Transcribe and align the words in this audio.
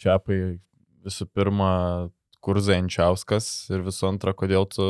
Čiapai, 0.00 0.36
visų 1.04 1.26
pirma, 1.28 1.72
kur 2.40 2.60
Zainčiauskas 2.64 3.68
ir 3.68 3.82
visų 3.84 4.06
antra, 4.14 4.32
kodėl 4.32 4.64
tu 4.72 4.86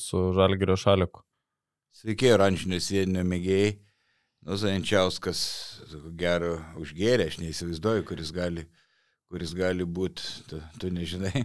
su 0.00 0.22
Žalgirio 0.34 0.74
šaliku? 0.78 1.22
Sveiki, 1.94 2.32
oranžinio 2.34 2.80
sėdinio 2.82 3.22
mėgėjai. 3.26 3.76
Nu, 4.48 4.56
Zainčiauskas, 4.58 5.40
gero, 6.18 6.56
užgėrė, 6.78 7.28
aš 7.30 7.38
neįsivaizduoju, 7.42 8.04
kuris 8.06 8.30
gali, 8.34 8.66
kuris 9.30 9.54
gali 9.54 9.86
būti, 9.86 10.26
tu, 10.50 10.60
tu 10.78 10.90
nežinai. 10.94 11.44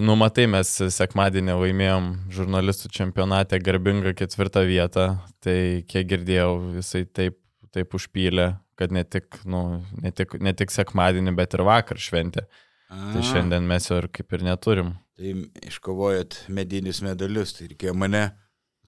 Nu, 0.00 0.14
matai, 0.16 0.46
mes 0.48 0.70
sekmadienį 0.94 1.58
laimėjom 1.58 2.06
žurnalistų 2.32 2.88
čempionate 2.94 3.58
garbingą 3.60 4.14
ketvirtą 4.16 4.62
vietą, 4.64 5.06
tai 5.44 5.82
kiek 5.90 6.06
girdėjau, 6.14 6.54
jisai 6.78 7.02
taip, 7.04 7.36
taip 7.74 7.98
užpylė, 7.98 8.54
kad 8.82 8.92
ne 8.94 9.04
tik, 9.06 9.38
nu, 9.46 9.62
ne, 10.02 10.10
tik, 10.10 10.34
ne 10.42 10.52
tik 10.58 10.74
sekmadienį, 10.74 11.36
bet 11.38 11.54
ir 11.54 11.62
vakar 11.68 12.00
šventė. 12.02 12.46
A. 12.90 13.12
Tai 13.14 13.22
šiandien 13.24 13.64
mes 13.68 13.86
jo 13.88 14.00
ir 14.02 14.08
kaip 14.12 14.34
ir 14.34 14.42
neturim. 14.44 14.92
Tai 15.16 15.34
iškovojot 15.70 16.42
medinius 16.52 17.00
medalius, 17.04 17.54
tai 17.56 17.70
reikėjo 17.70 17.94
mane 17.96 18.26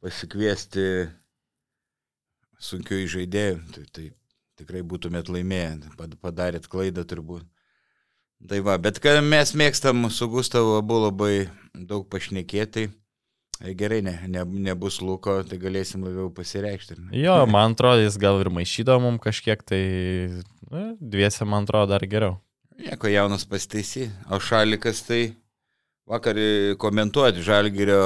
pasikviesti 0.04 0.84
sunkių 2.64 3.00
žaidėjų, 3.14 3.60
tai, 3.76 3.84
tai 3.94 4.06
tikrai 4.60 4.82
būtumėt 4.86 5.30
laimėję, 5.32 5.94
padarėt 6.22 6.68
klaidą 6.72 7.06
turbūt. 7.08 7.46
Tai 8.48 8.58
va, 8.66 8.76
bet 8.82 8.98
mes 9.24 9.54
mėgstam 9.56 10.10
su 10.12 10.28
Gustavu 10.28 10.76
abu 10.76 10.98
labai 11.06 11.48
daug 11.72 12.04
pašnekėti, 12.12 12.88
tai 12.90 13.03
gerai, 13.60 14.00
ne, 14.04 14.14
ne, 14.28 14.44
nebus 14.68 15.00
lūko, 15.04 15.38
tai 15.48 15.58
galėsim 15.62 16.04
labiau 16.06 16.30
pasireikšti. 16.34 16.98
Jo, 17.16 17.36
man 17.50 17.76
atrodo, 17.76 18.02
jis 18.04 18.18
gal 18.20 18.40
ir 18.42 18.50
maišydavo 18.52 19.02
mums 19.06 19.22
kažkiek, 19.24 19.62
tai 19.66 19.82
ne, 20.72 20.84
dviese 21.00 21.46
man 21.48 21.68
atrodo 21.68 21.92
dar 21.94 22.06
geriau. 22.10 22.38
Nieko 22.80 23.08
jaunas 23.10 23.46
pasitaisy, 23.46 24.08
o 24.34 24.40
šalikas 24.42 25.04
tai 25.06 25.22
vakar 26.10 26.38
komentuoti 26.82 27.44
Žalgirio 27.44 28.00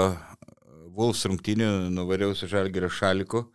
Vulfs 0.99 1.25
rungtinių, 1.31 1.89
nuvariau 1.95 2.35
su 2.37 2.49
Žalgirio 2.51 2.91
šaliku 2.93 3.47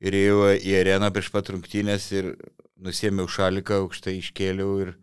ir 0.00 0.16
ėjau 0.16 0.54
į 0.56 0.78
areną 0.80 1.10
prieš 1.12 1.28
pat 1.34 1.50
rungtynės 1.52 2.08
ir 2.14 2.32
nusėmiau 2.80 3.28
šaliką, 3.28 3.82
aukštai 3.82 4.16
iškėliau 4.20 4.78
ir 4.84 4.94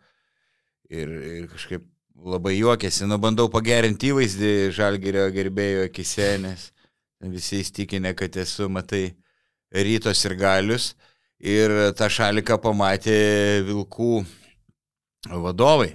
ir, 0.93 1.09
ir 1.09 1.47
kažkaip 1.51 1.85
labai 2.15 2.57
juokėsi, 2.57 3.07
nu 3.09 3.17
bandau 3.21 3.49
pagerinti 3.51 4.11
įvaizdį 4.13 4.53
žalgerio 4.75 5.25
gerbėjo 5.33 5.87
akise, 5.89 6.29
nes 6.43 6.69
visi 7.33 7.61
įstikinę, 7.63 8.13
kad 8.17 8.35
esu, 8.37 8.69
matai, 8.69 9.15
rytos 9.73 10.23
ir 10.27 10.37
galius. 10.39 10.93
Ir 11.43 11.71
tą 11.97 12.07
šaliką 12.07 12.55
pamatė 12.63 13.63
vilkų 13.67 14.21
vadovai. 15.43 15.91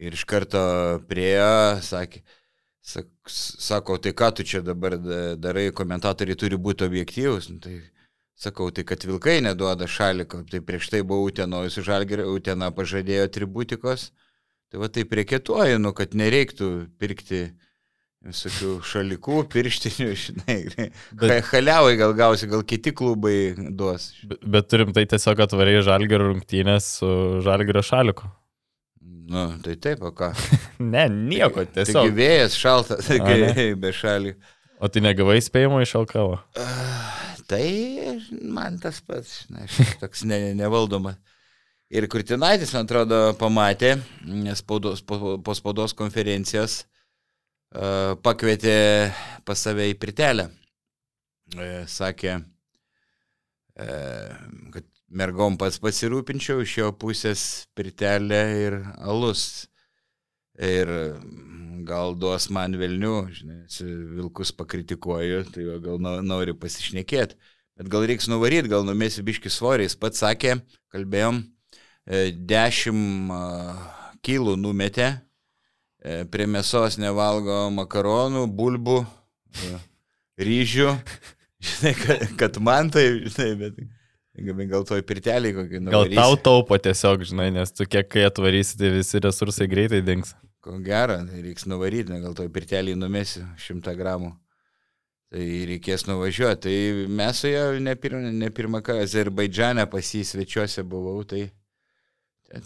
Ir 0.00 0.16
iš 0.16 0.24
karto 0.26 0.62
priejo, 1.08 1.78
sakė, 1.84 2.22
sako, 2.82 3.98
tai 4.02 4.14
ką 4.16 4.30
tu 4.36 4.46
čia 4.48 4.62
dabar 4.64 4.96
darai, 5.38 5.68
komentatoriai 5.76 6.38
turi 6.38 6.56
būti 6.56 6.86
objektyvus. 6.88 7.50
Nu, 7.52 7.60
tai 7.62 7.76
sakau, 8.38 8.70
tai 8.74 8.86
kad 8.88 9.04
vilkai 9.06 9.40
neduoda 9.44 9.86
šaliko, 9.86 10.42
tai 10.50 10.62
prieš 10.64 10.88
tai 10.90 11.02
buvau 11.06 11.28
Utenojus 11.30 11.78
žalgerį, 11.84 12.26
Utena 12.32 12.72
pažadėjo 12.74 13.28
atributikos, 13.28 14.08
tai 14.72 14.80
va 14.80 14.88
taip 14.88 15.12
reikėtuoju, 15.18 15.76
nu, 15.84 15.92
kad 15.96 16.16
nereiktų 16.16 16.70
pirkti 17.00 17.42
visokių 18.24 18.76
šalikų, 18.86 19.42
pirštinių, 19.52 20.10
žinai, 20.24 20.58
bet, 21.18 21.34
haliavai 21.50 21.98
gal 22.00 22.14
gausi, 22.16 22.48
gal 22.48 22.64
kiti 22.64 22.94
klubai 22.96 23.52
duos. 23.76 24.10
Bet, 24.24 24.46
bet 24.56 24.70
turim 24.72 24.94
tai 24.96 25.04
tiesiog 25.10 25.44
atvariai 25.44 25.82
žalgerio 25.84 26.30
rungtynės 26.30 26.94
su 27.02 27.10
žalgerio 27.44 27.84
šaliku. 27.84 28.30
Nu, 29.32 29.50
tai 29.64 29.76
taip, 29.80 30.00
o 30.04 30.12
ką? 30.16 30.32
ne, 30.94 31.04
nieko, 31.12 31.66
tiesiog. 31.68 32.08
Taigi 32.08 32.16
vėjas 32.16 32.56
šaltas, 32.58 33.10
taigi 33.10 33.72
be 33.80 33.92
šalių. 33.96 34.36
O 34.82 34.88
tai 34.90 35.04
negavai 35.04 35.36
spėjimo 35.44 35.78
iš 35.84 35.92
Alkavo? 36.00 36.40
Uh, 36.58 37.02
Tai 37.52 38.20
man 38.48 38.78
tas 38.80 39.02
pats, 39.04 39.42
na, 39.52 39.66
toks 40.00 40.24
ne, 40.24 40.38
nevaldoma. 40.56 41.16
Ir 41.92 42.06
Kurtinaitis, 42.08 42.70
man 42.72 42.86
atrodo, 42.86 43.16
pamatė, 43.36 43.98
spaudos, 44.56 45.02
po, 45.04 45.34
po 45.44 45.52
spaudos 45.52 45.92
konferencijos 45.92 46.78
uh, 47.76 48.16
pakvietė 48.24 49.12
pas 49.44 49.60
save 49.60 49.90
į 49.90 49.98
pritelę. 50.00 50.46
Uh, 51.52 51.84
sakė, 51.84 52.38
uh, 53.76 54.40
kad 54.72 54.88
mergom 55.12 55.60
pats 55.60 55.76
pasirūpinčiau, 55.84 56.64
iš 56.64 56.78
jo 56.78 56.88
pusės 56.96 57.44
pritelė 57.76 58.42
ir 58.62 58.80
alus. 58.96 59.66
Ir 60.56 60.88
gal 61.84 62.16
duos 62.16 62.48
man 62.48 62.72
Vilnių, 62.80 63.16
žinai, 63.36 63.60
vilkus 64.16 64.56
pakritikuoju, 64.56 65.44
tai 65.52 65.68
gal 65.84 66.00
nori 66.24 66.56
pasišnekėti. 66.56 67.36
Bet 67.76 67.92
gal 67.92 68.08
reiks 68.08 68.32
nuvaryti, 68.32 68.72
gal 68.72 68.88
numėsi 68.88 69.20
biški 69.24 69.52
svoriais. 69.52 69.96
Pats 70.00 70.24
sakė, 70.24 70.62
kalbėjom, 70.92 71.44
10 72.08 73.30
e, 73.30 73.40
kilų 74.26 74.56
numetė, 74.58 75.08
e, 76.02 76.22
prie 76.30 76.48
mėsos 76.50 76.98
nevalgo 76.98 77.68
makaronų, 77.74 78.46
bulbų, 78.50 79.02
e, 79.54 79.72
ryžių. 80.42 80.92
Žinai, 81.62 81.92
kad, 81.94 82.22
kad 82.40 82.56
man 82.58 82.90
tai, 82.90 83.04
žinai, 83.22 83.52
bet... 83.60 83.82
Gal 84.32 84.82
toj 84.88 85.02
pirtelį 85.04 85.50
kokį 85.54 85.80
nors. 85.84 86.08
Gal 86.10 86.14
tau 86.16 86.38
taupo 86.40 86.78
tiesiog, 86.80 87.20
žinai, 87.28 87.50
nes 87.52 87.70
tu 87.70 87.84
kiek 87.84 88.08
kai 88.10 88.24
atvarysi, 88.24 88.78
tai 88.80 88.88
visi 88.94 89.20
resursai 89.20 89.68
greitai 89.70 90.00
dings. 90.02 90.32
Ko 90.64 90.78
gero, 90.82 91.18
tai 91.28 91.42
reiks 91.44 91.68
nuvaryti, 91.68 92.16
gal 92.22 92.34
toj 92.34 92.48
pirtelį 92.50 92.96
numesi 92.98 93.44
šimtą 93.60 93.92
gramų. 93.98 94.32
Tai 95.32 95.44
reikės 95.68 96.06
nuvažiuoti. 96.08 96.64
Tai 96.64 97.12
mes 97.20 97.44
su 97.44 97.52
juo 97.52 97.66
ne, 97.84 97.94
pir, 98.00 98.16
ne 98.24 98.48
pirmą 98.50 98.80
kartą 98.82 99.04
Azerbaidžiane 99.04 99.84
pas 99.92 100.10
jį 100.16 100.24
svečiuose 100.32 100.82
buvau, 100.88 101.22
tai 101.28 101.44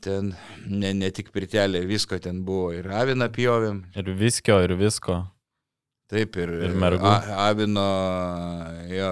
ten 0.02 0.34
ne, 0.66 0.92
ne 0.96 1.10
tik 1.14 1.32
pirtelė, 1.34 1.84
visko 1.86 2.18
ten 2.22 2.42
buvo. 2.46 2.72
Ir 2.74 2.88
aviną 2.90 3.28
pjovėm. 3.32 3.84
Ir 3.96 4.12
viskio, 4.18 4.58
ir 4.64 4.76
visko. 4.78 5.22
Taip, 6.06 6.36
ir, 6.38 6.52
ir 6.62 6.74
mergų. 6.78 7.06
A, 7.10 7.48
avino, 7.48 7.84
jo, 8.86 9.08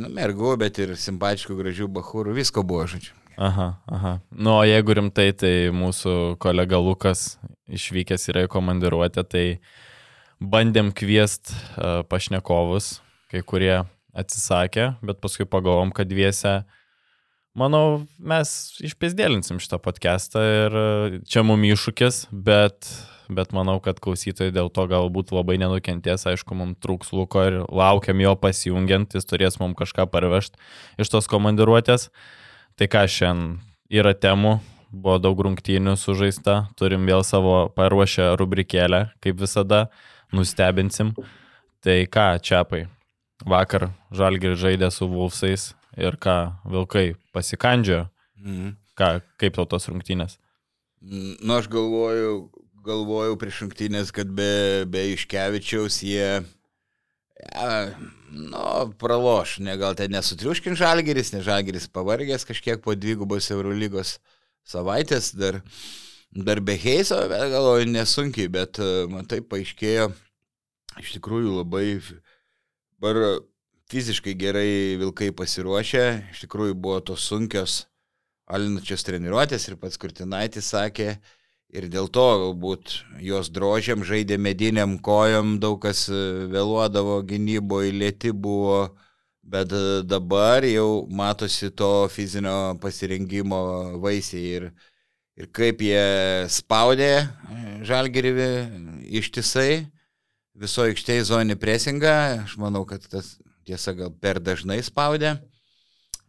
nu, 0.00 0.08
mergų, 0.16 0.54
bet 0.62 0.78
ir 0.80 0.94
simpatiškų, 0.96 1.56
gražių 1.58 1.88
bahūrų, 1.92 2.32
visko 2.38 2.64
buvo, 2.64 2.86
žodžiu. 2.88 3.12
Aha, 3.40 3.66
aha. 3.88 4.14
Nu, 4.32 4.54
o 4.54 4.64
jeigu 4.64 4.96
rimtai, 4.96 5.30
tai 5.36 5.52
mūsų 5.72 6.40
kolega 6.40 6.80
Lukas 6.80 7.34
išvykęs 7.72 8.26
yra 8.32 8.46
į 8.46 8.50
komandiruotę, 8.52 9.24
tai 9.28 9.44
bandėm 10.40 10.94
kviest 10.96 11.52
uh, 11.52 12.00
pašnekovus, 12.08 12.98
kai 13.32 13.44
kurie 13.44 13.76
atsisakė, 14.16 14.94
bet 15.04 15.20
paskui 15.20 15.44
pagalvom, 15.48 15.92
kad 15.96 16.08
dviese, 16.08 16.62
manau, 17.60 18.02
mes 18.16 18.50
išpėsdėlinsim 18.84 19.60
šitą 19.60 19.78
podcastą 19.82 20.42
ir 20.42 20.76
čia 21.28 21.44
mum 21.46 21.62
iššūkis, 21.68 22.26
bet, 22.32 22.88
bet 23.32 23.54
manau, 23.56 23.78
kad 23.84 24.00
klausytojai 24.02 24.54
dėl 24.54 24.70
to 24.72 24.86
galbūt 24.90 25.32
labai 25.34 25.58
nenukentės, 25.60 26.26
aišku, 26.30 26.56
mums 26.56 26.80
trūks 26.84 27.12
luko 27.16 27.44
ir 27.48 27.58
laukiam 27.68 28.22
jo 28.22 28.34
pasijungiant, 28.40 29.16
jis 29.16 29.28
turės 29.28 29.60
mums 29.62 29.78
kažką 29.80 30.08
parvežti 30.12 30.60
iš 31.00 31.12
tos 31.12 31.30
komandiruotės. 31.30 32.08
Tai 32.80 32.88
ką 32.88 33.04
šiandien 33.10 33.58
yra 33.92 34.14
temų, 34.16 34.58
buvo 34.90 35.18
daug 35.22 35.42
rungtynių 35.44 35.96
sužaista, 36.00 36.70
turim 36.80 37.04
vėl 37.08 37.24
savo 37.26 37.66
paruošę 37.76 38.32
rubrikėlę, 38.40 39.10
kaip 39.20 39.42
visada, 39.42 39.88
nustebinsim. 40.32 41.12
Tai 41.84 41.98
ką, 42.12 42.30
čiapai, 42.44 42.86
vakar 43.48 43.90
Žalgir 44.14 44.56
žaidė 44.60 44.90
su 44.94 45.08
Vulfsais 45.10 45.70
ir 45.98 46.18
ką, 46.20 46.38
Vilkai 46.70 47.14
pasikandžiojo. 47.34 48.06
Mhm. 48.40 48.76
Ką, 48.98 49.10
kaip 49.40 49.56
tau 49.56 49.66
tos 49.68 49.88
rungtynės? 49.88 50.36
Nu, 51.00 51.54
aš 51.56 51.70
galvojau, 51.72 52.50
galvojau 52.84 53.36
prieš 53.40 53.62
rungtynės, 53.64 54.10
kad 54.12 54.28
be, 54.36 54.84
be 54.90 55.06
Iškevičiaus 55.14 56.02
jie 56.04 56.42
ja, 57.40 57.70
nu, 58.30 58.92
praloš, 59.00 59.58
ne, 59.64 59.76
gal 59.80 59.96
ten 59.98 60.12
nesutriuškin 60.14 60.76
žalgeris, 60.78 61.32
nes 61.34 61.44
žalgeris 61.46 61.88
pavargęs 61.92 62.46
kažkiek 62.48 62.82
po 62.84 62.94
dvigubos 62.98 63.50
Eurolygos 63.52 64.18
savaitės, 64.68 65.32
dar, 65.38 65.60
dar 66.30 66.60
be 66.64 66.76
Heiso, 66.78 67.18
bet 67.30 67.48
galvoju, 67.54 67.88
nesunkiai, 67.90 68.50
bet 68.52 68.80
man 69.10 69.28
tai 69.30 69.40
paaiškėjo, 69.40 70.10
iš 71.00 71.14
tikrųjų 71.16 71.56
labai, 71.62 71.86
bar 73.00 73.22
fiziškai 73.90 74.36
gerai 74.38 74.96
vilkai 75.00 75.32
pasiruošę, 75.36 76.06
iš 76.32 76.46
tikrųjų 76.46 76.78
buvo 76.78 77.00
tos 77.10 77.26
sunkios 77.26 77.84
alinačios 78.50 79.04
treniruotės 79.06 79.68
ir 79.68 79.78
pats 79.78 79.98
Kurtinaitis 80.00 80.72
sakė, 80.72 81.14
Ir 81.70 81.86
dėl 81.86 82.08
to 82.10 82.24
galbūt 82.42 82.96
jos 83.22 83.46
drožiam 83.54 84.02
žaidė 84.02 84.40
mediniam 84.42 84.96
kojom, 84.98 85.60
daug 85.62 85.76
kas 85.84 86.08
e, 86.10 86.22
vėluodavo 86.50 87.20
gynyboje, 87.22 87.92
lėti 87.94 88.32
buvo, 88.34 88.96
bet 89.46 89.70
e, 89.70 90.00
dabar 90.02 90.66
jau 90.66 91.06
matosi 91.06 91.70
to 91.70 92.08
fizinio 92.10 92.74
pasirengimo 92.82 93.60
vaisiai. 94.02 94.48
Ir, 94.58 94.66
ir 95.38 95.46
kaip 95.54 95.84
jie 95.86 96.02
spaudė 96.50 97.12
žalgerį 97.86 98.34
ištisai, 99.22 99.84
viso 100.58 100.88
aikštėje 100.88 101.28
zoninį 101.30 101.58
presingą. 101.62 102.16
Aš 102.48 102.58
manau, 102.58 102.82
kad 102.82 103.06
tas 103.06 103.36
tiesa 103.70 103.94
gal 103.96 104.12
per 104.12 104.42
dažnai 104.42 104.80
spaudė, 104.84 105.38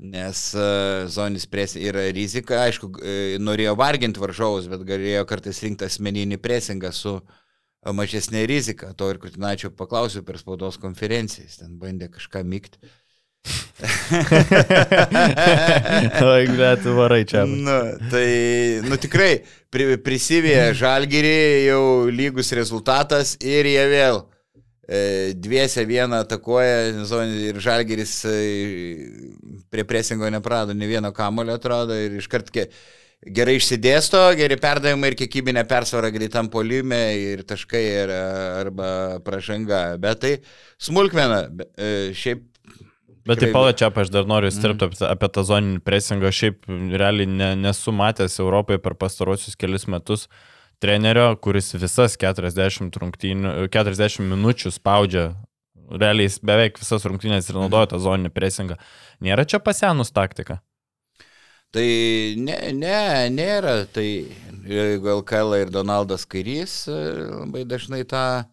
nes 0.02 0.40
uh, 0.58 1.04
zoninis 1.12 1.46
presingas 1.50 1.92
yra 1.92 2.08
rizika. 2.16 2.64
Aišku, 2.64 2.94
norėjo 3.42 3.76
varginti 3.78 4.22
varžovus, 4.22 4.70
bet 4.72 4.86
galėjo 4.88 5.28
kartais 5.30 5.62
rinkti 5.66 5.90
asmeninį 5.90 6.40
presingą 6.42 6.94
su 6.96 7.20
mažesnė 7.90 8.46
rizika. 8.50 8.94
To 8.98 9.10
ir 9.12 9.18
Kurtinačio 9.22 9.70
paklausiu 9.74 10.24
per 10.26 10.38
spaudos 10.42 10.78
konferenciją. 10.82 11.46
Jis 11.50 11.58
ten 11.64 11.72
bandė 11.82 12.08
kažką 12.14 12.40
mygti. 12.46 12.78
Oi, 16.22 16.46
bet 16.58 16.84
varai 16.86 17.26
čia. 17.26 17.46
Nu, 17.50 17.98
tai, 18.12 18.82
nu 18.86 18.98
tikrai, 19.02 19.42
pri, 19.74 19.98
prisivėja 20.06 20.78
žalgyrį, 20.78 21.66
jau 21.66 22.06
lygus 22.14 22.54
rezultatas 22.54 23.34
ir 23.42 23.66
jie 23.66 23.86
vėl 23.90 24.22
e, 24.22 24.24
dviese 25.40 25.86
vieną 25.88 26.24
atakuoja 26.26 26.90
ir 27.48 27.60
žalgyris 27.64 28.16
e, 28.28 28.34
prie 29.72 29.86
presingo 29.88 30.30
neprado, 30.30 30.74
ne 30.74 30.90
vieno 30.90 31.14
kamulio 31.16 31.56
atrodo 31.56 31.96
ir 31.96 32.18
iškart 32.20 32.52
gerai 33.22 33.56
išsidėsto, 33.60 34.20
geri 34.36 34.58
perdavimai 34.60 35.12
ir 35.12 35.18
kiekybinė 35.20 35.64
persvara 35.70 36.10
greitam 36.12 36.50
polime 36.52 37.02
ir 37.22 37.44
taškai 37.48 37.84
ir, 38.04 38.14
arba 38.64 39.20
pražanga. 39.26 39.84
Bet 40.02 40.24
tai 40.24 40.38
smulkmena, 40.82 41.44
e, 41.78 41.92
šiaip 42.18 42.48
Bet 43.22 43.38
taip 43.38 43.52
pat 43.54 43.78
čia 43.78 43.92
aš 44.02 44.10
dar 44.10 44.26
noriu 44.26 44.50
stirpti 44.50 44.88
mm. 44.88 45.04
apie 45.14 45.28
tą 45.30 45.44
zoninį 45.46 45.84
presingą. 45.86 46.32
Šiaip 46.34 46.66
realiai 46.98 47.30
ne, 47.30 47.52
nesu 47.68 47.94
matęs 47.94 48.40
Europoje 48.42 48.82
per 48.82 48.96
pastarosius 48.98 49.54
kelius 49.62 49.86
metus 49.86 50.26
trenerio, 50.82 51.30
kuris 51.38 51.72
visas 51.78 52.18
40, 52.18 52.92
40 53.72 54.28
minučių 54.34 54.74
spaudžia. 54.74 55.30
Realiai 55.92 56.32
beveik 56.48 56.80
visas 56.80 57.04
rungtynės 57.04 57.50
ir 57.52 57.60
naudoja 57.60 57.92
tą 57.92 58.00
zoninį 58.00 58.32
presingą. 58.34 58.78
Nėra 59.22 59.44
čia 59.46 59.60
pasenus 59.60 60.14
taktika? 60.16 60.62
Tai 61.72 61.86
ne, 62.40 62.58
ne, 62.76 63.02
nėra. 63.32 63.76
Tai 63.92 64.08
gal 65.04 65.24
Kaila 65.28 65.62
ir 65.62 65.72
Donaldas 65.72 66.26
Kairys 66.28 66.86
e, 66.92 66.98
labai 67.30 67.64
dažnai 67.68 68.04
tą, 68.08 68.44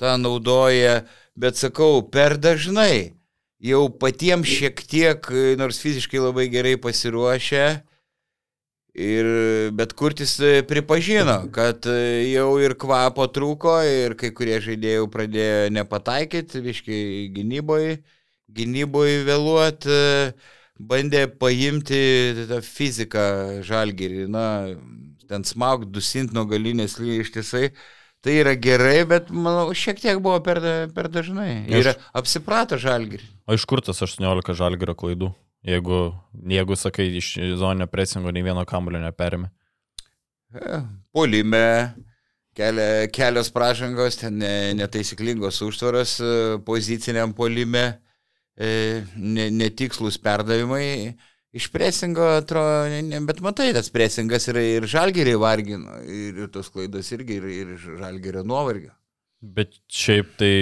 tą 0.00 0.16
naudoja, 0.20 1.02
bet 1.36 1.60
sakau, 1.60 2.00
per 2.12 2.36
dažnai 2.40 3.16
jau 3.60 3.86
patiems 3.88 4.48
šiek 4.48 4.80
tiek, 4.88 5.28
nors 5.60 5.80
fiziškai 5.82 6.20
labai 6.20 6.48
gerai 6.52 6.76
pasiruošę, 6.80 7.66
ir, 8.96 9.28
bet 9.76 9.92
Kurtis 9.98 10.36
pripažino, 10.68 11.38
kad 11.54 11.86
jau 11.86 12.48
ir 12.62 12.76
kvapo 12.80 13.26
trūko 13.28 13.76
ir 13.84 14.16
kai 14.18 14.32
kurie 14.36 14.58
žaidėjai 14.64 15.06
pradėjo 15.12 15.72
nepataikyti, 15.76 16.62
viškai 16.64 17.00
gynyboje, 17.36 17.98
gynyboje 18.56 19.20
vėluoti, 19.28 20.00
bandė 20.80 21.26
paimti 21.28 22.00
tą 22.48 22.62
fiziką 22.64 23.26
žalgerį, 23.66 24.26
na, 24.32 24.46
ten 25.28 25.44
smaug, 25.44 25.86
dusint 25.90 26.32
nuo 26.32 26.46
galinės 26.48 26.98
lygiai 27.02 27.72
Tai 28.26 28.32
yra 28.34 28.56
gerai, 28.58 29.04
bet 29.06 29.28
manau, 29.30 29.68
šiek 29.76 30.00
tiek 30.02 30.18
buvo 30.18 30.40
per, 30.42 30.58
per 30.90 31.06
dažnai. 31.12 31.68
Ir 31.70 31.92
apsiprato 32.16 32.74
žalgirį. 32.80 33.28
O 33.46 33.54
iš 33.54 33.66
kur 33.70 33.78
tas 33.84 34.02
18 34.02 34.56
žalgirio 34.58 34.96
klaidų? 34.98 35.28
Jeigu, 35.66 36.00
jeigu 36.46 36.76
sakai, 36.78 37.08
iš 37.18 37.32
zoninio 37.58 37.88
presingo 37.90 38.30
nei 38.30 38.44
vieno 38.46 38.62
kamulio 38.68 39.00
neperėmė. 39.02 39.48
E, 40.54 40.80
polime, 41.14 41.62
kelia, 42.54 43.06
kelios 43.10 43.50
pražangos, 43.54 44.20
ten 44.20 44.38
netaisyklingos 44.78 45.58
užtvaros 45.66 46.18
e, 46.22 46.34
poziciniam 46.66 47.34
polime, 47.34 47.86
e, 48.54 49.02
netikslus 49.16 50.20
perdavimai 50.22 51.16
iš 51.56 51.68
presingo 51.72 52.24
atrodo, 52.36 52.86
ne, 53.08 53.20
bet 53.26 53.40
matai, 53.44 53.70
tas 53.76 53.88
presingas 53.92 54.48
yra 54.52 54.62
ir 54.62 54.86
žalgerį 54.92 55.36
vargino, 55.40 55.98
ir, 56.04 56.42
ir 56.44 56.50
tos 56.52 56.68
klaidos 56.72 57.08
irgi, 57.16 57.40
ir, 57.40 57.48
ir 57.64 57.74
žalgerio 58.00 58.44
nuovargio. 58.46 58.92
Bet 59.40 59.76
šiaip 59.92 60.36
tai, 60.40 60.52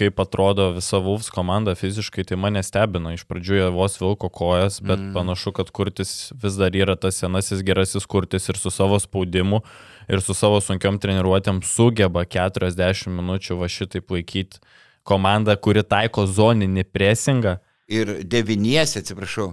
kaip 0.00 0.18
atrodo 0.24 0.70
visa 0.74 0.98
Vulfs 1.04 1.30
komanda 1.30 1.76
fiziškai, 1.78 2.24
tai 2.26 2.40
mane 2.40 2.62
stebina. 2.66 3.14
Iš 3.14 3.26
pradžių 3.28 3.60
jie 3.60 3.70
vos 3.76 3.98
vilko 4.00 4.32
kojas, 4.32 4.80
bet 4.80 4.98
mm. 4.98 5.14
panašu, 5.16 5.54
kad 5.56 5.70
kurtis 5.76 6.32
vis 6.40 6.58
dar 6.58 6.74
yra 6.76 6.96
tas 6.98 7.20
senasis 7.20 7.62
gerasis 7.66 8.08
kurtis 8.08 8.48
ir 8.48 8.58
su 8.58 8.72
savo 8.74 8.98
spaudimu, 9.00 9.62
ir 10.08 10.24
su 10.24 10.36
savo 10.36 10.58
sunkiom 10.64 10.98
treniruotėm 11.02 11.62
sugeba 11.62 12.24
40 12.24 13.12
minučių 13.20 13.60
va 13.60 13.70
šitaip 13.70 14.10
laikyti 14.16 14.64
komandą, 15.06 15.54
kuri 15.60 15.84
taiko 15.84 16.26
zoninį 16.28 16.88
presingą. 16.90 17.58
Ir 17.90 18.20
devyniesi, 18.24 19.00
atsiprašau, 19.02 19.52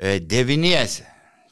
E, 0.00 0.16
devyniesi. 0.24 1.04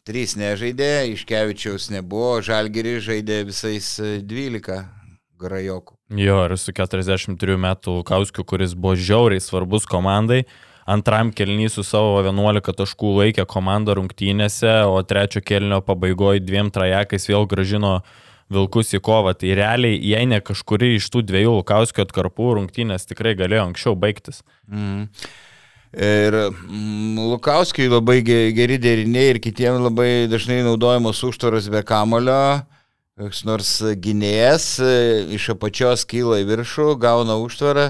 Trys 0.09 0.33
nežaidė, 0.41 1.11
Iškevičiaus 1.13 1.91
nebuvo, 1.93 2.39
Žalgiri 2.41 2.95
žaidė 3.05 3.43
visais 3.45 3.91
12 4.01 4.73
e, 4.73 4.79
grajokų. 5.37 5.98
Jo, 6.09 6.39
ir 6.47 6.55
su 6.57 6.73
43 6.73 7.59
metų 7.61 7.99
Lukauskiu, 7.99 8.45
kuris 8.49 8.73
buvo 8.73 8.95
žiauriai 8.97 9.43
svarbus 9.45 9.85
komandai, 9.89 10.47
antram 10.89 11.29
kelnys 11.37 11.75
su 11.77 11.85
savo 11.85 12.15
11 12.25 12.73
taškų 12.79 13.11
laikė 13.19 13.45
komandą 13.49 13.99
rungtynėse, 13.99 14.73
o 14.89 15.03
trečio 15.05 15.43
kelnio 15.45 15.83
pabaigoje 15.85 16.41
dviem 16.41 16.73
trajakais 16.73 17.29
vėl 17.29 17.45
gražino 17.51 17.99
Vilkus 18.49 18.95
į 18.97 19.03
kovą. 19.05 19.35
Tai 19.37 19.53
realiai, 19.59 19.99
jei 20.01 20.25
ne 20.25 20.39
kažkuri 20.41 20.95
iš 20.97 21.11
tų 21.13 21.27
dviejų 21.29 21.59
Lukauskio 21.59 22.07
atkarpų 22.07 22.55
rungtynės 22.57 23.05
tikrai 23.05 23.35
galėjo 23.37 23.67
anksčiau 23.67 23.93
baigtis. 23.93 24.41
Mm. 24.65 25.11
Ir 25.93 26.39
Lukauskiai 27.19 27.93
labai 27.93 28.23
geri 28.25 28.81
deriniai 28.81 29.35
ir 29.35 29.43
kitiems 29.45 29.85
labai 29.85 30.25
dažnai 30.33 30.63
naudojamos 30.65 31.21
užtvaros 31.29 31.69
be 31.69 31.85
kamulio. 31.85 32.65
Koks 33.19 33.41
nors 33.43 33.70
gynėjas 33.99 34.65
e, 34.79 34.91
iš 35.35 35.49
apačios 35.56 36.05
kyla 36.06 36.37
į 36.38 36.44
viršų, 36.53 36.93
gauna 37.03 37.35
užtvarą 37.43 37.88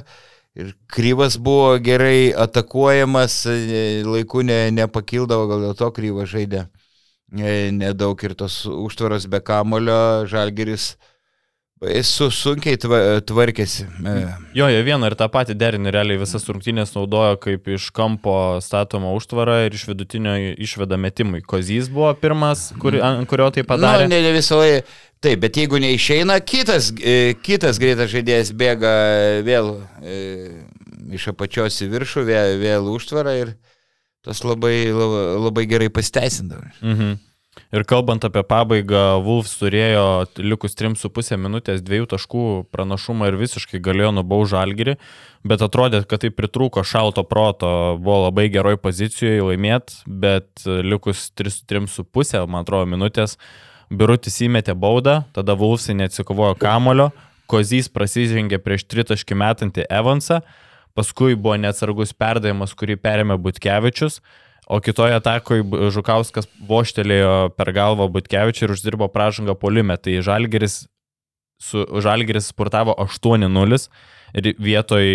ir 0.56 0.70
kryvas 0.88 1.36
buvo 1.36 1.74
gerai 1.84 2.30
atakuojamas, 2.32 3.42
e, 3.52 3.82
laiku 4.08 4.40
ne, 4.48 4.70
nepakildavo, 4.72 5.44
gal 5.50 5.66
dėl 5.66 5.76
to 5.76 5.90
kryvas 5.98 6.32
žaidė 6.32 6.64
e, 6.64 7.68
nedaug 7.76 8.24
ir 8.24 8.38
tos 8.40 8.62
užtvaros 8.72 9.28
be 9.28 9.42
kamulio, 9.44 10.24
žalgeris 10.32 10.94
Su 12.02 12.26
sunkiai 12.34 12.74
tvarkėsi. 13.22 13.84
Jo, 14.56 14.66
jie 14.66 14.80
vieną 14.82 15.12
ir 15.12 15.14
tą 15.18 15.28
patį 15.30 15.54
derinį 15.54 15.92
realiai 15.94 16.18
visas 16.18 16.42
rungtynės 16.48 16.90
naudojo 16.96 17.36
kaip 17.38 17.68
iš 17.70 17.92
kampo 17.94 18.58
statomą 18.64 19.12
užtvarą 19.14 19.60
ir 19.68 19.76
iš 19.78 19.84
vidutinio 19.86 20.34
išveda 20.58 20.98
metimui. 20.98 21.38
Kozys 21.46 21.86
buvo 21.92 22.10
pirmas, 22.18 22.72
kur, 22.82 22.98
ant 22.98 23.30
kurio 23.30 23.46
tai 23.54 23.62
padarė. 23.62 24.08
Na, 24.08 24.10
nu, 24.10 24.16
ne, 24.16 24.24
ne 24.26 24.34
visą 24.34 24.58
laiką. 24.58 24.96
Taip, 25.18 25.40
bet 25.42 25.56
jeigu 25.58 25.80
neišeina, 25.82 26.38
kitas, 26.46 26.92
e, 27.02 27.34
kitas 27.42 27.80
greitas 27.82 28.12
žaidėjas 28.12 28.52
bėga 28.54 28.92
vėl 29.46 29.72
e, 29.98 30.18
iš 31.18 31.32
apačios 31.32 31.80
į 31.82 31.88
viršų, 31.90 32.22
vėl, 32.28 32.58
vėl 32.60 32.90
užtvarą 32.92 33.34
ir 33.40 33.56
tas 34.26 34.44
labai, 34.46 34.92
labai, 34.94 35.24
labai 35.48 35.64
gerai 35.70 35.90
pasiteisindavo. 35.90 36.70
Mhm. 36.84 37.16
Ir 37.74 37.84
kalbant 37.88 38.22
apie 38.24 38.44
pabaigą, 38.46 39.18
Wolfs 39.24 39.56
turėjo 39.58 40.04
likus 40.40 40.76
3,5 40.78 41.36
minutės 41.40 41.82
dviejų 41.84 42.06
taškų 42.14 42.44
pranašumą 42.72 43.28
ir 43.28 43.38
visiškai 43.40 43.80
galėjo 43.82 44.12
nubaužti 44.16 44.54
žalgyrį, 44.54 44.94
bet 45.48 45.64
atrodė, 45.66 46.04
kad 46.08 46.22
tai 46.22 46.30
pritrūko 46.34 46.84
šalto 46.86 47.24
proto, 47.28 47.70
buvo 47.98 48.28
labai 48.28 48.46
geroj 48.54 48.78
pozicijoje 48.80 49.42
laimėti, 49.50 49.98
bet 50.06 50.64
likus 50.64 51.28
3,5, 51.34 52.46
man 52.46 52.62
atrodo, 52.62 52.88
minutės, 52.94 53.36
Birutis 53.88 54.36
įmetė 54.44 54.74
baudą, 54.76 55.22
tada 55.32 55.56
Wolfsai 55.56 55.96
neatsikovojo 55.96 56.58
kamulio, 56.60 57.08
Kozys 57.48 57.86
prasižengė 57.88 58.58
prieš 58.60 58.84
tritaškį 58.84 59.36
metantį 59.40 59.86
Evansą, 59.88 60.42
paskui 60.98 61.32
buvo 61.32 61.56
neatsargus 61.56 62.12
perdavimas, 62.12 62.74
kurį 62.76 62.98
perėmė 63.00 63.38
Butkevičius. 63.40 64.20
O 64.68 64.82
kitoje 64.84 65.16
atakoje 65.16 65.64
Žukauskas 65.94 66.50
voštelėjo 66.68 67.54
per 67.56 67.72
galvą 67.72 68.10
Butkevičiui 68.12 68.66
ir 68.66 68.74
uždirbo 68.74 69.08
pražangą 69.08 69.56
polime. 69.56 69.96
Tai 69.96 70.18
Žalgeris, 70.26 70.82
su, 71.56 71.86
Žalgeris 72.04 72.50
sportavo 72.52 72.92
8-0 73.00 73.80
ir 74.36 74.50
vietoj, 74.60 75.08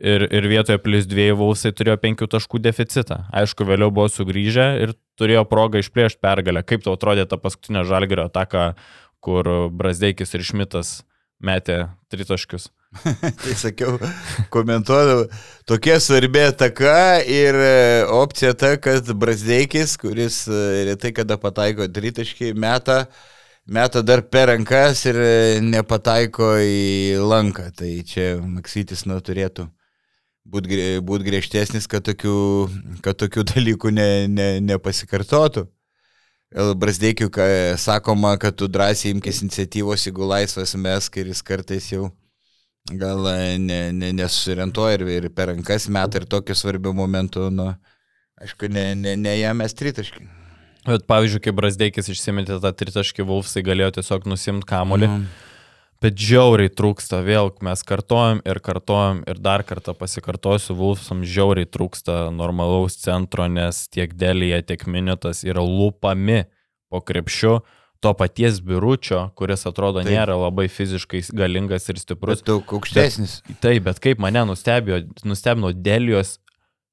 ir, 0.00 0.24
ir 0.24 0.48
vietoje 0.48 0.80
plus 0.80 1.04
2 1.10 1.34
Vausai 1.36 1.74
turėjo 1.76 2.00
5 2.00 2.24
taškų 2.38 2.64
deficitą. 2.64 3.26
Aišku, 3.36 3.68
vėliau 3.68 3.92
buvo 3.92 4.08
sugrįžę 4.08 4.70
ir 4.80 4.96
turėjo 5.20 5.44
progą 5.48 5.82
išplėšti 5.82 6.22
pergalę. 6.24 6.64
Kaip 6.66 6.84
tau 6.84 6.94
atrodė 6.98 7.26
ta 7.28 7.38
paskutinė 7.40 7.84
Žalgerio 7.88 8.28
ataka, 8.30 8.72
kur 9.24 9.48
Brasdeikis 9.72 10.34
ir 10.36 10.46
Šmitas 10.46 10.96
metė 11.44 11.84
tritaškius? 12.12 12.70
tai 13.42 13.54
sakiau, 13.58 13.96
komentuodavau, 14.54 15.26
tokia 15.66 15.98
svarbi 16.02 16.44
ataka 16.46 17.18
ir 17.26 17.58
e, 17.58 17.76
opcija 18.14 18.54
ta, 18.58 18.74
kad 18.78 19.08
Brasdeikis, 19.18 19.96
kuris 19.98 20.44
e, 20.46 20.84
retai 20.90 21.10
kada 21.16 21.38
pataiko 21.42 21.88
tritaškį, 21.90 22.52
meta, 22.54 23.04
meta 23.66 24.02
dar 24.06 24.22
per 24.30 24.52
rankas 24.52 25.02
ir 25.10 25.18
e, 25.18 25.34
nepataiko 25.64 26.54
į 26.62 27.18
lanką. 27.24 27.72
Tai 27.74 27.90
čia 28.06 28.36
Maksytis 28.38 29.08
nu, 29.10 29.18
turėtų 29.24 29.66
būti 30.44 30.80
būt 31.04 31.24
griežtesnis, 31.26 31.88
kad 31.90 32.04
tokių, 32.06 32.36
kad 33.04 33.18
tokių 33.20 33.46
dalykų 33.54 33.94
ne, 33.94 34.08
ne, 34.28 34.48
nepasikartotų. 34.64 35.68
Brasdeikiu, 36.54 37.32
sakoma, 37.82 38.36
kad 38.38 38.54
tu 38.54 38.68
drąsiai 38.70 39.10
imkis 39.16 39.40
iniciatyvos, 39.42 40.04
jeigu 40.06 40.28
laisvas 40.28 40.76
mes, 40.78 41.08
kai 41.10 41.24
jis 41.26 41.40
kartais 41.42 41.88
jau 41.90 42.12
gal 42.92 43.26
e, 43.26 43.58
ne, 43.58 43.92
ne, 43.96 44.12
nesusirentuoja 44.12 45.00
ir, 45.00 45.04
ir 45.08 45.28
per 45.34 45.48
rankas 45.50 45.88
metą 45.88 46.20
ir 46.20 46.28
tokiu 46.30 46.54
svarbiu 46.54 46.92
momentu, 46.94 47.48
nu, 47.50 47.72
aišku, 48.38 48.68
ne, 48.70 48.92
ne, 48.94 49.16
ne 49.16 49.34
jam 49.38 49.58
mes 49.58 49.74
tritaškį. 49.74 50.28
Bet 50.84 51.06
pavyzdžiui, 51.08 51.40
kai 51.46 51.54
Brasdeikis 51.56 52.10
išsimetė 52.12 52.60
tą 52.60 52.72
tritaškį, 52.76 53.24
Vulfsai 53.24 53.64
galėjo 53.64 53.94
tiesiog 53.98 54.28
nusimti 54.28 54.68
kamolį. 54.68 55.08
Mm. 55.08 55.26
Bet 56.02 56.18
žiauriai 56.20 56.72
trūksta, 56.72 57.22
vėl 57.24 57.52
mes 57.64 57.80
kartojam 57.86 58.42
ir 58.44 58.60
kartojam 58.64 59.22
ir 59.30 59.38
dar 59.40 59.62
kartą 59.64 59.94
pasikartosiu, 59.96 60.74
Vulfsam 60.76 61.22
žiauriai 61.24 61.68
trūksta 61.70 62.28
normalaus 62.34 62.98
centro, 63.00 63.46
nes 63.48 63.86
tiek 63.88 64.12
dėlyje, 64.12 64.60
tiek 64.68 64.84
minutas 64.90 65.44
yra 65.46 65.64
lūpami 65.64 66.44
po 66.92 67.00
krepšiu 67.00 67.62
to 68.04 68.12
paties 68.12 68.60
biuručio, 68.60 69.30
kuris 69.38 69.64
atrodo 69.64 70.02
taip. 70.02 70.12
nėra 70.12 70.36
labai 70.36 70.66
fiziškai 70.68 71.22
galingas 71.32 71.88
ir 71.88 72.00
stiprus. 72.02 72.42
Bet 72.42 72.50
daug 72.50 72.74
aukštesnis. 72.76 73.38
Bet, 73.48 73.60
taip, 73.64 73.86
bet 73.86 74.00
kaip 74.04 74.20
mane 74.20 74.42
nustebino, 74.50 75.00
nustebino 75.24 75.72
Delijos 75.72 76.36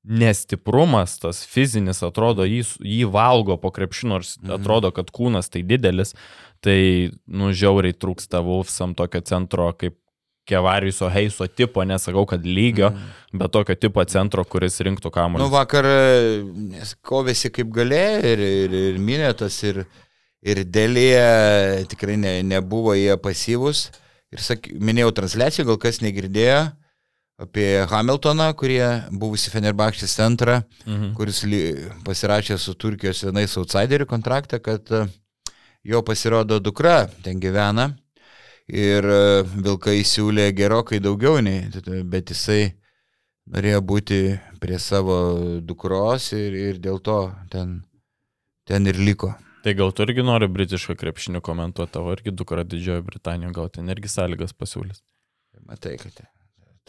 nestiprumas, 0.08 1.18
tas 1.22 1.44
fizinis, 1.46 2.00
atrodo, 2.06 2.46
jį, 2.48 2.64
jį 2.80 3.10
valgo 3.12 3.58
po 3.62 3.74
krepšinu, 3.76 4.16
nors 4.16 4.38
mhm. 4.40 4.56
atrodo, 4.56 4.94
kad 4.96 5.12
kūnas 5.14 5.52
tai 5.52 5.66
didelis, 5.68 6.16
tai, 6.64 7.12
nu, 7.28 7.52
žiauriai 7.56 7.96
trūksta 7.98 8.42
Wolfsam 8.46 8.96
tokio 8.98 9.24
centro 9.26 9.72
kaip 9.78 9.98
Kevariuso 10.48 11.10
Heiso 11.14 11.46
tipo, 11.48 11.84
nesakau, 11.86 12.26
kad 12.28 12.46
lygio, 12.46 12.90
mm. 12.90 13.40
bet 13.40 13.54
tokio 13.54 13.76
tipo 13.78 14.04
centro, 14.10 14.44
kuris 14.44 14.80
rinktų 14.84 15.12
kamuolį. 15.14 15.44
Nu, 15.44 15.52
vakar 15.54 15.88
kovėsi 17.06 17.52
kaip 17.54 17.70
galėjo 17.74 18.34
ir, 18.34 18.44
ir, 18.66 18.76
ir 18.90 19.00
minėtas, 19.02 19.62
ir, 19.70 19.84
ir 20.42 20.64
dėlėje 20.66 21.86
tikrai 21.94 22.18
ne, 22.20 22.40
nebuvo 22.48 22.98
jie 22.98 23.14
pasyvus. 23.22 23.90
Ir 24.32 24.42
sak, 24.42 24.72
minėjau 24.80 25.12
transliaciją, 25.22 25.68
gal 25.70 25.80
kas 25.82 26.02
negirdėjo 26.02 26.62
apie 27.42 27.86
Hamiltoną, 27.90 28.52
kurie 28.58 28.84
buvusi 29.12 29.50
Fenerbakštis 29.54 30.14
centrą, 30.18 30.62
mhm. 30.86 31.14
kuris 31.18 31.42
li, 31.50 31.62
pasirašė 32.06 32.58
su 32.62 32.76
Turkijos 32.78 33.24
vienais 33.26 33.58
outsiderių 33.58 34.06
kontraktą, 34.10 34.62
kad 34.62 34.92
e, 34.94 35.06
jo 35.84 36.02
pasirodo 36.06 36.60
dukra 36.60 37.08
ten 37.24 37.40
gyvena 37.40 37.92
ir 38.72 39.06
e, 39.06 39.44
Vilkai 39.44 40.02
siūlė 40.08 40.52
gerokai 40.56 41.02
daugiau 41.04 41.42
nei, 41.44 41.68
bet 42.08 42.32
jisai 42.32 42.74
norėjo 43.52 43.82
būti 43.84 44.20
prie 44.62 44.80
savo 44.80 45.18
dukros 45.62 46.32
ir, 46.38 46.56
ir 46.56 46.82
dėl 46.82 47.02
to 47.04 47.22
ten, 47.52 47.82
ten 48.68 48.88
ir 48.88 49.00
liko. 49.00 49.34
Tai 49.62 49.74
gal 49.78 49.92
tu 49.94 50.06
irgi 50.06 50.24
nori 50.26 50.48
britišką 50.50 50.96
krepšinį 50.98 51.42
komentuoti, 51.46 51.94
tavo 51.94 52.14
irgi 52.16 52.34
dukra 52.34 52.64
Didžiojo 52.66 53.04
Britanijoje, 53.06 53.54
gal 53.58 53.70
ten 53.74 53.90
irgi 53.94 54.10
sąlygas 54.10 54.56
pasiūlys. 54.58 55.04
Matai, 55.70 55.98
kad 56.02 56.24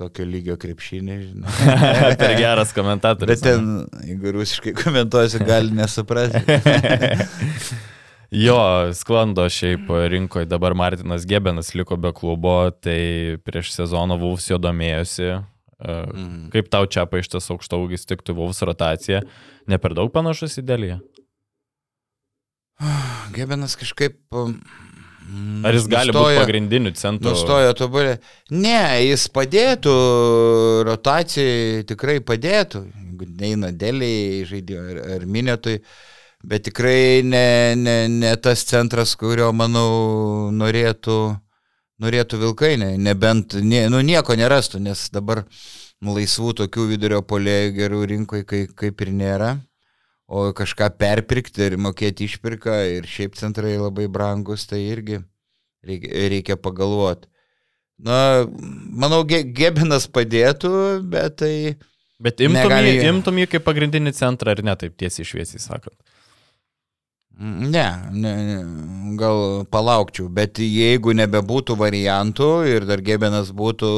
tokio 0.01 0.25
lygio 0.25 0.57
krepšinį, 0.61 1.17
žinai. 1.27 1.53
per 2.21 2.33
geras 2.39 2.73
komentatorius. 2.77 3.43
Bet 3.43 3.45
ten, 3.45 4.07
jeigu 4.09 4.33
rusiškai 4.39 4.73
komentuosi, 4.79 5.43
gali 5.45 5.77
nesuprasti. 5.77 6.41
jo, 8.33 8.59
sklando 8.97 9.47
šiaip 9.53 9.91
rinkoje, 10.12 10.49
dabar 10.51 10.75
Martinas 10.79 11.27
Gebenas 11.29 11.75
liko 11.79 11.97
be 12.01 12.12
klubo, 12.17 12.57
tai 12.73 13.39
prieš 13.45 13.75
sezoną 13.77 14.19
Vulfs 14.21 14.51
jo 14.51 14.61
domėjosi. 14.62 15.35
Mm. 15.83 16.51
Kaip 16.53 16.69
tau 16.71 16.87
čia 16.87 17.05
paaištas 17.11 17.51
aukštaugis 17.51 18.07
tiktų 18.07 18.37
Vulfs 18.39 18.62
rotacija? 18.67 19.25
Ne 19.67 19.79
per 19.83 19.97
daug 19.99 20.12
panašus 20.15 20.61
į 20.62 20.67
dėlį? 20.69 20.95
Gebenas 23.37 23.77
kažkaip... 23.81 24.19
Um, 24.35 24.59
Ar 25.65 25.75
jis 25.77 25.87
gali 25.87 26.11
nustojo, 26.11 26.33
būti 26.35 26.41
pagrindiniu 26.43 26.91
centru? 26.99 27.31
Nustojo 27.31 27.75
tobulė. 27.79 28.17
Ne, 28.51 29.05
jis 29.07 29.29
padėtų, 29.33 29.93
rotacijai 30.89 31.85
tikrai 31.89 32.19
padėtų. 32.27 32.83
Jeigu 32.91 33.29
neina 33.39 33.71
dėliai 33.71 34.43
žaidėjo 34.51 34.83
ar, 34.83 34.99
ar 35.17 35.27
minėtui, 35.31 35.79
bet 36.45 36.67
tikrai 36.69 37.23
ne, 37.27 37.47
ne, 37.79 37.97
ne 38.11 38.35
tas 38.43 38.65
centras, 38.69 39.15
kurio, 39.19 39.51
manau, 39.57 40.51
norėtų, 40.55 41.19
norėtų 42.03 42.43
Vilkai, 42.43 42.75
ne, 42.81 42.95
nebent, 42.99 43.59
ne, 43.63 43.87
nu 43.93 44.03
nieko 44.07 44.37
nerastų, 44.39 44.83
nes 44.83 45.09
dabar 45.15 45.45
laisvų 46.03 46.57
tokių 46.65 46.89
vidurio 46.95 47.21
polėjų 47.23 47.77
gerų 47.77 48.07
rinkoje 48.15 48.49
kaip, 48.49 48.73
kaip 48.79 49.07
ir 49.07 49.13
nėra 49.15 49.53
o 50.33 50.49
kažką 50.57 50.89
perpirkti 50.97 51.67
ir 51.67 51.77
mokėti 51.81 52.25
išpirką 52.25 52.77
ir 52.95 53.09
šiaip 53.09 53.37
centrai 53.37 53.75
labai 53.77 54.07
brangus, 54.13 54.65
tai 54.71 54.81
irgi 54.87 55.21
reikia, 55.85 56.13
reikia 56.33 56.57
pagalvoti. 56.57 57.29
Na, 58.03 58.47
manau, 58.49 59.21
ge, 59.29 59.43
Gebinas 59.45 60.09
padėtų, 60.11 60.73
bet 61.13 61.37
tai... 61.43 61.53
Bet 62.23 62.41
imtum, 62.41 62.71
negali... 62.71 62.95
imtum 63.11 63.39
jį 63.43 63.49
kaip 63.53 63.67
pagrindinį 63.67 64.15
centrą 64.17 64.55
ar 64.55 64.63
ne, 64.65 64.75
taip 64.79 64.97
tiesiai 64.99 65.27
šviesiai 65.27 65.61
sakant. 65.63 65.99
Ne, 67.43 67.87
ne, 68.15 68.33
gal 69.19 69.65
palaukčiau, 69.73 70.29
bet 70.31 70.61
jeigu 70.63 71.11
nebebūtų 71.19 71.75
variantų 71.81 72.51
ir 72.71 72.87
dar 72.87 73.03
Gebenas 73.03 73.51
būtų 73.51 73.89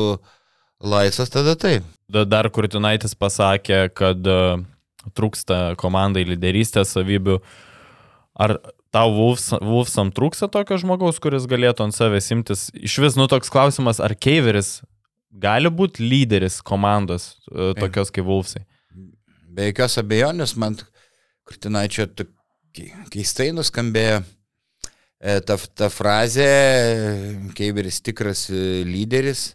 laisvas, 0.80 1.32
tada 1.32 1.52
taip. 1.60 1.84
Dar 2.08 2.48
Kurtinaitis 2.52 3.12
pasakė, 3.18 3.88
kad 3.92 4.24
trūksta 5.12 5.74
komandai 5.80 6.24
lyderystės 6.28 6.94
savybių. 6.96 7.36
Ar 8.34 8.56
tau 8.94 9.12
Wolfsam 9.12 10.12
trūksta 10.14 10.48
tokio 10.52 10.78
žmogaus, 10.80 11.20
kuris 11.22 11.48
galėtų 11.50 11.88
ant 11.88 11.96
savęs 11.96 12.30
imtis? 12.34 12.66
Iš 12.74 12.96
vis, 13.04 13.18
nu 13.20 13.28
toks 13.30 13.52
klausimas, 13.52 14.00
ar 14.00 14.16
Keiveris 14.16 14.78
gali 15.28 15.68
būti 15.68 16.04
lyderis 16.06 16.60
komandos 16.64 17.34
e, 17.50 17.74
tokios 17.76 18.12
kaip 18.14 18.26
Wolfsai? 18.28 18.64
Be 19.54 19.68
jokios 19.68 19.98
abejonės, 20.00 20.56
man 20.58 20.78
Kurtinaičio 21.44 22.08
keistai 23.12 23.50
nuskambėjo 23.54 24.20
e, 24.22 25.38
ta, 25.46 25.56
ta 25.78 25.90
frazė, 25.92 26.48
Keiveris 27.56 28.00
tikras 28.04 28.48
e, 28.50 28.82
lyderis 28.88 29.52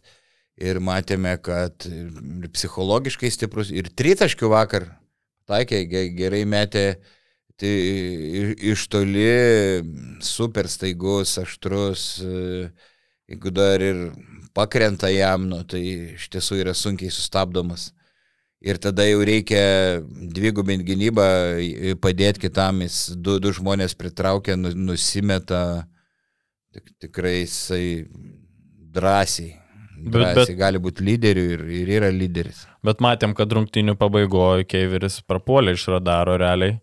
ir 0.59 0.81
matėme, 0.83 1.35
kad 1.43 1.85
ir 1.87 2.49
psichologiškai 2.55 3.31
stiprus, 3.31 3.71
ir 3.71 3.91
tritaškių 3.95 4.51
vakar 4.51 4.89
taikė, 5.49 5.85
gerai 6.15 6.43
metė 6.47 6.85
tai 7.59 7.71
iš 8.71 8.85
toli 8.91 9.27
super 10.23 10.69
staigus, 10.71 11.35
aštrus, 11.41 12.03
e, 12.23 12.69
jeigu 13.29 13.51
dar 13.51 13.83
ir 13.83 14.05
pakrenta 14.55 15.11
jam, 15.11 15.49
nu, 15.51 15.61
tai 15.67 15.81
iš 16.15 16.29
tiesų 16.31 16.61
yra 16.63 16.75
sunkiai 16.75 17.11
sustabdomas. 17.11 17.91
Ir 18.59 18.75
tada 18.83 19.05
jau 19.07 19.21
reikia 19.23 19.61
dvigubinti 20.35 20.83
gynybą, 20.89 21.27
padėti 22.03 22.43
kitam, 22.49 22.81
jis 22.83 23.15
du, 23.15 23.37
du 23.39 23.53
žmonės 23.55 23.95
pritraukia, 23.95 24.57
nu, 24.59 24.73
nusimeta, 24.75 25.85
tik, 26.75 26.91
tikrai 27.05 27.37
jisai 27.39 27.85
drąsiai 28.91 29.55
Bet, 29.99 30.35
bet, 30.37 30.51
gali 30.57 30.79
būti 30.81 31.03
lyderiu 31.03 31.55
ir, 31.55 31.63
ir 31.81 31.89
yra 31.99 32.09
lyderis. 32.13 32.63
Bet 32.85 33.01
matėm, 33.03 33.33
kad 33.35 33.51
rungtinių 33.51 33.97
pabaigoje 33.99 34.67
Keiveris 34.69 35.19
prapuolė 35.27 35.75
iš 35.75 35.89
radaro 35.91 36.37
realiai. 36.39 36.77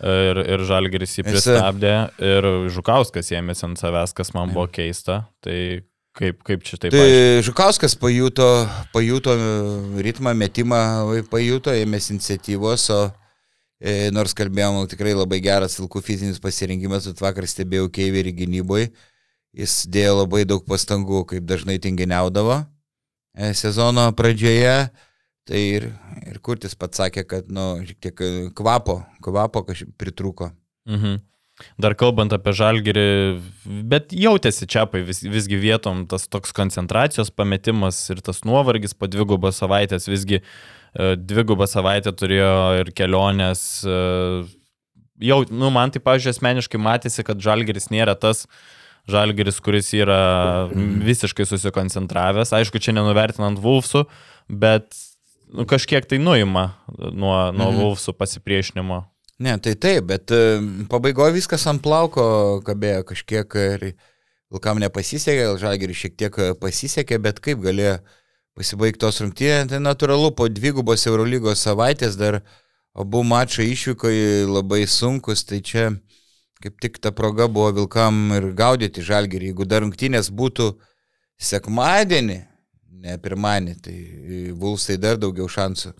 Ir, 0.00 0.38
ir 0.48 0.62
Žalgeris 0.64 1.18
jį 1.18 1.26
pristabdė, 1.26 1.92
ir 2.24 2.46
Žukauskas 2.72 3.28
ėmėsi 3.36 3.66
ant 3.66 3.80
savęs, 3.80 4.14
kas 4.16 4.32
man 4.32 4.54
buvo 4.54 4.64
keista. 4.72 5.18
Tai 5.44 5.56
kaip, 6.18 6.42
kaip 6.46 6.66
čia 6.66 6.78
taip? 6.78 6.92
Tai 6.94 7.00
paaiškia? 7.00 7.46
Žukauskas 7.48 7.96
pajuto, 8.00 8.48
pajuto 8.94 9.36
ritmą, 10.04 10.34
metimą, 10.38 10.82
pajuto, 11.32 11.74
ėmėsi 11.74 12.14
iniciatyvos, 12.16 12.88
o 12.94 13.00
e, 13.80 14.10
nors 14.14 14.36
kalbėjom, 14.36 14.82
tikrai 14.92 15.16
labai 15.16 15.40
geras 15.44 15.78
vilkų 15.80 16.04
fizinis 16.04 16.42
pasirinkimas, 16.42 17.08
bet 17.10 17.24
vakar 17.24 17.48
stebėjau 17.50 17.88
Keiverį 17.92 18.36
gynyboje 18.44 18.92
Jis 19.52 19.82
dėjo 19.92 20.22
labai 20.22 20.46
daug 20.48 20.64
pastangų, 20.64 21.26
kaip 21.28 21.44
dažnai 21.44 21.76
tinginiaudavo 21.82 22.62
e, 22.62 23.52
sezono 23.56 24.06
pradžioje. 24.16 24.88
Tai 25.48 25.58
ir, 25.58 25.90
ir 26.30 26.38
Kurtis 26.40 26.76
pats 26.78 27.02
sakė, 27.02 27.26
kad, 27.28 27.50
nu, 27.52 27.82
šiek 27.84 27.98
tiek 28.00 28.22
kvapo, 28.56 29.02
kvapo 29.24 29.64
kažkaip 29.66 29.92
pritruko. 30.00 30.48
Mhm. 30.88 31.20
Dar 31.80 31.94
kalbant 31.98 32.32
apie 32.34 32.54
žalgerį, 32.56 33.06
bet 33.90 34.14
jautėsi 34.16 34.66
čiapai 34.70 35.02
vis, 35.06 35.20
visgi 35.22 35.58
vietom 35.60 36.06
tas 36.10 36.24
toks 36.30 36.54
koncentracijos 36.56 37.30
pametimas 37.30 38.00
ir 38.10 38.22
tas 38.24 38.42
nuovargis 38.48 38.96
po 38.96 39.08
dvigubą 39.10 39.52
savaitės, 39.54 40.08
visgi 40.10 40.40
e, 40.40 41.12
dvigubą 41.16 41.68
savaitę 41.70 42.14
turėjo 42.16 42.54
ir 42.80 42.92
kelionės. 42.96 43.62
E, 43.84 43.98
jau, 45.28 45.42
nu, 45.52 45.70
man 45.74 45.92
tai, 45.92 46.02
pažiūrėjau, 46.02 46.38
asmeniškai 46.38 46.82
matėsi, 46.82 47.26
kad 47.26 47.44
žalgeris 47.44 47.90
nėra 47.92 48.16
tas 48.18 48.46
žalgeris, 49.10 49.60
kuris 49.62 49.92
yra 49.98 50.68
visiškai 50.72 51.46
susikoncentravęs. 51.48 52.54
Aišku, 52.54 52.80
čia 52.82 52.94
nenuvertinant 52.96 53.60
Vulfsų, 53.60 54.06
bet 54.48 54.94
nu, 55.52 55.66
kažkiek 55.68 56.06
tai 56.08 56.20
nuima 56.22 56.70
nuo, 56.88 57.50
nuo 57.52 57.70
mhm. 57.70 57.80
Vulfsų 57.80 58.16
pasipriešinimo. 58.18 59.04
Ne, 59.42 59.56
tai 59.58 59.74
taip, 59.74 60.06
bet 60.06 60.30
e, 60.30 60.38
pabaigoje 60.90 61.34
viskas 61.34 61.64
ant 61.70 61.82
plauko 61.82 62.24
kabėjo 62.66 63.02
kažkiek 63.08 63.56
ir 63.58 63.86
Vilkam 64.52 64.78
nepasisekė, 64.82 65.46
gal 65.48 65.56
Žalgiriui 65.58 65.96
šiek 65.96 66.14
tiek 66.20 66.36
e, 66.38 66.52
pasisekė, 66.60 67.18
bet 67.24 67.40
kaip 67.42 67.62
galėjo 67.64 67.96
pasibaigti 68.58 69.00
tos 69.02 69.18
rungtynės, 69.24 69.70
tai 69.72 69.80
natūralu, 69.82 70.30
po 70.36 70.46
dvigubos 70.52 71.08
Eurolygos 71.08 71.64
savaitės 71.64 72.20
dar 72.20 72.42
abu 72.92 73.24
mačai 73.26 73.70
išvyko 73.72 74.12
labai 74.52 74.84
sunkus, 74.86 75.46
tai 75.48 75.62
čia 75.64 75.88
kaip 76.62 76.78
tik 76.78 77.02
ta 77.02 77.10
proga 77.10 77.48
buvo 77.50 77.72
Vilkam 77.80 78.28
ir 78.36 78.52
gaudyti 78.54 79.02
Žalgirį. 79.02 79.50
Jeigu 79.50 79.66
dar 79.66 79.82
rungtynės 79.82 80.30
būtų 80.30 80.74
sekmadienį, 81.42 82.42
ne 83.02 83.18
pirmadienį, 83.18 83.78
tai 83.82 83.96
Vulsai 84.54 85.00
dar 85.02 85.18
daugiau 85.18 85.50
šansų 85.50 85.96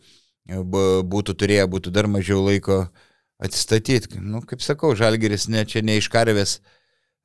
būtų 1.11 1.35
turėję, 1.39 1.67
būtų 1.71 1.91
dar 1.91 2.07
mažiau 2.07 2.45
laiko 2.45 2.85
atsistatyti. 3.43 4.21
Nu, 4.21 4.43
kaip 4.47 4.63
sakau, 4.65 4.95
Žalgeris 4.99 5.49
ne, 5.51 5.65
čia 5.69 5.83
ne 5.85 5.99
iš 6.01 6.09
karvės 6.13 6.59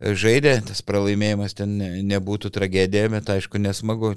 žaidė, 0.01 0.59
tas 0.67 0.83
pralaimėjimas 0.85 1.57
ten 1.57 1.77
nebūtų 2.09 2.51
tragedija, 2.53 3.09
bet 3.13 3.31
aišku 3.33 3.61
nesmagu. 3.61 4.13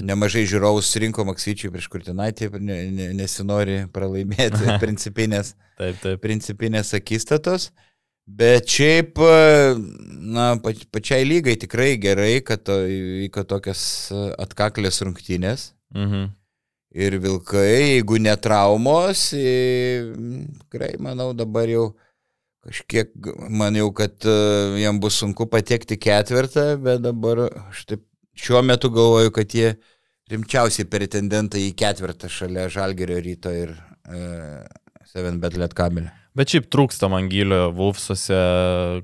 Nemažai 0.00 0.44
žiūrovų 0.46 0.82
surinko 0.86 1.24
Maksyčiui 1.26 1.72
prieš 1.74 1.88
Kurtinaitį, 1.90 2.52
ne, 2.62 2.76
ne, 2.94 3.08
nesinori 3.18 3.82
pralaimėti 3.90 4.76
principinės, 4.84 5.56
taip, 5.80 5.98
taip. 6.02 6.20
principinės 6.22 6.94
akistatos. 6.94 7.70
Bet 8.30 8.70
šiaip, 8.70 9.18
na, 10.30 10.52
pačiai 10.94 11.24
lygai 11.26 11.56
tikrai 11.58 11.96
gerai, 11.98 12.36
kad 12.46 12.68
vyko 12.70 13.42
tokias 13.48 13.82
atkaklės 14.38 15.02
rungtynės. 15.02 15.72
Mhm. 15.96 16.28
Ir 16.90 17.20
vilkai, 17.22 18.00
jeigu 18.00 18.18
netraumos, 18.18 19.28
tikrai 19.30 20.96
manau 20.98 21.30
dabar 21.38 21.70
jau 21.70 21.84
kažkiek, 22.66 23.12
maniau, 23.46 23.92
kad 23.94 24.26
e, 24.26 24.34
jam 24.82 24.98
bus 25.00 25.20
sunku 25.22 25.46
patekti 25.50 25.96
ketvirtą, 26.00 26.74
bet 26.82 27.04
dabar 27.04 27.46
aš 27.70 27.84
taip 27.88 28.02
šiuo 28.34 28.62
metu 28.66 28.90
galvoju, 28.92 29.32
kad 29.36 29.54
jie 29.54 29.74
rimčiausiai 30.30 30.88
pretendentai 30.90 31.68
į 31.68 31.76
ketvirtą 31.78 32.30
šalia 32.30 32.68
Žalgerio 32.72 33.20
ryto 33.22 33.54
ir 33.54 33.72
e, 34.10 34.20
Seven 35.10 35.40
Betlet 35.42 35.74
kabelį. 35.76 36.10
Bet 36.40 36.54
šiaip 36.54 36.70
trūksta 36.72 37.10
man 37.12 37.26
gilio 37.28 37.66
Vulfsuose 37.76 38.36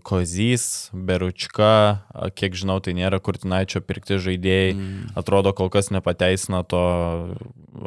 Kozys, 0.09 0.89
Beručka, 0.97 1.99
kiek 2.33 2.55
žinau, 2.57 2.79
tai 2.81 2.95
nėra 2.97 3.19
Kurtinaičio 3.21 3.83
pirkti 3.85 4.17
žaidėjai, 4.25 4.71
mm. 4.73 5.11
atrodo 5.21 5.53
kol 5.59 5.69
kas 5.75 5.91
nepateisina 5.93 6.63
to 6.65 6.81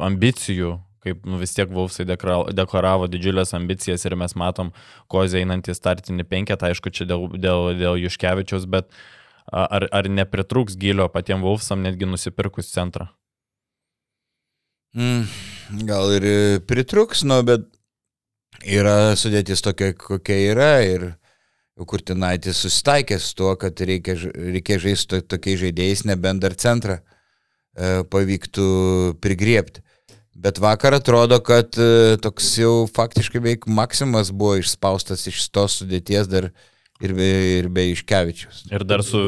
ambicijų, 0.05 0.75
kaip 1.01 1.25
nu, 1.25 1.39
vis 1.41 1.55
tiek 1.57 1.71
Vulfsai 1.73 2.05
deklaravo 2.05 3.07
didžiulės 3.09 3.55
ambicijas 3.57 4.05
ir 4.05 4.17
mes 4.21 4.37
matom 4.37 4.69
Kozį 5.09 5.41
einantį 5.41 5.73
startinį 5.79 6.27
penketą, 6.29 6.69
aišku, 6.69 6.93
čia 6.93 7.09
dėl, 7.09 7.25
dėl, 7.33 7.71
dėl 7.79 7.97
Juškevičiaus, 8.03 8.69
bet 8.69 8.93
ar, 9.49 9.87
ar 9.89 10.11
nepritrūks 10.13 10.77
gilio 10.77 11.09
patiems 11.09 11.47
Vulfsam 11.47 11.81
netgi 11.87 12.05
nusipirkus 12.05 12.69
centrą? 12.75 13.09
Mm, 14.93 15.25
gal 15.89 16.13
ir 16.21 16.29
pritruks, 16.69 17.25
nu, 17.25 17.41
bet 17.49 17.65
yra 18.65 19.15
sudėtis 19.19 19.63
tokia, 19.65 19.93
kokia 19.93 20.37
yra 20.53 20.73
ir 20.85 21.09
Kurtinaitis 21.87 22.59
susitaikė 22.59 23.15
su 23.23 23.35
tuo, 23.39 23.53
kad 23.59 23.79
reikia, 23.87 24.17
reikia 24.35 24.79
žaisti 24.83 25.21
tokiais 25.23 25.61
žaidėjais, 25.61 26.03
nebent 26.09 26.43
dar 26.43 26.55
centrą 26.59 26.97
e, 26.99 28.01
pavyktų 28.03 28.65
prigriepti. 29.23 29.83
Bet 30.39 30.59
vakar 30.59 30.97
atrodo, 30.97 31.39
kad 31.43 31.75
e, 31.79 32.17
toks 32.23 32.51
jau 32.59 32.73
faktiškai 32.95 33.39
beveik 33.39 33.67
maksimas 33.67 34.33
buvo 34.35 34.57
išspaustas 34.59 35.25
iš 35.31 35.45
tos 35.55 35.79
sudėties 35.79 36.27
dar 36.31 36.49
ir 36.99 37.15
be, 37.15 37.29
ir 37.59 37.71
be 37.71 37.89
iškevičius. 37.93 38.65
Ir 38.71 38.83
dar 38.87 39.03
su 39.03 39.19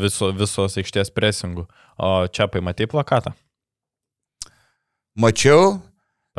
viso, 0.00 0.32
visos 0.36 0.80
aikštės 0.80 1.12
presingu. 1.12 1.66
O 2.00 2.24
čia 2.32 2.48
paimatė 2.48 2.88
plakatą? 2.88 3.34
Mačiau, 5.18 5.78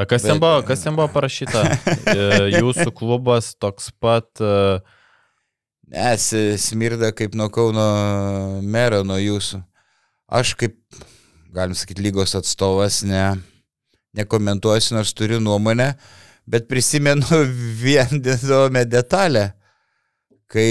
kas, 0.07 0.23
ten 0.23 0.39
buvo, 0.39 0.61
kas 0.63 0.83
ten 0.85 0.95
buvo 0.95 1.09
parašyta? 1.11 1.65
E, 2.09 2.55
jūsų 2.55 2.93
klubas 2.95 3.51
toks 3.59 3.91
pat. 3.99 4.29
E, 4.39 4.79
Nes 5.89 6.27
smirda 6.61 7.09
kaip 7.17 7.33
nuo 7.37 7.47
Kauno 7.49 7.85
mero, 8.61 9.01
nuo 9.03 9.17
jūsų. 9.17 9.59
Aš 10.29 10.53
kaip, 10.59 10.75
galim 11.55 11.73
sakyti, 11.73 12.03
lygos 12.05 12.35
atstovas 12.37 13.01
ne, 13.09 13.23
nekomentuosiu, 14.17 14.93
nors 14.99 15.15
turiu 15.17 15.39
nuomonę, 15.41 15.95
bet 16.45 16.69
prisimenu 16.69 17.41
vien 17.83 18.21
įdomią 18.21 18.85
detalę, 18.85 19.47
kai 20.49 20.69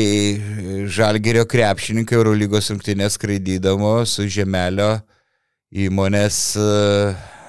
Žalgerio 0.86 1.44
krepšininkai 1.50 2.18
Eurolygos 2.18 2.70
rungtynės 2.70 3.18
skraidydamo 3.18 3.96
su 4.06 4.28
Žemelio 4.30 4.92
įmonės 5.86 6.38
e, 6.62 6.70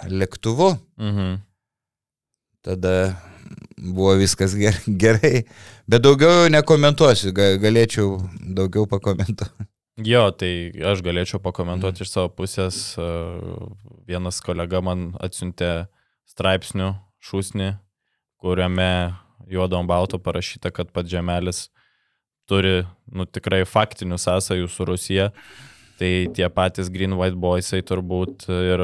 lėktuvu. 0.09 0.73
Mhm 0.97 1.37
tada 2.65 2.93
buvo 3.79 4.13
viskas 4.19 4.55
gerai. 5.03 5.43
Bet 5.89 6.03
daugiau 6.05 6.49
nekomentuosiu, 6.51 7.33
galėčiau 7.33 8.19
daugiau 8.55 8.87
pakomentuoti. 8.89 9.67
Jo, 10.05 10.29
tai 10.31 10.71
aš 10.91 11.01
galėčiau 11.03 11.41
pakomentuoti 11.43 11.99
mm. 11.99 12.05
iš 12.05 12.11
savo 12.13 12.29
pusės. 12.31 12.77
Vienas 14.07 14.39
kolega 14.43 14.79
man 14.83 15.09
atsiuntė 15.19 15.89
straipsnių 16.29 16.93
šūsnį, 17.25 17.73
kuriame 18.39 18.91
juodom 19.51 19.89
balto 19.89 20.19
parašyta, 20.21 20.71
kad 20.71 20.93
pats 20.95 21.11
Žemelis 21.11 21.65
turi 22.49 22.85
nu, 23.11 23.25
tikrai 23.27 23.65
faktinių 23.67 24.17
sąsajų 24.21 24.69
su 24.71 24.87
Rusija. 24.87 25.29
Tai 25.99 26.11
tie 26.31 26.47
patys 26.47 26.87
Green 26.93 27.17
White 27.19 27.35
Boysai 27.35 27.81
turbūt 27.83 28.47
ir, 28.55 28.83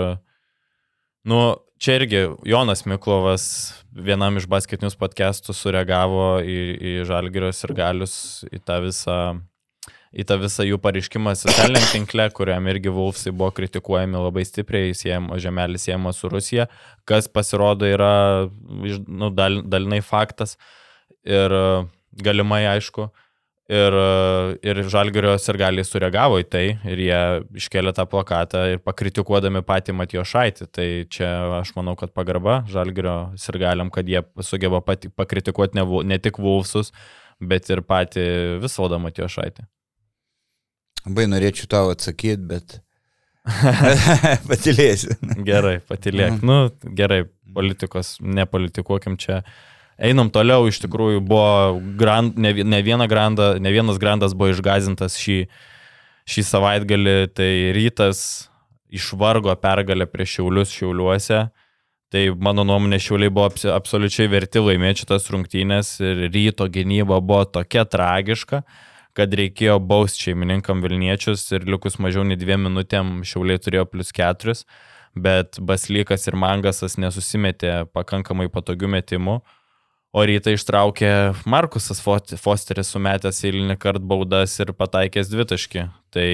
nu, 1.24 1.40
čia 1.78 1.98
irgi 2.00 2.22
Jonas 2.48 2.86
Miklovas 2.86 3.74
vienam 3.96 4.38
iš 4.40 4.48
basketinius 4.52 4.98
podcastų 5.00 5.56
sureagavo 5.56 6.40
į, 6.44 6.60
į 6.76 6.94
Žalgirios 7.08 7.64
ir 7.68 7.76
Galius, 7.78 8.16
į 8.52 8.62
tą 8.66 8.80
visą 8.86 9.20
į 10.16 10.24
tą 10.28 10.38
visą 10.40 10.64
jų 10.64 10.80
pareiškimą 10.80 11.34
socialiniam 11.36 11.84
tinkle, 11.92 12.30
kuriam 12.36 12.68
irgi 12.72 12.94
Wolfsai 12.94 13.34
buvo 13.36 13.52
kritikuojami 13.56 14.22
labai 14.22 14.46
stipriai, 14.48 14.94
siejama, 14.96 15.36
žemelis 15.44 15.88
siejama 15.88 16.14
su 16.16 16.32
Rusija, 16.32 16.70
kas 17.04 17.28
pasirodo 17.28 17.88
yra 17.90 18.48
nu, 18.48 19.32
dal, 19.36 19.60
dalinai 19.68 20.00
faktas 20.06 20.56
ir 21.28 21.52
galimai 22.24 22.64
aišku. 22.78 23.10
Ir, 23.66 23.96
ir 24.62 24.80
Žalgirios 24.94 25.48
ir 25.50 25.58
galiai 25.58 25.86
sureagavo 25.88 26.38
į 26.38 26.44
tai 26.54 26.66
ir 26.86 27.00
jie 27.02 27.22
iškėlė 27.58 27.96
tą 27.98 28.04
plakatą 28.06 28.62
ir 28.76 28.82
pakritikuodami 28.86 29.64
patį 29.66 29.96
Matijo 29.98 30.22
Šaitį. 30.22 30.68
Tai 30.70 30.86
čia 31.10 31.30
aš 31.64 31.72
manau, 31.74 31.96
kad 31.98 32.14
pagarba 32.14 32.60
Žalgirio 32.70 33.34
ir 33.34 33.58
galiam, 33.64 33.90
kad 33.90 34.06
jie 34.06 34.22
sugeba 34.46 34.84
pati, 34.86 35.10
pakritikuoti 35.10 35.80
ne, 35.80 35.86
ne 36.14 36.22
tik 36.22 36.38
Vulfsus, 36.38 36.94
bet 37.42 37.72
ir 37.74 37.82
patį 37.82 38.28
visvaldą 38.62 39.02
Matijo 39.02 39.32
Šaitį. 39.34 39.66
Labai 41.08 41.26
norėčiau 41.34 41.70
tau 41.74 41.90
atsakyti, 41.94 42.46
bet 42.46 42.80
patilėsiu. 44.50 45.18
gerai, 45.46 45.80
patilėk. 45.90 46.38
Mhm. 46.38 46.46
Nu, 46.46 46.94
gerai, 47.02 47.24
politikos, 47.56 48.20
nepolitikuokim 48.22 49.18
čia 49.18 49.42
Einam 49.96 50.28
toliau, 50.28 50.66
iš 50.68 50.82
tikrųjų 50.84 51.22
buvo 51.24 51.80
grand, 52.00 52.36
ne, 52.36 52.52
ne, 52.68 52.82
granda, 53.08 53.54
ne 53.64 53.72
vienas 53.72 54.00
grandas 54.02 54.34
buvo 54.36 54.52
išgazintas 54.52 55.16
šį, 55.22 55.38
šį 56.28 56.44
savaitgalį, 56.44 57.16
tai 57.32 57.52
rytas 57.76 58.50
išvargo 58.92 59.56
pergalę 59.62 60.08
prieš 60.12 60.40
Šiaulius 60.40 60.76
Šiauliuose. 60.76 61.46
Tai 62.12 62.26
mano 62.38 62.66
nuomonė, 62.68 63.00
Šiauliai 63.02 63.32
buvo 63.34 63.48
absoliučiai 63.72 64.28
verti 64.32 64.62
laimėti 64.62 65.06
šitas 65.06 65.32
rungtynės 65.32 65.96
ir 66.04 66.28
ryto 66.28 66.68
gynyba 66.72 67.22
buvo 67.24 67.48
tokia 67.58 67.88
tragiška, 67.88 68.62
kad 69.16 69.34
reikėjo 69.40 69.80
bausti 69.80 70.28
šeimininkam 70.28 70.84
Vilniečius 70.84 71.48
ir 71.56 71.66
likus 71.72 71.98
mažiau 72.04 72.28
nei 72.28 72.38
dviem 72.40 72.68
minutėm 72.68 73.22
Šiauliai 73.24 73.64
turėjo 73.64 73.88
plus 73.90 74.12
keturis, 74.16 74.68
bet 75.16 75.56
Baslykas 75.64 76.28
ir 76.28 76.36
Mangasas 76.36 77.00
nesusimetė 77.00 77.86
pakankamai 77.96 78.52
patogių 78.52 78.92
metimų 79.00 79.40
O 80.16 80.22
rytą 80.24 80.54
ištraukė 80.56 81.10
Markusas 81.44 82.00
Fosteris 82.00 82.94
sumetęs 82.94 83.42
eilinį 83.44 83.76
kartą 83.84 84.08
baudas 84.08 84.54
ir 84.64 84.72
pataikęs 84.72 85.28
dvitaškį. 85.28 85.82
Tai 86.16 86.30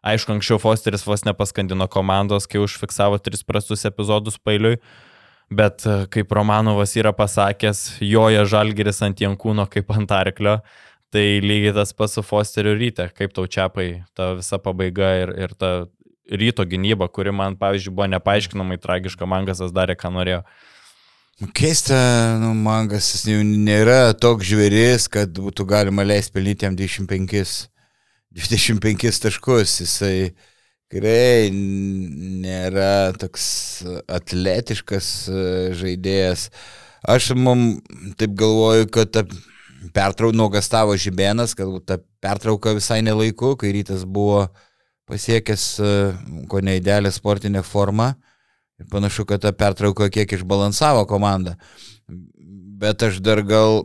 aišku, 0.00 0.32
anksčiau 0.38 0.56
Fosteris 0.62 1.04
vos 1.04 1.26
nepaskandino 1.28 1.84
komandos, 1.92 2.48
kai 2.48 2.62
užfiksavo 2.64 3.18
tris 3.20 3.44
prastus 3.44 3.84
epizodus 3.84 4.40
pailiui. 4.40 4.78
Bet 5.52 5.84
kaip 6.14 6.32
Romanovas 6.32 6.96
yra 6.96 7.12
pasakęs, 7.12 8.00
joja 8.00 8.46
žalgeris 8.48 9.02
ant 9.04 9.20
jankūno 9.20 9.68
kaip 9.68 9.92
ant 9.92 10.16
arklio. 10.16 10.56
Tai 11.12 11.26
lygiai 11.44 11.76
tas 11.76 11.92
pats 11.92 12.16
su 12.16 12.24
Fosteriu 12.24 12.72
ryte, 12.78 13.10
kaip 13.18 13.36
tau 13.36 13.44
čiapai, 13.44 13.88
ta 14.16 14.32
visa 14.38 14.62
pabaiga 14.62 15.12
ir, 15.26 15.36
ir 15.42 15.56
ta 15.58 15.74
ryto 16.30 16.64
gynyba, 16.64 17.10
kuri 17.12 17.36
man, 17.36 17.60
pavyzdžiui, 17.60 17.92
buvo 17.92 18.08
nepaaiškinamai 18.14 18.80
tragiška, 18.80 19.28
Mangasas 19.28 19.76
darė, 19.76 19.98
ką 19.98 20.14
norėjo. 20.14 20.44
Keista, 21.40 21.96
nu, 22.36 22.50
mangas 22.52 23.06
jau 23.24 23.38
nėra 23.40 24.12
toks 24.12 24.44
žvėris, 24.44 25.06
kad 25.08 25.32
būtų 25.32 25.64
galima 25.64 26.04
leisti 26.04 26.34
pelnyti 26.34 26.66
jam 26.66 26.74
25, 26.76 27.70
25 28.36 29.20
taškus. 29.24 29.78
Jisai 29.80 30.34
tikrai 30.92 31.48
nėra 31.48 33.16
toks 33.16 33.46
atletiškas 34.04 35.08
e, 35.32 35.46
žaidėjas. 35.80 36.50
Aš 37.08 37.32
mum 37.32 37.78
taip 38.20 38.36
galvoju, 38.36 38.90
kad 38.92 39.16
ta 39.16 39.24
pertrauka 39.96 40.36
nuogastavo 40.36 40.92
žibėnas, 40.92 41.56
kad 41.56 41.72
ta 41.88 42.02
pertrauka 42.20 42.76
visai 42.76 43.00
nelaiku, 43.00 43.54
kai 43.56 43.72
rytas 43.78 44.04
buvo 44.04 44.50
pasiekęs 45.08 45.70
e, 45.80 45.94
ko 46.52 46.60
neįdelę 46.68 47.16
sportinę 47.16 47.64
formą. 47.64 48.12
Ir 48.80 48.88
panašu, 48.88 49.26
kad 49.28 49.42
ta 49.44 49.52
pertrauka 49.52 50.08
kiek 50.12 50.32
išbalansavo 50.32 51.04
komandą. 51.08 51.54
Bet 52.80 53.02
aš 53.04 53.18
dar 53.20 53.42
gal 53.44 53.82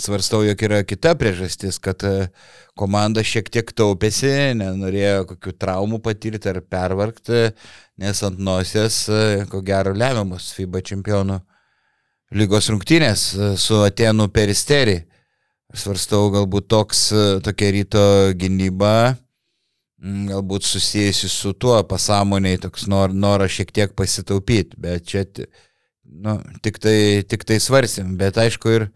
svarstau, 0.00 0.42
jog 0.44 0.62
yra 0.64 0.82
kita 0.84 1.14
priežastis, 1.16 1.78
kad 1.80 2.04
e, 2.04 2.28
komanda 2.78 3.24
šiek 3.24 3.48
tiek 3.52 3.72
taupėsi, 3.76 4.30
nenorėjo 4.60 5.30
kokių 5.32 5.54
traumų 5.60 6.00
patirti 6.04 6.52
ar 6.52 6.60
pervarkti, 6.60 7.46
nes 8.00 8.22
ant 8.26 8.40
nosies, 8.40 9.02
e, 9.08 9.46
ko 9.50 9.62
gero, 9.64 9.94
lemiamus 9.96 10.52
FIBA 10.56 10.84
čempionų 10.92 11.40
lygos 12.36 12.68
rungtynės 12.72 13.26
e, 13.32 13.50
su 13.60 13.80
Atenų 13.84 14.28
peristeri. 14.32 15.00
Svarstau, 15.70 16.28
galbūt 16.34 16.66
toks, 16.68 17.02
tokia 17.46 17.68
ryto 17.76 18.04
gynyba 18.34 18.94
Mm, 19.04 19.29
galbūt 20.00 20.64
susijusi 20.64 21.28
su 21.28 21.52
tuo 21.52 21.76
pasąmoniai 21.84 22.60
toks 22.62 22.86
nor, 22.88 23.12
noras 23.12 23.52
šiek 23.52 23.72
tiek 23.76 23.92
pasitaupyti, 23.96 24.78
bet 24.80 25.04
čia 25.08 25.24
nu, 26.04 26.38
tik, 26.64 26.80
tai, 26.82 27.22
tik 27.28 27.44
tai 27.44 27.60
svarsim. 27.60 28.16
Bet 28.20 28.40
aišku 28.40 28.76
ir 28.78 28.90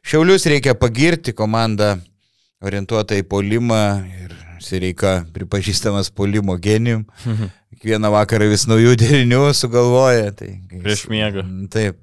Šiaulius 0.00 0.46
reikia 0.48 0.72
pagirti, 0.80 1.34
komanda 1.36 1.98
orientuota 2.64 3.18
į 3.18 3.26
polimą 3.28 3.82
ir 4.24 4.36
Sireika 4.60 5.22
pripažįstamas 5.32 6.10
polimo 6.12 6.56
genijum. 6.60 7.06
Kiekvieną 7.70 8.10
vakarą 8.12 8.50
vis 8.50 8.66
naujų 8.68 8.96
derinių 9.00 9.44
sugalvoja. 9.56 10.34
Tai, 10.36 10.50
Prieš 10.82 11.06
miegą. 11.08 11.44
Mm, 11.46 11.68
taip, 11.72 12.00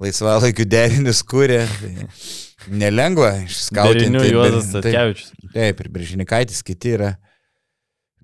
laisvalaikių 0.00 0.64
derinius 0.64 1.20
kūrė. 1.28 1.60
Tai 1.80 2.72
nelengva 2.72 3.34
išskautinti. 3.42 4.06
Derinių 4.06 4.24
Juozas 4.30 4.70
Atkevičius. 4.80 5.34
Taip, 5.34 5.52
taip, 5.58 5.82
ir 5.84 5.92
Brežinikaitis 5.92 6.64
kiti 6.64 6.94
yra. 6.96 7.14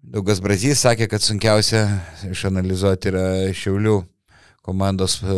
Daugas 0.00 0.40
Brazys 0.40 0.80
sakė, 0.80 1.06
kad 1.12 1.20
sunkiausia 1.20 1.82
išanalizuoti 2.30 3.10
yra 3.10 3.24
Šiaulių 3.52 3.98
komandos 4.64 5.18
e, 5.20 5.34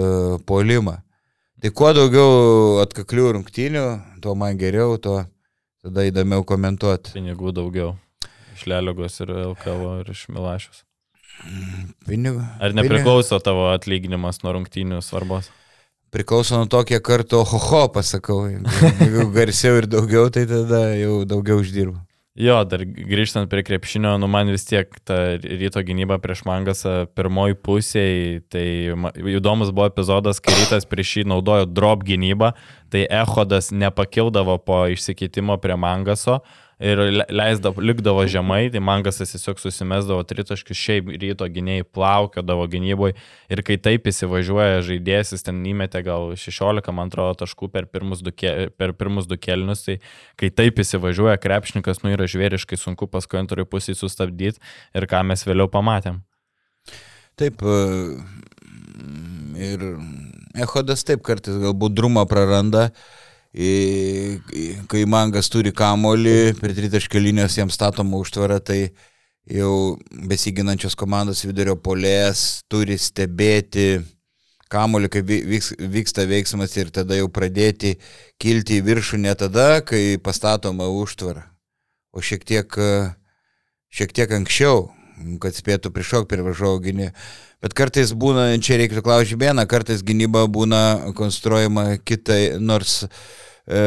polimą. 0.47 1.01
Tai 1.63 1.71
kuo 1.75 1.91
daugiau 1.95 2.79
atkaklių 2.83 3.33
rungtynių, 3.37 3.83
tuo 4.23 4.37
man 4.39 4.59
geriau, 4.59 4.95
tuo 5.03 5.25
tada 5.83 6.07
įdomiau 6.07 6.47
komentuoti. 6.47 7.15
Pinigų 7.17 7.51
daugiau. 7.55 7.97
Iš 8.55 8.69
Leliogos 8.71 9.19
ir 9.25 9.35
LKV 9.49 9.97
ir 10.05 10.15
iš 10.15 10.25
Milašius. 10.31 10.85
Pinigų. 12.07 12.47
Ar 12.63 12.79
nepriklauso 12.79 13.35
pinigų. 13.35 13.45
tavo 13.49 13.67
atlyginimas 13.73 14.43
nuo 14.47 14.55
rungtynių 14.61 15.03
svarbos? 15.03 15.51
Priklauso 16.15 16.61
nuo 16.61 16.71
to, 16.71 16.85
kiek 16.87 17.03
kartų 17.03 17.43
ohoho 17.43 17.87
pasakau. 17.95 18.45
Jeigu 18.47 19.27
garsiau 19.35 19.83
ir 19.83 19.91
daugiau, 19.91 20.31
tai 20.31 20.47
tada 20.47 20.85
jau 21.01 21.23
daugiau 21.27 21.63
uždirbu. 21.65 21.99
Jo, 22.33 22.63
dar 22.65 22.81
grįžtant 22.89 23.51
prie 23.53 23.61
krepšinio, 23.61 24.15
nu 24.17 24.25
man 24.25 24.49
vis 24.49 24.65
tiek 24.65 24.89
ta 25.05 25.35
ryto 25.37 25.83
gynyba 25.85 26.17
prieš 26.17 26.47
Mangasą 26.49 26.95
pirmoji 27.13 27.59
pusėje, 27.61 28.39
tai 28.49 28.65
įdomus 29.35 29.69
buvo 29.69 29.91
epizodas, 29.91 30.41
kai 30.41 30.55
rytas 30.57 30.89
prieš 30.89 31.19
jį 31.19 31.27
naudojo 31.29 31.67
drop 31.69 32.07
gynybą, 32.09 32.55
tai 32.89 33.05
Ehodas 33.05 33.69
nepakildavo 33.77 34.57
po 34.65 34.87
išsikeitimo 34.95 35.59
prie 35.61 35.77
Mangaso, 35.77 36.39
ir 36.83 37.01
leisdavo, 37.31 37.83
likdavo 37.83 38.25
žemai, 38.27 38.67
tai 38.75 38.81
Mangasas 38.83 39.31
tiesiog 39.35 39.61
susimesdavo 39.63 40.23
tritaškius, 40.27 40.79
šiaip 40.79 41.13
ryto 41.23 41.47
gynėjai 41.55 41.87
plaukiodavo 41.95 42.67
gynyboje 42.73 43.15
ir 43.53 43.63
kai 43.67 43.77
taip 43.83 44.09
įsivažiuoja 44.11 44.83
žaidėjas, 44.89 45.33
jis 45.37 45.47
ten 45.47 45.61
įmetė 45.69 46.03
gal 46.07 46.35
16, 46.39 46.91
man 46.97 47.13
atrodo, 47.13 47.37
taškų 47.45 47.71
per 47.73 47.87
pirmus 47.91 48.25
du, 48.27 48.35
ke, 48.35 48.73
per 48.75 48.97
pirmus 48.99 49.31
du 49.31 49.39
kelnius, 49.39 49.85
tai 49.87 49.99
kai 50.41 50.51
taip 50.51 50.83
įsivažiuoja 50.83 51.39
krepšininkas, 51.43 52.03
nu 52.03 52.17
yra 52.17 52.27
žvėriškai 52.31 52.81
sunku 52.81 53.07
paskui 53.11 53.41
antroji 53.43 53.71
pusė 53.71 53.97
sustabdyti 53.99 54.59
ir 54.99 55.09
ką 55.11 55.23
mes 55.31 55.47
vėliau 55.47 55.71
pamatėm. 55.71 56.21
Taip, 57.39 57.63
e, 57.63 58.19
ir 59.71 59.87
Ehodas 60.59 61.07
taip 61.09 61.23
kartais 61.25 61.57
galbūt 61.63 61.95
drumą 61.97 62.27
praranda, 62.29 62.91
kai 63.53 65.05
mangas 65.05 65.51
turi 65.53 65.73
kamolį, 65.77 66.55
prie 66.61 66.73
tritaškio 66.77 67.21
linijos 67.21 67.59
jam 67.59 67.71
statoma 67.71 68.17
užtvara, 68.23 68.61
tai 68.65 68.95
jau 69.51 69.99
besiginančios 70.31 70.97
komandos 70.97 71.45
vidurio 71.45 71.77
polės 71.77 72.63
turi 72.71 72.97
stebėti 72.97 74.01
kamolį, 74.73 75.11
kai 75.13 75.23
vyks, 75.27 75.75
vyksta 75.77 76.25
veiksmas 76.31 76.77
ir 76.81 76.93
tada 76.95 77.19
jau 77.19 77.29
pradėti 77.29 77.99
kilti 78.41 78.81
į 78.81 78.87
viršų 78.89 79.21
ne 79.21 79.35
tada, 79.37 79.83
kai 79.85 80.17
pastatoma 80.23 80.89
užtvara, 80.89 81.45
o 82.17 82.25
šiek 82.25 82.47
tiek, 82.49 82.81
šiek 83.93 84.17
tiek 84.17 84.33
anksčiau, 84.33 84.87
kad 85.43 85.53
spėtų 85.53 85.93
prišokti 85.93 86.33
prie 86.33 86.47
važovo 86.47 86.81
gynėjo. 86.83 87.13
Bet 87.63 87.77
kartais 87.79 88.11
būna, 88.19 88.49
čia 88.59 88.81
reikėtų 88.81 89.05
klausyti 89.07 89.39
vieną, 89.39 89.63
kartais 89.71 90.01
gynyba 90.03 90.49
būna 90.51 91.13
konstruojama 91.15 92.01
kitai, 92.03 92.57
nors 92.59 93.05
e, 93.05 93.83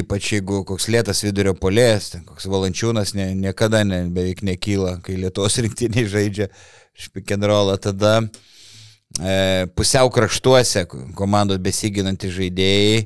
ypač 0.00 0.30
jeigu 0.38 0.62
koks 0.64 0.88
lėtas 0.88 1.20
vidurio 1.26 1.52
polės, 1.52 2.14
koks 2.24 2.48
valančiūnas 2.48 3.12
ne, 3.18 3.26
niekada 3.36 3.82
ne, 3.84 4.06
beveik 4.14 4.40
nekyla, 4.48 4.96
kai 5.04 5.18
Lietuvos 5.20 5.60
rinktiniai 5.60 6.08
žaidžia 6.08 6.48
špikenrolą, 6.96 7.76
tada 7.84 8.14
e, 8.24 9.68
pusiau 9.76 10.08
kraštuose 10.14 10.86
komandos 11.18 11.60
besiginantys 11.60 12.32
žaidėjai, 12.38 13.02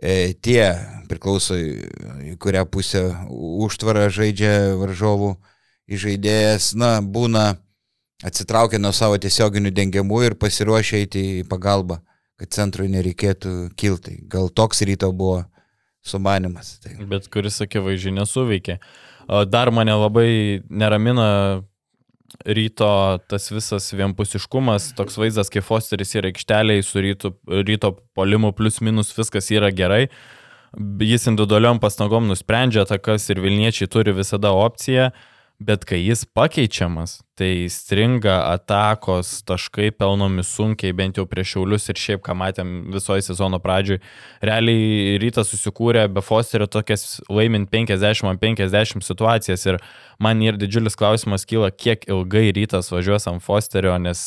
e, 0.00 0.14
tie 0.40 0.64
priklauso 1.12 1.60
į 1.60 2.38
kurią 2.40 2.64
pusę 2.72 3.04
užtvarą 3.28 4.08
žaidžia 4.08 4.78
varžovų 4.80 5.34
žaidėjas, 5.92 6.72
na, 6.72 6.94
būna 7.04 7.50
atsitraukia 8.26 8.80
nuo 8.82 8.92
savo 8.96 9.18
tiesioginių 9.20 9.72
dengiamų 9.74 10.22
ir 10.26 10.36
pasiruošia 10.40 11.02
eiti 11.02 11.24
į 11.40 11.46
pagalbą, 11.50 12.00
kad 12.40 12.52
centrui 12.54 12.88
nereikėtų 12.92 13.72
kilti. 13.78 14.20
Gal 14.30 14.50
toks 14.50 14.82
ryto 14.86 15.10
buvo 15.12 15.42
sumanimas. 16.02 16.76
Tai. 16.82 16.96
Bet 17.10 17.28
kuris 17.32 17.60
akivaizdžiai 17.64 18.16
nesuveikė. 18.18 18.78
Dar 19.50 19.70
mane 19.74 19.94
labai 19.94 20.62
neramina 20.70 21.28
ryto 22.48 22.88
tas 23.28 23.50
visas 23.52 23.90
vienpusiškumas, 23.94 24.92
toks 24.96 25.18
vaizdas, 25.20 25.50
kai 25.52 25.62
Fosteris 25.64 26.14
yra 26.16 26.30
aikšteliai 26.32 26.84
su 26.84 27.02
ryto, 27.04 27.34
ryto 27.46 27.92
polimu 28.16 28.52
plus 28.56 28.80
minus 28.80 29.12
viskas 29.16 29.50
yra 29.52 29.70
gerai. 29.70 30.06
Jis 31.04 31.28
individualiom 31.28 31.78
pastangom 31.82 32.30
nusprendžia 32.30 32.86
atakas 32.86 33.28
ir 33.30 33.42
Vilniečiai 33.44 33.90
turi 33.92 34.14
visada 34.16 34.54
opciją. 34.56 35.10
Bet 35.62 35.84
kai 35.86 35.98
jis 36.00 36.24
pakeičiamas, 36.34 37.18
tai 37.38 37.68
stringa 37.70 38.38
atakos, 38.50 39.42
taškai 39.46 39.90
pelnomi 39.94 40.42
sunkiai, 40.46 40.94
bent 40.96 41.20
jau 41.20 41.26
prieš 41.28 41.52
šiaulius 41.54 41.90
ir 41.92 42.00
šiaip, 42.00 42.22
ką 42.24 42.34
matėm 42.40 42.70
visoje 42.94 43.22
sezono 43.26 43.60
pradžioj. 43.62 44.00
Realiai 44.42 45.18
rytas 45.22 45.52
susikūrė 45.52 46.06
be 46.14 46.24
Fosterio 46.24 46.66
tokias 46.72 47.20
laimint 47.28 47.70
50-50 47.70 49.06
situacijas 49.06 49.66
ir 49.68 49.78
man 50.22 50.42
ir 50.42 50.58
didžiulis 50.58 50.98
klausimas 50.98 51.46
kyla, 51.46 51.70
kiek 51.70 52.08
ilgai 52.10 52.48
rytas 52.56 52.90
važiuos 52.94 53.28
ant 53.30 53.44
Fosterio, 53.44 53.94
nes 54.02 54.24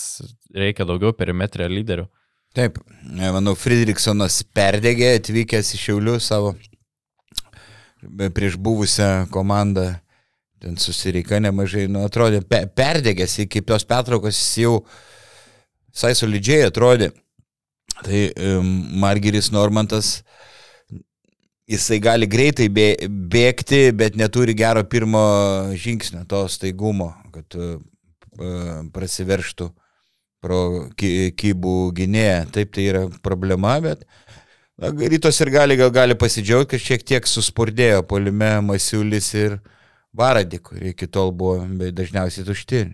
reikia 0.56 0.88
daugiau 0.88 1.16
perimetrio 1.18 1.68
lyderių. 1.72 2.08
Taip, 2.56 2.80
manau, 3.04 3.58
Friedrichsonas 3.60 4.40
perdegė 4.56 5.18
atvykęs 5.18 5.74
į 5.76 5.84
šiaulius 5.90 6.32
savo 6.32 6.56
prieš 8.36 8.56
buvusią 8.62 9.26
komandą 9.34 9.96
ten 10.66 10.80
susireika 10.82 11.38
nemažai, 11.38 11.86
nu, 11.92 12.02
atrodė, 12.08 12.40
pe, 12.42 12.64
perdegęs, 12.74 13.38
kaip 13.54 13.68
tos 13.70 13.86
pertraukos 13.86 14.34
jis 14.40 14.64
jau 14.64 14.74
visai 15.94 16.16
solidžiai 16.18 16.66
atrodė. 16.72 17.12
Tai 18.02 18.22
Margeris 19.00 19.52
Normantas, 19.54 20.24
jisai 21.70 22.00
gali 22.02 22.26
greitai 22.28 22.66
bėgti, 22.74 23.84
bet 23.96 24.18
neturi 24.18 24.56
gero 24.58 24.82
pirmo 24.90 25.22
žingsnio, 25.78 26.26
to 26.30 26.42
staigumo, 26.52 27.12
kad 27.36 27.56
e, 27.62 27.70
prasiverštų 28.96 29.70
pro 30.42 30.60
kybų 30.98 31.78
gynėją. 32.02 32.42
Taip 32.58 32.74
tai 32.74 32.90
yra 32.90 33.06
problema, 33.26 33.78
bet 33.86 34.02
na, 34.82 34.90
rytos 35.14 35.40
ir 35.46 35.54
gali 35.54 35.78
gal 35.78 35.94
gali 35.94 36.18
pasidžiaugti, 36.18 36.74
kad 36.74 36.86
šiek 36.90 37.08
tiek 37.14 37.30
suspurdėjo 37.30 38.02
polime 38.10 38.52
Masiulis 38.66 39.30
ir 39.38 39.60
Varadį, 40.16 40.62
kurie 40.64 40.94
iki 40.94 41.10
tol 41.12 41.34
buvo 41.36 41.66
dažniausiai 41.92 42.48
tušti. 42.48 42.86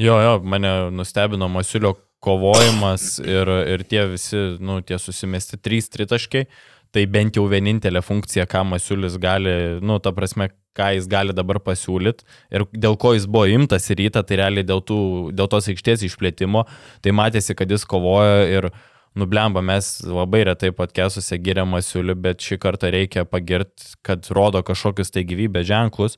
Jo, 0.00 0.16
jo, 0.22 0.36
mane 0.48 0.70
nustebino 0.94 1.48
Masiulio 1.52 1.96
kovojimas 2.22 3.18
ir, 3.24 3.50
ir 3.74 3.82
tie 3.88 4.06
visi, 4.12 4.38
nu, 4.62 4.78
tie 4.86 4.98
susimesti 5.02 5.58
trys 5.58 5.90
tritaškiai, 5.92 6.46
tai 6.94 7.06
bent 7.10 7.36
jau 7.36 7.48
vienintelė 7.50 8.02
funkcija, 8.04 8.46
ką 8.48 8.62
Masiulis 8.70 9.18
gali, 9.20 9.80
nu, 9.82 9.98
ta 10.02 10.12
prasme, 10.14 10.52
ką 10.76 10.92
jis 10.96 11.08
gali 11.10 11.34
dabar 11.36 11.58
pasiūlyti 11.60 12.24
ir 12.54 12.64
dėl 12.72 12.96
ko 13.00 13.12
jis 13.16 13.26
buvo 13.28 13.44
imtas 13.50 13.90
į 13.92 13.98
rytą, 14.04 14.22
tai 14.24 14.38
realiai 14.40 14.64
dėl, 14.64 14.80
tų, 14.86 15.00
dėl 15.36 15.50
tos 15.52 15.68
aikštės 15.72 16.06
išplėtimo, 16.08 16.64
tai 17.04 17.12
matėsi, 17.16 17.56
kad 17.58 17.70
jis 17.72 17.84
kovojo 17.88 18.46
ir 18.48 18.70
nublemba, 19.18 19.60
mes 19.60 19.98
labai 20.06 20.46
retai 20.48 20.70
podcast'uose 20.76 21.36
giriam 21.42 21.68
Masiuliu, 21.74 22.16
bet 22.16 22.40
šį 22.40 22.60
kartą 22.62 22.92
reikia 22.94 23.26
pagirti, 23.28 23.92
kad 24.06 24.30
rodo 24.32 24.62
kažkokius 24.64 25.12
tai 25.12 25.26
gyvybės 25.28 25.68
ženklus. 25.68 26.16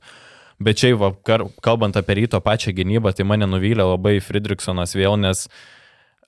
Bet 0.59 0.79
čia, 0.79 0.93
va, 0.95 1.11
kalbant 1.63 1.97
apie 1.99 2.21
ryto 2.21 2.39
pačią 2.43 2.71
gynybą, 2.75 3.11
tai 3.15 3.25
mane 3.27 3.47
nuvylė 3.49 3.83
labai 3.83 4.17
Friedrichsonas 4.23 4.95
vėl, 4.95 5.17
nes 5.19 5.47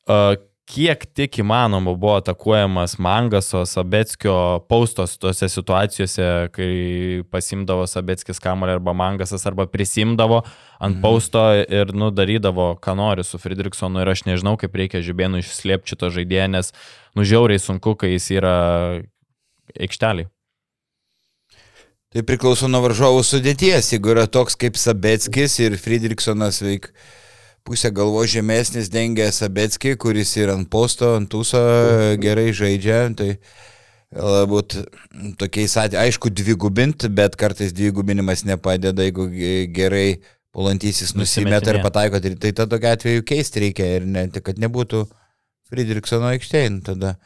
uh, 0.10 0.36
kiek 0.68 1.06
tik 1.16 1.40
įmanoma 1.40 1.94
buvo 1.96 2.18
atakuojamas 2.20 2.98
Mangaso, 3.00 3.64
Sabetskio 3.66 4.36
paustos 4.68 5.16
tose 5.22 5.48
situacijose, 5.52 6.28
kai 6.56 6.72
pasimdavo 7.32 7.88
Sabetskis 7.88 8.42
kamolį 8.44 8.76
arba 8.76 8.96
Mangasas 8.98 9.48
arba 9.48 9.68
prisimdavo 9.72 10.42
ant 10.44 10.98
mhm. 10.98 11.02
pausto 11.04 11.44
ir 11.64 11.94
nudarydavo, 11.96 12.74
ką 12.84 12.98
nori 13.00 13.24
su 13.24 13.40
Friedrichsonu 13.42 14.04
ir 14.04 14.12
aš 14.12 14.26
nežinau, 14.28 14.58
kaip 14.60 14.76
reikia 14.76 15.04
žibėnų 15.06 15.42
išslėpti 15.46 15.96
šito 15.96 16.12
žaidėją, 16.14 16.50
nes 16.58 16.74
nužiauriai 17.18 17.64
sunku, 17.64 17.96
kai 17.96 18.18
jis 18.18 18.34
yra 18.36 18.58
aikšteliai. 19.72 20.28
Tai 22.18 22.24
priklauso 22.26 22.66
nuo 22.66 22.80
varžovų 22.82 23.20
sudėties. 23.22 23.92
Jeigu 23.94 24.10
yra 24.10 24.24
toks 24.26 24.56
kaip 24.58 24.74
Sabetskis 24.82 25.60
ir 25.62 25.76
Friedrichsonas 25.78 26.64
veik 26.66 26.88
pusę 27.62 27.92
galvo 27.94 28.24
žemesnis 28.26 28.90
dengia 28.90 29.28
Sabetskį, 29.30 29.92
kuris 30.02 30.32
ir 30.40 30.50
ant 30.50 30.66
posto, 30.66 31.12
ant 31.20 31.30
tūso 31.30 31.62
gerai 32.18 32.48
žaidžia. 32.58 33.04
Tai 33.22 33.30
galbūt 34.18 34.80
tokiais 35.38 35.78
atvejais, 35.78 36.08
aišku, 36.08 36.34
dvigubint, 36.34 37.06
bet 37.14 37.38
kartais 37.38 37.78
dvigubinimas 37.78 38.48
nepadeda, 38.50 39.06
jeigu 39.06 39.30
gerai 39.78 40.18
puolantysis 40.58 41.14
nusimeta 41.14 41.76
ir 41.76 41.84
pataiko, 41.86 42.18
tai, 42.18 42.34
tai 42.34 42.50
tada 42.50 42.80
tokia 42.80 42.98
atveju 42.98 43.30
keisti 43.30 43.68
reikia 43.68 43.94
ir 44.00 44.10
ne, 44.10 44.26
tai 44.34 44.42
kad 44.42 44.58
nebūtų 44.66 45.06
Friedrichsono 45.70 46.34
aikštėje, 46.34 46.78
nu, 46.80 46.86
tada 46.90 47.20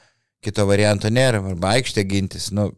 kito 0.44 0.68
varianto 0.68 1.08
nėra, 1.08 1.40
arba 1.56 1.78
aikštė 1.78 2.10
gintis, 2.12 2.52
nu, 2.52 2.74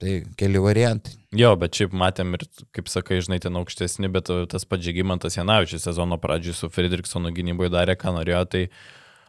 tai 0.00 0.20
keli 0.40 0.60
variantai. 0.62 1.16
Jo, 1.36 1.52
bet 1.60 1.76
šiaip 1.76 1.92
matėm 1.96 2.34
ir, 2.36 2.46
kaip 2.74 2.88
sakai, 2.90 3.20
žinai, 3.22 3.38
ten 3.42 3.58
aukštesni, 3.60 4.10
bet 4.12 4.30
tas 4.50 4.64
pats 4.66 4.86
Žygimantas 4.86 5.36
Janavičius 5.38 5.84
sezono 5.86 6.18
pradžiui 6.20 6.56
su 6.56 6.70
Friedrichsonu 6.72 7.32
gynyboje 7.36 7.70
darė, 7.74 7.94
ką 8.00 8.14
norėjo, 8.16 8.42
tai 8.50 8.62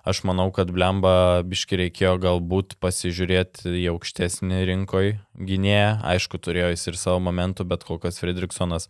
aš 0.07 0.23
manau, 0.25 0.47
kad 0.55 0.71
Blemba 0.73 1.43
biški 1.45 1.77
reikėjo 1.83 2.15
galbūt 2.23 2.77
pasižiūrėti 2.81 3.75
į 3.83 3.89
aukštesnį 3.93 4.63
rinkoj 4.71 5.11
gynėją. 5.37 5.91
Aišku, 6.15 6.41
turėjo 6.41 6.71
jis 6.73 6.87
ir 6.89 6.97
savo 6.97 7.19
momentų, 7.27 7.67
bet 7.69 7.85
kol 7.85 8.01
kas 8.01 8.17
Friedrichsonas 8.23 8.89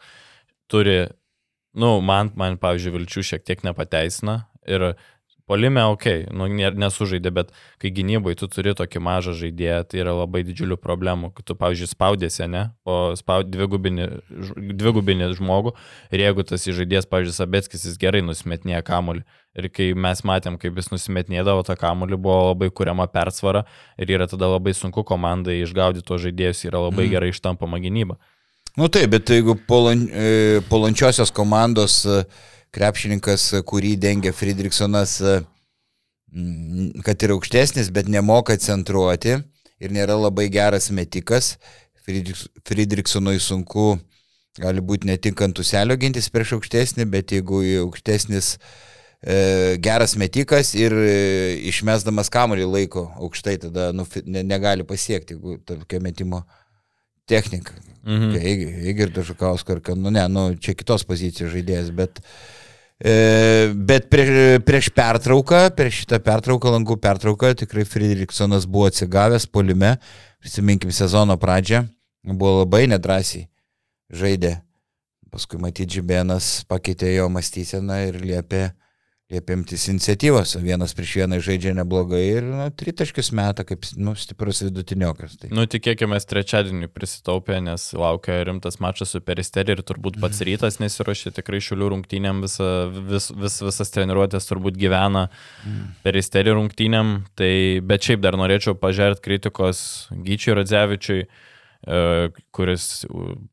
turi, 0.72 1.10
nu, 1.76 1.98
man, 2.06 2.32
man 2.40 2.56
pavyzdžiui, 2.62 2.96
vilčių 2.96 3.26
šiek 3.34 3.44
tiek 3.48 3.66
nepateisina. 3.68 4.46
Ir 4.70 4.94
Polime, 5.50 5.84
ok, 5.94 6.06
nu, 6.36 6.48
nesužaidė, 6.52 7.32
bet 7.34 7.52
kai 7.82 7.92
gynybai 7.94 8.36
tu 8.40 8.48
turi 8.52 8.74
tokį 8.78 9.02
mažą 9.04 9.34
žaidėją, 9.40 9.82
tai 9.90 10.02
yra 10.04 10.14
labai 10.16 10.44
didžiulių 10.48 10.78
problemų. 10.82 11.32
Tu, 11.44 11.56
pavyzdžiui, 11.58 11.90
spaudėsi, 11.92 12.46
ne, 12.52 12.68
o 12.86 13.14
spaud, 13.20 13.50
dvigubinį, 13.52 14.08
dvigubinį 14.82 15.32
žmogų 15.40 15.76
ir 16.14 16.26
jeigu 16.26 16.46
tas 16.48 16.68
žaidėjas, 16.68 17.10
pavyzdžiui, 17.12 17.38
Sabetskis, 17.38 17.86
jis 17.90 18.02
gerai 18.02 18.24
nusimetinėja 18.26 18.84
kamulį. 18.88 19.26
Ir 19.60 19.68
kai 19.74 19.90
mes 19.98 20.22
matėm, 20.24 20.56
kaip 20.62 20.78
jis 20.80 20.94
nusimetinėdavo 20.94 21.66
tą 21.68 21.76
kamulį, 21.80 22.16
buvo 22.24 22.54
labai 22.54 22.70
kuriama 22.72 23.10
persvara 23.12 23.66
ir 24.00 24.14
yra 24.16 24.30
tada 24.32 24.48
labai 24.48 24.72
sunku 24.78 25.04
komandai 25.08 25.58
išgaudyti 25.66 26.08
to 26.08 26.20
žaidėjus, 26.24 26.64
yra 26.70 26.86
labai 26.86 27.10
mm. 27.10 27.12
gerai 27.18 27.34
ištampama 27.34 27.82
gynyba. 27.84 28.16
Nu 28.80 28.88
taip, 28.88 29.10
bet 29.12 29.30
jeigu 29.30 29.58
polan, 29.68 30.06
e, 30.08 30.62
polančiosios 30.70 31.32
komandos 31.36 32.06
e, 32.08 32.22
krepšininkas, 32.72 33.50
kurį 33.68 33.98
dengia 34.00 34.32
Friedrichsonas, 34.32 35.18
kad 37.04 37.24
ir 37.26 37.34
aukštesnis, 37.36 37.90
bet 37.92 38.08
nemoka 38.08 38.56
centruoti 38.56 39.36
ir 39.82 39.92
nėra 39.92 40.16
labai 40.16 40.48
geras 40.54 40.88
metikas. 40.96 41.58
Friedrichsonui 42.06 43.38
sunku 43.44 43.98
gali 44.60 44.84
būti 44.84 45.08
ne 45.10 45.18
tik 45.22 45.42
ant 45.44 45.60
uselio 45.60 45.98
gintis 46.00 46.32
prieš 46.32 46.56
aukštesnį, 46.58 47.06
bet 47.12 47.36
jeigu 47.36 47.62
aukštesnis 47.84 48.56
e, 48.56 49.78
geras 49.84 50.16
metikas 50.20 50.74
ir 50.80 50.96
e, 50.96 51.14
išmesdamas 51.72 52.32
kamuolį 52.34 52.72
laiko 52.72 53.06
aukštai, 53.20 53.58
tada 53.68 53.92
nu, 53.96 54.08
ne, 54.26 54.44
negali 54.48 54.88
pasiekti, 54.88 55.38
tokia 55.68 56.02
metimo 56.04 56.46
technika. 57.32 57.78
Mhm. 58.02 58.34
Eigirdas 58.92 59.30
Žukauskas, 59.30 59.94
nu 59.96 60.12
ne, 60.14 60.24
nu, 60.32 60.50
čia 60.58 60.76
kitos 60.78 61.06
pozicijos 61.08 61.54
žaidėjas, 61.54 61.94
bet 61.96 62.20
E, 63.02 63.74
bet 63.74 64.12
prieš, 64.14 64.62
prieš 64.62 64.92
pertrauką, 64.94 65.64
prieš 65.74 66.04
šitą 66.04 66.20
pertrauką, 66.22 66.70
langų 66.70 67.00
pertrauką, 67.02 67.56
tikrai 67.58 67.82
Friedrichsonas 67.90 68.68
buvo 68.70 68.92
atsigavęs 68.92 69.48
polime, 69.50 69.96
prisiminkim 70.38 70.94
sezono 70.94 71.34
pradžią, 71.42 71.82
buvo 72.30 72.60
labai 72.62 72.86
nedrasiai 72.92 73.48
žaidė. 74.14 74.60
Paskui 75.34 75.58
matyti 75.64 75.96
Džibėnas 75.96 76.68
pakeitė 76.70 77.16
jo 77.16 77.26
mąstyseną 77.34 77.98
ir 78.10 78.20
liepė 78.22 78.68
liepimtis 79.32 79.88
iniciatyvos, 79.92 80.56
vienas 80.60 80.94
prieš 80.96 81.14
vieną 81.22 81.40
žaidžia 81.44 81.74
neblogai 81.78 82.22
ir 82.26 82.48
nu, 82.48 82.66
tritaškius 82.78 83.32
metą 83.38 83.66
kaip 83.68 83.86
nu, 83.96 84.14
stiprus 84.20 84.62
vidutiniokas. 84.66 85.38
Tai. 85.40 85.52
Nu, 85.56 85.64
tikėkime, 85.72 86.20
trečiadienį 86.32 86.90
prisitaupė, 86.92 87.62
nes 87.64 87.88
laukia 87.98 88.42
rimtas 88.48 88.82
mačas 88.84 89.14
su 89.16 89.22
Peristerį 89.24 89.78
ir 89.78 89.84
turbūt 89.88 90.20
pats 90.22 90.42
mhm. 90.42 90.50
rytas 90.50 90.80
nesiuošia 90.84 91.34
tikrai 91.38 91.62
šiulių 91.64 91.92
rungtynėm, 91.96 92.44
visa, 92.46 92.72
vis, 92.92 93.30
vis, 93.32 93.60
visas 93.64 93.96
treniruotės 93.96 94.50
turbūt 94.50 94.80
gyvena 94.80 95.28
mhm. 95.30 95.94
Peristerį 96.04 96.58
rungtynėm, 96.58 97.16
tai 97.40 97.54
bet 97.88 98.10
šiaip 98.10 98.24
dar 98.26 98.40
norėčiau 98.40 98.76
pažiūrėti 98.80 99.26
kritikos 99.30 99.86
Gyčiui 100.12 100.60
Radzevičiui 100.60 101.24
kuris 102.52 103.06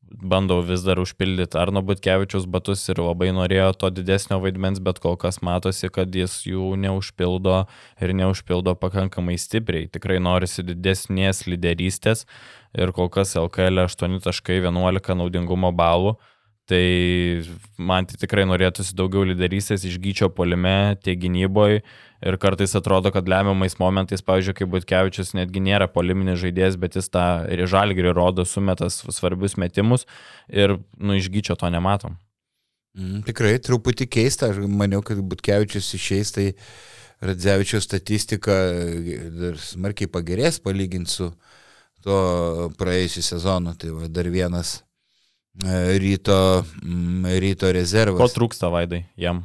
bando 0.02 0.60
vis 0.60 0.82
dar 0.84 0.98
užpildyti 1.00 1.56
Arno 1.56 1.80
Butkevičius 1.82 2.44
batus 2.46 2.82
ir 2.92 3.00
labai 3.00 3.30
norėjo 3.32 3.70
to 3.80 3.90
didesnio 3.90 4.36
vaidmens, 4.42 4.82
bet 4.84 5.00
kol 5.00 5.16
kas 5.16 5.40
matosi, 5.40 5.88
kad 5.88 6.12
jis 6.12 6.42
jų 6.44 6.74
neužpildo 6.76 7.62
ir 8.00 8.14
neužpildo 8.20 8.74
pakankamai 8.76 9.38
stipriai. 9.40 9.88
Tikrai 9.88 10.18
norisi 10.20 10.66
didesnės 10.66 11.46
lyderystės 11.48 12.26
ir 12.76 12.92
kol 12.92 13.08
kas 13.08 13.32
LKL 13.38 13.86
8.11 13.86 15.16
naudingumo 15.16 15.72
balų. 15.72 16.18
Tai 16.68 16.84
man 17.80 18.04
tai 18.04 18.18
tikrai 18.20 18.44
norėtųsi 18.44 18.92
daugiau 18.96 19.24
lyderystės 19.24 19.86
iš 19.88 19.96
gyčio 20.04 20.28
polime, 20.28 20.98
tiek 21.00 21.16
gynyboje 21.22 21.80
ir 21.80 22.36
kartais 22.42 22.74
atrodo, 22.76 23.08
kad 23.14 23.30
lemiamais 23.30 23.78
momentais, 23.80 24.20
pavyzdžiui, 24.26 24.56
kaip 24.58 24.72
Butkevičius 24.74 25.32
netgi 25.38 25.62
nėra 25.64 25.88
poliminis 25.88 26.42
žaidėjas, 26.42 26.76
bet 26.80 26.98
jis 26.98 27.08
tą 27.14 27.24
ir 27.54 27.64
žalgrį 27.70 28.12
rodo, 28.12 28.44
sumetas 28.44 29.00
svarbius 29.16 29.56
metimus. 29.56 30.04
Ir 30.52 30.76
nu 30.98 31.16
išgyčio 31.16 31.56
to 31.56 31.70
nematom. 31.72 32.18
Mm, 32.98 33.22
tikrai 33.28 33.56
truputį 33.62 34.08
keista, 34.10 34.50
aš 34.50 34.60
maniau, 34.66 35.00
kad 35.06 35.20
Butkevičius 35.22 35.92
išeis, 35.96 36.34
tai 36.34 36.50
Radzevičiaus 37.24 37.86
statistika 37.86 38.54
dar 39.34 39.56
smarkiai 39.58 40.10
pagerės 40.10 40.60
palyginti 40.62 41.10
su 41.10 41.32
to 42.06 42.18
praėjusiu 42.78 43.24
sezonu, 43.26 43.74
tai 43.78 43.90
va, 43.94 44.06
dar 44.10 44.28
vienas 44.30 44.76
e, 44.78 44.87
ryto, 45.64 46.64
mm, 46.82 47.26
ryto 47.42 47.72
rezervas. 47.72 48.20
Ko 48.20 48.28
trūksta 48.30 48.70
vaidai 48.70 49.04
jam? 49.18 49.42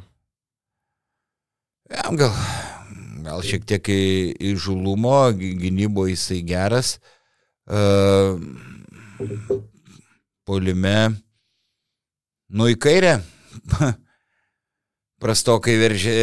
Jam 1.90 2.16
gal, 2.16 2.32
gal 3.24 3.42
šiek 3.44 3.66
tiek 3.66 3.90
įžulumo, 4.52 5.32
gynybo 5.36 6.06
jisai 6.08 6.40
geras. 6.46 6.98
Uh, 7.64 8.40
polime, 10.44 11.14
nu 12.52 12.68
į 12.68 12.76
kairę, 12.80 13.14
prastokai, 15.24 15.76
veržė, 15.80 16.16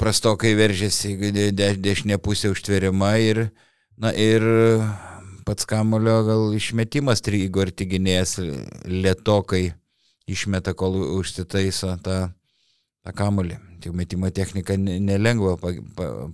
prastokai 0.00 0.54
veržėsi 0.56 1.16
de, 1.52 1.68
dešinė 1.76 2.16
pusė 2.22 2.54
užtveriama 2.54 3.12
ir, 3.20 3.42
na, 4.00 4.14
ir 4.16 4.46
pats 5.46 5.68
kamulio 5.68 6.20
gal 6.26 6.48
išmetimas 6.56 7.22
trygo 7.24 7.62
ir 7.62 7.70
tiginės 7.70 8.36
lietokai 8.86 9.68
išmeta, 10.26 10.74
kol 10.74 10.98
užsitaiso 11.20 11.92
tą, 12.02 12.18
tą 13.06 13.14
kamulį. 13.16 13.60
Tai 13.82 13.92
metimo 13.94 14.30
technika 14.34 14.74
nelengva 14.76 15.54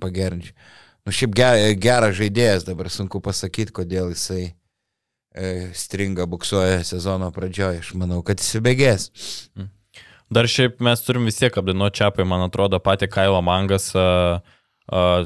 pagerinti. 0.01 0.55
Nu, 1.03 1.13
šiaip 1.13 1.35
geras 1.83 2.17
žaidėjas, 2.17 2.65
dabar 2.65 2.89
sunku 2.93 3.21
pasakyti, 3.21 3.75
kodėl 3.75 4.13
jisai 4.15 4.45
e, 4.47 5.73
stringa 5.77 6.29
buksuoja 6.31 6.81
sezono 6.87 7.29
pradžioje. 7.35 7.83
Aš 7.83 7.93
manau, 7.99 8.23
kad 8.25 8.41
įsibėgės. 8.41 9.11
Dar 10.33 10.49
šiaip 10.49 10.79
mes 10.81 11.03
turim 11.05 11.27
vis 11.29 11.37
tiek 11.37 11.53
apdainuoti 11.59 12.01
čiapai, 12.01 12.25
man 12.25 12.47
atrodo, 12.47 12.79
patį 12.81 13.11
Kailo 13.13 13.43
Mangas 13.45 13.91
uh, 13.99 14.39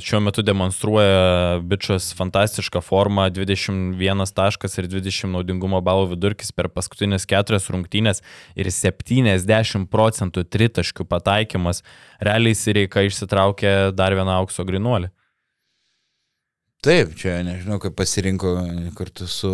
šiuo 0.01 0.21
metu 0.21 0.43
demonstruoja 0.45 1.61
bičias 1.65 2.11
fantastišką 2.17 2.83
formą, 2.85 3.31
21 3.33 4.33
taškas 4.37 4.79
ir 4.79 4.89
20 4.93 5.33
naudingumo 5.33 5.81
balų 5.81 6.11
vidurkis 6.13 6.53
per 6.53 6.69
paskutinės 6.69 7.25
keturias 7.27 7.71
rungtynės 7.73 8.23
ir 8.55 8.69
70 8.69 9.89
procentų 9.93 10.45
tritaškių 10.45 11.07
pataikymas. 11.09 11.83
Realiai 12.21 12.55
Sireika 12.55 13.07
išsitraukė 13.07 13.93
dar 13.97 14.17
vieną 14.17 14.43
aukso 14.43 14.67
grinuolį. 14.69 15.09
Taip, 16.85 17.17
čia 17.19 17.41
nežinau, 17.43 17.81
kaip 17.83 17.97
pasirinko 17.97 18.53
kartu 18.95 19.27
su 19.27 19.49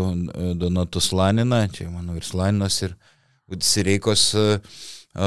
Donatu 0.59 1.01
Slanina, 1.01 1.63
čia 1.71 1.87
manau 1.89 2.19
ir 2.19 2.27
Slaninas 2.27 2.83
ir 2.83 2.99
Sireikos 3.63 4.33
uh, 4.37 4.83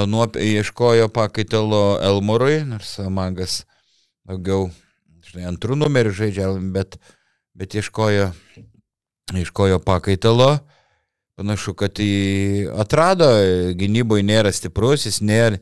nuop, 0.06 0.36
ieškojo 0.36 1.08
pakaitalo 1.14 1.98
Elmorui, 2.04 2.60
nors 2.68 2.98
Magas 3.10 3.64
daugiau, 4.30 4.70
žinai, 5.26 5.48
antrų 5.52 5.78
numerių 5.80 6.14
žaidžia, 6.16 6.50
bet, 6.76 6.98
bet 7.58 7.76
ieškojo, 7.78 8.32
ieškojo 9.36 9.82
pakaitalo. 9.86 10.58
Panašu, 11.36 11.74
kad 11.76 12.00
jį 12.00 12.70
atrado, 12.80 13.28
gynyboje 13.76 14.24
nėra 14.24 14.54
stiprus, 14.56 15.04
jis 15.04 15.20
nėra, 15.20 15.60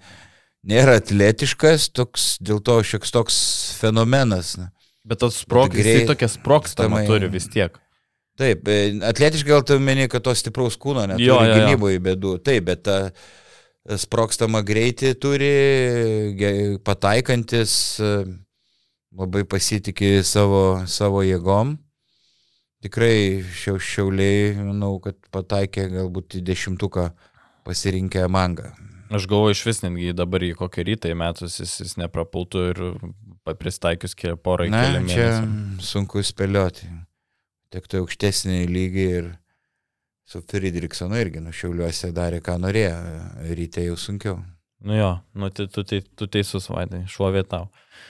nėra 0.70 1.00
atletiškas, 1.02 1.88
toks, 1.98 2.36
dėl 2.46 2.62
to 2.62 2.78
šioks 2.86 3.14
toks 3.16 3.38
fenomenas. 3.80 4.54
Bet 5.04 5.24
tas 5.24 5.42
sprogs, 5.42 5.80
jis 5.82 6.06
tokia 6.08 6.30
sprogstamą 6.30 7.02
turi 7.10 7.32
vis 7.34 7.50
tiek. 7.52 7.80
Taip, 8.38 8.70
atletiškai 9.06 9.50
gal 9.50 9.66
tu 9.66 9.76
meni, 9.82 10.06
kad 10.10 10.24
to 10.26 10.34
stipraus 10.38 10.78
kūno 10.82 11.08
neturi 11.10 11.58
gynyboje 11.58 12.00
bėdų. 12.06 12.38
Taip, 12.46 12.70
bet 12.70 12.86
ta, 12.86 13.00
sprokstamą 14.00 14.62
greitį 14.66 15.12
turi, 15.22 15.52
pataikantis, 16.86 17.76
labai 19.18 19.44
pasitikė 19.50 20.22
savo, 20.28 20.84
savo 20.90 21.24
jėgom. 21.26 21.78
Tikrai 22.84 23.44
šiau, 23.56 23.78
šiauliai, 23.80 24.56
manau, 24.60 24.98
kad 25.04 25.16
pataikė 25.32 25.88
galbūt 25.94 26.40
į 26.40 26.44
dešimtuką 26.50 27.06
pasirinkę 27.64 28.26
mangą. 28.28 28.74
Aš 29.14 29.28
galvoju 29.30 29.54
iš 29.56 29.62
vis 29.68 29.82
netgi 29.84 30.16
dabar 30.18 30.44
į 30.44 30.56
kokį 30.58 30.88
rytą 30.90 31.12
įmetus 31.14 31.60
jis, 31.62 31.78
jis 31.84 31.94
neprapultų 32.02 32.64
ir 32.72 32.82
pristaikius 33.60 34.18
porą 34.44 34.68
į 34.68 34.74
kelią 34.74 35.04
mėnesių. 35.06 35.16
Čia 35.16 35.86
sunku 35.86 36.24
spėlioti. 36.26 36.90
Tik 37.74 37.88
tai 37.90 38.02
aukštesnį 38.02 38.64
lygį 38.70 39.06
ir 39.20 39.30
su 40.28 40.42
Friedrichsonu 40.42 41.20
irgi 41.22 41.44
nušiauliuose 41.44 42.12
darė, 42.16 42.42
ką 42.44 42.58
norėjo, 42.62 42.98
ryte 43.54 43.86
jau 43.86 43.96
sunkiau. 44.00 44.42
Nu 44.84 44.98
jo, 44.98 45.20
nu, 45.32 45.50
tu, 45.50 45.68
tu, 45.68 45.84
tu 45.84 46.28
teisus, 46.28 46.68
Vaidai, 46.68 47.06
šuovė 47.08 47.46
tau. 47.48 47.70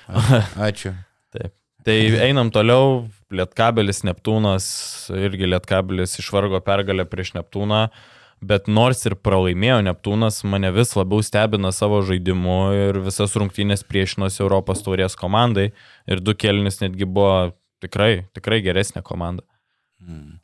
Ačiū. 0.10 0.96
Taip. 1.34 1.54
Tai 1.86 1.98
einam 2.26 2.50
toliau, 2.54 3.04
Lietkabelis 3.34 4.02
Neptūnas, 4.08 4.66
irgi 5.14 5.50
Lietkabelis 5.52 6.18
išvargo 6.22 6.62
pergalę 6.66 7.06
prieš 7.10 7.34
Neptūną, 7.38 7.84
bet 8.44 8.70
nors 8.72 9.06
ir 9.06 9.18
pralaimėjo 9.20 9.82
Neptūnas, 9.86 10.42
mane 10.50 10.72
vis 10.74 10.96
labiau 10.98 11.22
stebina 11.26 11.74
savo 11.76 12.02
žaidimu 12.08 12.60
ir 12.78 13.02
visas 13.06 13.36
rungtynės 13.38 13.86
priešinosi 13.90 14.42
Europos 14.42 14.82
taurės 14.86 15.20
komandai 15.20 15.72
ir 16.10 16.24
du 16.24 16.34
kelnis 16.34 16.82
netgi 16.82 17.06
buvo 17.06 17.52
tikrai, 17.84 18.30
tikrai 18.34 18.64
geresnė 18.66 19.06
komanda. 19.06 19.46
Hmm 20.02 20.40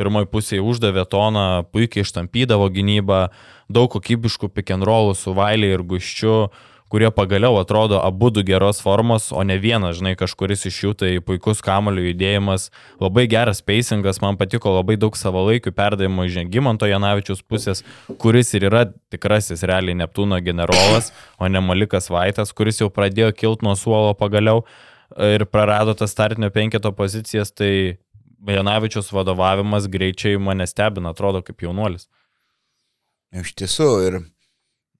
pirmoji 0.00 0.30
pusėje 0.32 0.64
uždavė 0.64 1.04
toną, 1.10 1.46
puikiai 1.72 2.06
ištampydavo 2.06 2.70
gynybą, 2.72 3.28
daug 3.68 3.90
kokybiškų 3.92 4.50
rollų 4.80 5.14
su 5.14 5.34
Vailiai 5.36 5.76
ir 5.76 5.82
Guščiu, 5.82 6.50
kurie 6.90 7.10
pagaliau 7.14 7.54
atrodo 7.60 8.00
abu 8.02 8.30
du 8.34 8.42
geros 8.42 8.80
formos, 8.82 9.30
o 9.30 9.42
ne 9.46 9.56
vienas, 9.62 10.00
žinai, 10.00 10.16
kažkuris 10.18 10.66
iš 10.66 10.78
jų 10.82 10.94
tai 10.98 11.10
puikus 11.22 11.62
kamulio 11.62 12.02
judėjimas, 12.08 12.70
labai 12.98 13.28
geras 13.30 13.62
pacingas, 13.62 14.18
man 14.24 14.38
patiko 14.40 14.74
labai 14.74 14.96
daug 14.98 15.14
savo 15.16 15.44
laikų 15.46 15.70
perdavimo 15.76 16.26
iš 16.26 16.34
Žengimanto 16.40 16.90
Janavičius 16.90 17.44
pusės, 17.46 17.84
kuris 18.18 18.50
ir 18.58 18.66
yra 18.72 18.88
tikrasis 19.12 19.62
realiai 19.62 20.00
Neptūno 20.02 20.42
generolas, 20.42 21.12
o 21.38 21.46
ne 21.46 21.62
Malikas 21.62 22.10
Vaitas, 22.10 22.50
kuris 22.50 22.82
jau 22.82 22.90
pradėjo 22.90 23.30
kilti 23.38 23.68
nuo 23.68 23.76
suolo 23.78 24.16
pagaliau 24.18 24.64
ir 25.14 25.46
prarado 25.46 25.94
tas 25.94 26.10
startinio 26.10 26.50
penketo 26.50 26.90
pozicijas, 26.94 27.54
tai 27.54 28.00
Janavičius 28.48 29.12
vadovavimas 29.12 29.88
greičiai 29.90 30.38
mane 30.40 30.66
stebina, 30.66 31.12
atrodo 31.12 31.42
kaip 31.44 31.62
jaunuolis. 31.66 32.06
Iš 33.36 33.52
tiesų, 33.60 33.88
ir 34.08 34.16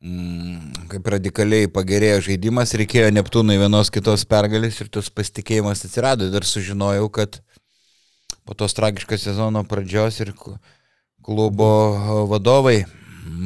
mm, 0.05 0.88
kaip 0.92 1.09
radikaliai 1.14 1.70
pagerėjo 1.72 2.20
žaidimas, 2.29 2.76
reikėjo 2.79 3.09
Neptūnui 3.16 3.59
vienos 3.59 3.90
kitos 3.90 4.26
pergalės 4.29 4.81
ir 4.85 4.92
tas 4.92 5.11
pasitikėjimas 5.11 5.87
atsirado. 5.88 6.29
Dar 6.31 6.46
sužinojau, 6.46 7.09
kad 7.11 7.40
po 8.44 8.55
tos 8.55 8.76
tragiškos 8.76 9.24
sezono 9.26 9.64
pradžios 9.66 10.20
ir 10.22 10.35
klubo 11.24 11.72
vadovai 12.31 12.85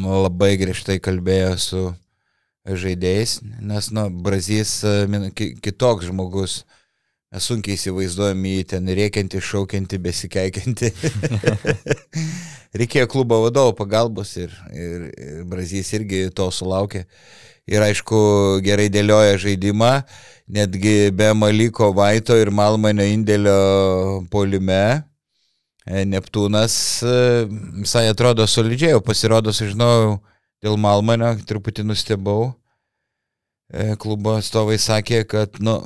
labai 0.04 0.54
griežtai 0.60 0.98
kalbėjo 1.02 1.54
su 1.58 1.82
žaidėjais, 2.64 3.40
nes, 3.60 3.90
na, 3.92 4.06
Brazys 4.08 4.78
kitoks 5.34 6.08
žmogus 6.08 6.62
sunkiai 7.42 7.78
įsivaizduojam 7.78 8.44
jį 8.46 8.66
ten 8.74 8.90
rėkiantį, 8.98 9.40
šaukiantį, 9.42 9.98
besikeikiantį. 10.04 10.90
Reikėjo 12.78 13.08
klubo 13.10 13.40
vadovo 13.44 13.72
pagalbos 13.78 14.36
ir, 14.38 14.54
ir, 14.74 15.08
ir 15.14 15.42
Brazys 15.50 15.92
irgi 15.96 16.28
to 16.34 16.50
sulaukė. 16.54 17.04
Ir 17.70 17.80
aišku, 17.80 18.18
gerai 18.64 18.90
dėlioja 18.92 19.38
žaidimą, 19.40 19.92
netgi 20.52 21.08
be 21.16 21.30
Maliko 21.32 21.88
Vaito 21.96 22.36
ir 22.36 22.52
Malmanio 22.52 23.06
indėlio 23.08 23.58
polime. 24.30 25.04
E, 25.84 26.04
Neptūnas 26.08 26.76
e, 27.04 27.16
visai 27.80 28.06
atrodo 28.10 28.46
solidžiai, 28.48 28.94
o 28.96 29.02
pasirodo, 29.04 29.52
sužinojau 29.52 30.18
dėl 30.64 30.78
Malmanio, 30.80 31.34
truputį 31.48 31.86
nustebau. 31.88 32.52
E, 33.72 33.94
klubo 34.00 34.36
atstovai 34.38 34.76
sakė, 34.80 35.24
kad, 35.28 35.60
nu, 35.64 35.80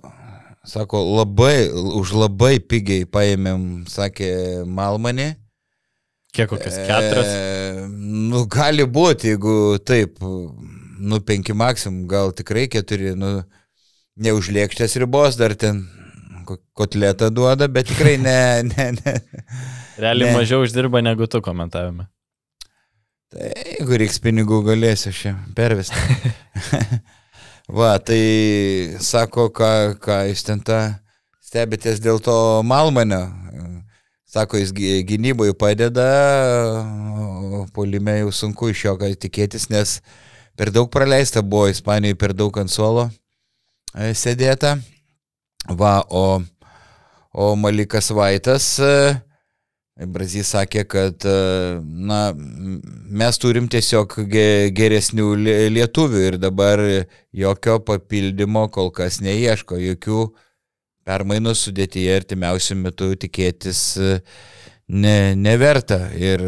Sako, 0.66 1.00
labai, 1.20 1.68
už 1.70 2.12
labai 2.18 2.58
pigiai 2.60 3.06
paėmėm, 3.08 3.86
sakė 3.88 4.64
Malmanė. 4.66 5.36
Kiek 6.34 6.50
kokias 6.50 6.76
keturias? 6.76 7.30
E, 7.30 7.86
nu, 7.88 8.44
gali 8.50 8.84
būti, 8.84 9.32
jeigu 9.32 9.78
taip, 9.80 10.18
nu, 10.20 11.20
penki 11.24 11.56
maksimum, 11.56 12.04
gal 12.10 12.34
tikrai 12.36 12.66
keturi, 12.70 13.14
nu, 13.16 13.38
neužlėkštės 14.20 14.98
ribos, 15.00 15.38
dar 15.40 15.54
ten 15.56 15.86
kotletą 16.76 17.30
duoda, 17.34 17.68
bet 17.68 17.88
tikrai 17.92 18.16
ne, 18.20 18.38
ne, 18.72 18.90
ne. 18.98 19.16
Realiai 19.98 20.32
ne. 20.32 20.36
mažiau 20.36 20.64
uždirba 20.66 21.02
negu 21.04 21.26
tu 21.30 21.40
komentavime. 21.44 22.08
Tai 23.28 23.48
jeigu 23.52 23.98
reiks 24.00 24.20
pinigų, 24.24 24.62
galėsiu 24.70 25.12
šią 25.12 25.34
pervesti. 25.56 25.96
Va, 27.68 27.98
tai 28.00 28.96
sako, 29.04 29.50
ką, 29.52 29.98
ką 30.00 30.22
jūs 30.30 30.40
ten 30.46 30.60
tą 30.64 30.78
stebitės 31.44 32.00
dėl 32.00 32.16
to 32.24 32.32
Malmanio. 32.64 33.26
Sako, 34.28 34.56
jis 34.60 34.72
gynyboje 35.08 35.52
padeda, 35.56 36.06
polime 37.76 38.18
jau 38.22 38.32
sunku 38.32 38.70
iš 38.72 38.86
jo 38.86 38.94
tikėtis, 39.20 39.68
nes 39.68 39.98
per 40.56 40.72
daug 40.72 40.88
praleista 40.88 41.42
buvo 41.44 41.68
Ispanijoje, 41.68 42.16
per 42.16 42.32
daug 42.32 42.56
ant 42.56 42.72
suolo 42.72 43.10
e, 43.92 44.14
sėdėta. 44.16 44.78
Va, 45.68 46.00
o, 46.08 46.40
o 47.36 47.54
Malikas 47.56 48.08
Vaitas 48.16 48.80
Brazys 50.06 50.52
sakė, 50.54 50.84
kad 50.86 51.24
na, 51.82 52.20
mes 52.34 53.38
turim 53.42 53.66
tiesiog 53.70 54.14
geresnių 54.76 55.32
lietuvių 55.74 56.20
ir 56.26 56.36
dabar 56.38 56.82
jokio 57.34 57.78
papildymo 57.82 58.68
kol 58.70 58.92
kas 58.94 59.18
neieško, 59.24 59.80
jokių 59.82 60.20
permainų 61.08 61.54
sudėtyje 61.58 62.14
artimiausių 62.20 62.78
metų 62.84 63.10
tikėtis 63.24 63.82
ne, 64.86 65.16
neverta. 65.34 66.04
Ir, 66.14 66.46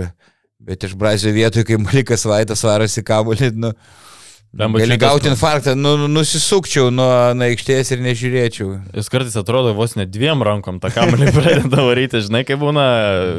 bet 0.62 0.86
iš 0.86 0.94
Brazio 0.94 1.32
vietoj, 1.34 1.66
kai 1.66 1.80
Malikas 1.80 2.28
Vaitas 2.30 2.62
varosi 2.66 3.03
kabulį, 3.03 3.51
nu, 3.59 3.74
Blemba, 3.74 4.10
Gali 4.51 4.96
gauti 4.98 5.28
infarktą, 5.30 5.76
nu, 5.78 6.09
nusisukčiau 6.11 6.88
nuo, 6.90 7.07
nuo 7.38 7.46
aikštės 7.46 7.92
ir 7.94 8.01
nežiūrėčiau. 8.03 8.70
Jis 8.98 9.11
kartais 9.12 9.36
atrodo 9.38 9.70
vos 9.78 9.94
net 9.94 10.11
dviem 10.11 10.42
rankom 10.42 10.80
tą 10.82 10.90
kamuolį 10.90 11.28
pradeda 11.36 11.84
varyti, 11.86 12.18
žinai, 12.26 12.40
kaip 12.48 12.59
būna 12.59 12.86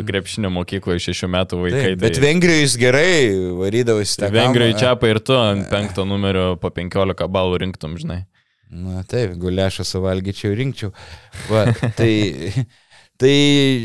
krepšinio 0.08 0.54
mokykloje 0.56 1.04
šešių 1.10 1.30
metų 1.36 1.60
vaikai. 1.66 1.82
Taip, 1.90 2.04
bet 2.06 2.20
Vengrijoje 2.24 2.64
jis 2.64 2.76
gerai 2.80 3.10
varydavosi 3.60 4.22
tą 4.22 4.30
Vengrijoje 4.32 4.78
čia 4.80 4.94
pa 5.02 5.12
ir 5.12 5.20
tu 5.20 5.36
ant 5.36 5.68
penkto 5.74 6.08
numerio 6.08 6.54
po 6.62 6.72
15 6.72 7.28
balų 7.36 7.60
rinktum, 7.66 8.00
žinai. 8.00 8.22
Na 8.72 9.04
taip, 9.04 9.36
gulešą 9.36 9.84
suvalgyčiau, 9.84 10.56
rinkčiau. 10.56 10.94
Va, 11.52 11.66
tai, 12.00 12.14
tai, 13.20 13.36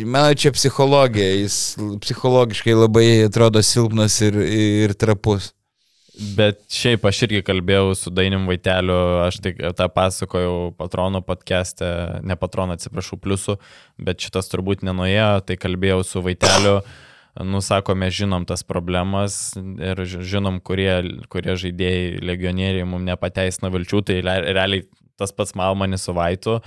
manau, 0.06 0.30
čia 0.38 0.54
psichologija. 0.54 1.26
Jis 1.42 1.58
psichologiškai 2.06 2.78
labai 2.86 3.08
atrodo 3.26 3.66
silpnas 3.66 4.22
ir, 4.22 4.38
ir 4.46 4.94
trapus. 4.94 5.55
Bet 6.16 6.62
šiaip 6.72 7.02
aš 7.04 7.18
irgi 7.26 7.42
kalbėjau 7.44 7.90
su 7.98 8.10
Dainim 8.14 8.46
Vaiteliu, 8.48 8.96
aš 9.26 9.36
tik 9.44 9.58
tą 9.76 9.86
pasakojau 9.92 10.70
patrono 10.78 11.20
podcast'e, 11.20 12.22
ne 12.24 12.36
patrono 12.40 12.72
atsiprašau, 12.72 13.18
pliusų, 13.20 13.58
bet 14.00 14.24
šitas 14.24 14.48
turbūt 14.48 14.80
nenuėjo, 14.86 15.42
tai 15.44 15.58
kalbėjau 15.60 16.00
su 16.08 16.22
Vaiteliu, 16.24 16.78
nu 17.44 17.60
sako, 17.60 17.92
mes 18.00 18.16
žinom 18.16 18.46
tas 18.48 18.64
problemas 18.64 19.52
ir 19.60 20.00
ži- 20.08 20.24
žinom, 20.24 20.56
kurie, 20.64 20.88
kurie 21.28 21.52
žaidėjai, 21.60 22.22
legionieriai 22.24 22.88
mums 22.88 23.04
nepateisina 23.10 23.68
vilčių, 23.74 24.00
tai 24.08 24.22
realiai 24.24 24.86
tas 25.20 25.36
pats 25.36 25.52
Malmanis 25.56 26.08
su 26.08 26.16
Vaitu. 26.16 26.62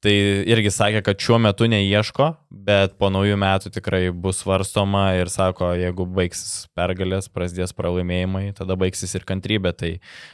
Tai 0.00 0.12
irgi 0.48 0.70
sakė, 0.72 1.02
kad 1.04 1.20
šiuo 1.20 1.36
metu 1.44 1.66
neieško, 1.68 2.30
bet 2.48 2.94
po 2.96 3.10
naujų 3.12 3.36
metų 3.36 3.68
tikrai 3.74 4.06
bus 4.16 4.38
svarstoma 4.40 5.10
ir 5.18 5.28
sako, 5.28 5.74
jeigu 5.76 6.06
baigsis 6.08 6.70
pergalės, 6.76 7.28
prasidės 7.28 7.74
pralaimėjimai, 7.76 8.46
tada 8.56 8.78
baigsis 8.80 9.12
ir 9.18 9.26
kantrybė. 9.28 9.74
Tai 9.76 9.90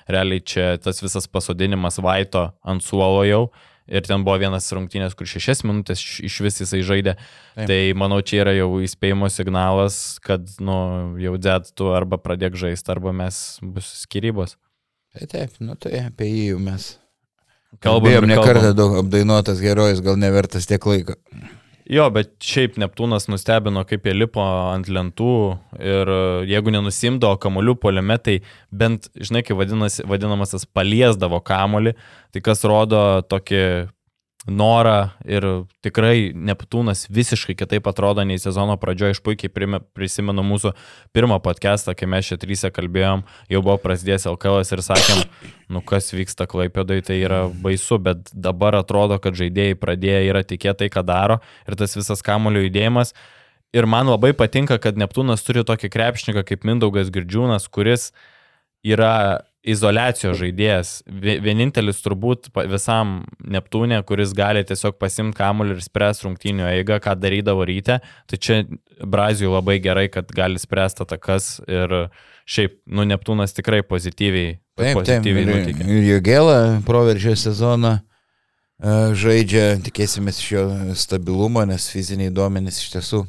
realiai 0.06 0.44
čia 0.46 0.76
tas 0.78 1.02
visas 1.02 1.26
pasodinimas 1.26 1.98
Vaito 1.98 2.52
ant 2.62 2.84
suolo 2.86 3.24
jau. 3.26 3.48
Ir 3.86 4.02
ten 4.02 4.22
buvo 4.26 4.34
vienas 4.42 4.66
rungtynės, 4.74 5.14
kur 5.18 5.26
šešias 5.30 5.60
minutės 5.66 6.00
iš- 6.02 6.40
vis 6.42 6.60
jisai 6.62 6.80
žaidė. 6.86 7.14
Taip. 7.54 7.66
Tai 7.70 7.80
manau, 7.94 8.18
čia 8.22 8.40
yra 8.42 8.54
jau 8.54 8.68
įspėjimo 8.82 9.30
signalas, 9.30 10.18
kad, 10.22 10.46
nu, 10.58 11.14
jau 11.22 11.34
dzėt 11.38 11.70
tu 11.78 11.90
arba 11.94 12.18
pradėk 12.18 12.58
žaisti, 12.58 12.90
arba 12.90 13.12
mes 13.14 13.58
bus 13.62 13.90
skirybos. 14.06 14.56
Tai 15.14 15.26
taip, 15.30 15.58
nu 15.62 15.74
tai 15.78 16.02
apie 16.06 16.30
jį 16.30 16.46
jau 16.52 16.62
mes. 16.66 16.88
Kalbėjom 17.82 18.26
ne 18.30 18.38
kartą 18.40 18.72
daug 18.76 18.96
apdainuotas 19.02 19.60
herojus, 19.60 20.02
gal 20.04 20.18
nevertas 20.20 20.68
tiek 20.68 20.82
laiko. 20.88 21.16
Jo, 21.86 22.08
bet 22.10 22.32
šiaip 22.42 22.80
Neptūnas 22.82 23.28
nustebino, 23.30 23.84
kaip 23.86 24.08
jie 24.08 24.14
lipo 24.16 24.42
ant 24.42 24.88
lentų 24.90 25.34
ir 25.78 26.10
e, 26.10 26.22
jeigu 26.50 26.72
nenusimdo 26.74 27.30
kamolių 27.38 27.76
poliame, 27.78 28.16
tai 28.18 28.40
bent, 28.74 29.06
žinai, 29.14 29.44
vadinasi, 29.54 30.02
vadinamas 30.10 30.56
tas 30.56 30.66
paliesdavo 30.66 31.38
kamolį, 31.46 31.94
tai 32.34 32.42
kas 32.42 32.66
rodo 32.66 33.02
tokį 33.30 33.62
norą 34.46 35.10
ir 35.26 35.44
tikrai 35.82 36.30
Neptūnas 36.34 37.06
visiškai 37.10 37.56
kitaip 37.58 37.86
atrodo 37.90 38.22
nei 38.26 38.38
sezono 38.38 38.76
pradžioje. 38.78 39.16
Aš 39.16 39.20
puikiai 39.26 39.50
prisimenu 39.96 40.44
mūsų 40.46 40.72
pirmą 41.16 41.40
podcastą, 41.42 41.96
kai 41.98 42.08
mes 42.10 42.30
čia 42.30 42.38
trysia 42.40 42.70
kalbėjom, 42.74 43.24
jau 43.50 43.62
buvo 43.64 43.76
prasidėjęs 43.82 44.28
LKL 44.30 44.62
ir 44.62 44.84
sakėm, 44.86 45.24
nu 45.74 45.82
kas 45.82 46.12
vyksta 46.14 46.46
klaipėdai, 46.50 47.00
tai 47.06 47.18
yra 47.24 47.46
baisu, 47.50 47.98
bet 47.98 48.30
dabar 48.32 48.78
atrodo, 48.78 49.18
kad 49.22 49.34
žaidėjai 49.38 49.78
pradėjo 49.82 50.22
yra 50.30 50.44
tikėti 50.46 50.86
tai, 50.86 50.92
ką 50.92 51.02
daro 51.06 51.40
ir 51.66 51.78
tas 51.78 51.98
visas 51.98 52.22
kamulio 52.22 52.62
judėjimas. 52.66 53.14
Ir 53.74 53.88
man 53.90 54.08
labai 54.08 54.30
patinka, 54.36 54.78
kad 54.78 54.96
Neptūnas 54.96 55.42
turi 55.44 55.66
tokį 55.66 55.90
krepšininką 55.92 56.46
kaip 56.46 56.64
Mindaugas 56.64 57.10
Girdžiūnas, 57.12 57.66
kuris 57.68 58.12
yra 58.86 59.42
izolacijos 59.66 60.38
žaidėjas. 60.38 60.90
Vie- 61.10 61.38
Vienintelis 61.42 61.98
turbūt 62.04 62.48
visam 62.70 63.24
Neptūnė, 63.42 63.98
kuris 64.06 64.32
gali 64.36 64.62
tiesiog 64.66 64.96
pasimti 65.02 65.36
kamuolį 65.40 65.76
ir 65.76 65.82
spręs 65.84 66.22
rungtynių 66.26 66.68
eigą, 66.70 67.00
ką 67.02 67.16
darydavo 67.18 67.66
ryte. 67.66 67.98
Tai 68.30 68.38
čia 68.38 68.60
Brazijų 69.02 69.50
labai 69.56 69.78
gerai, 69.84 70.06
kad 70.12 70.30
gali 70.32 70.58
spręsti 70.62 71.02
atakas 71.04 71.48
ir 71.66 71.96
šiaip, 72.46 72.78
nu, 72.86 73.02
Neptūnas 73.10 73.52
tikrai 73.58 73.82
pozityviai, 73.82 74.56
Taip, 74.76 74.84
taip. 74.86 75.00
pozityviai 75.02 75.42
Ir, 75.46 75.54
nutikė. 75.54 75.86
ir 75.90 76.04
Jogėlą 76.14 76.58
proveržė 76.86 77.34
sezoną 77.36 77.96
e, 77.98 78.92
žaidžia, 79.18 79.64
tikėsimės 79.82 80.38
iš 80.42 80.50
jo 80.54 80.64
stabilumo, 80.94 81.64
nes 81.66 81.88
fiziniai 81.90 82.30
duomenys 82.30 82.78
iš 82.84 82.92
tiesų 82.94 83.24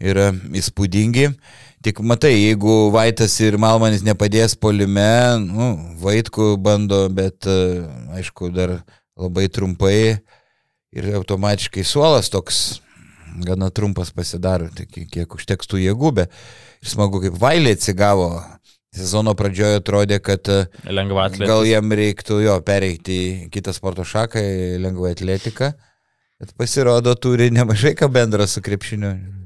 yra 0.00 0.30
įspūdingi. 0.56 1.26
Tik 1.80 2.02
matai, 2.04 2.34
jeigu 2.36 2.90
Vaitas 2.92 3.38
ir 3.40 3.54
Malmanis 3.56 4.02
nepadės 4.04 4.52
polime, 4.60 5.38
nu, 5.40 5.70
Vaitku 6.02 6.58
bando, 6.60 7.06
bet 7.08 7.48
e, 7.48 7.86
aišku, 8.20 8.50
dar 8.52 8.82
labai 9.16 9.46
trumpai 9.48 10.20
ir 10.92 11.08
automatiškai 11.16 11.86
suolas 11.88 12.28
toks 12.28 12.60
gana 13.46 13.70
trumpas 13.72 14.12
pasidaro, 14.12 14.68
tai 14.76 14.84
kiek, 14.90 15.24
užteks 15.24 15.72
tų 15.72 15.80
jėgų, 15.86 16.12
bet 16.20 16.36
ir 16.82 16.92
smagu, 16.92 17.22
kaip 17.24 17.40
Vailė 17.40 17.72
atsigavo. 17.78 18.28
Sezono 18.90 19.32
pradžioje 19.38 19.80
atrodė, 19.80 20.18
kad 20.20 20.48
e, 20.50 20.64
gal 21.46 21.64
jam 21.64 21.92
reiktų 21.94 22.42
jo 22.42 22.60
pereiti 22.66 23.20
į 23.22 23.50
kitą 23.54 23.72
sporto 23.72 24.04
šaką, 24.04 24.42
lengvą 24.82 25.14
atletiką. 25.14 25.72
Bet 26.42 26.56
pasirodo, 26.58 27.16
turi 27.16 27.52
nemažai 27.54 27.94
ką 27.96 28.10
bendro 28.12 28.44
su 28.50 28.60
krepšiniu. 28.66 29.39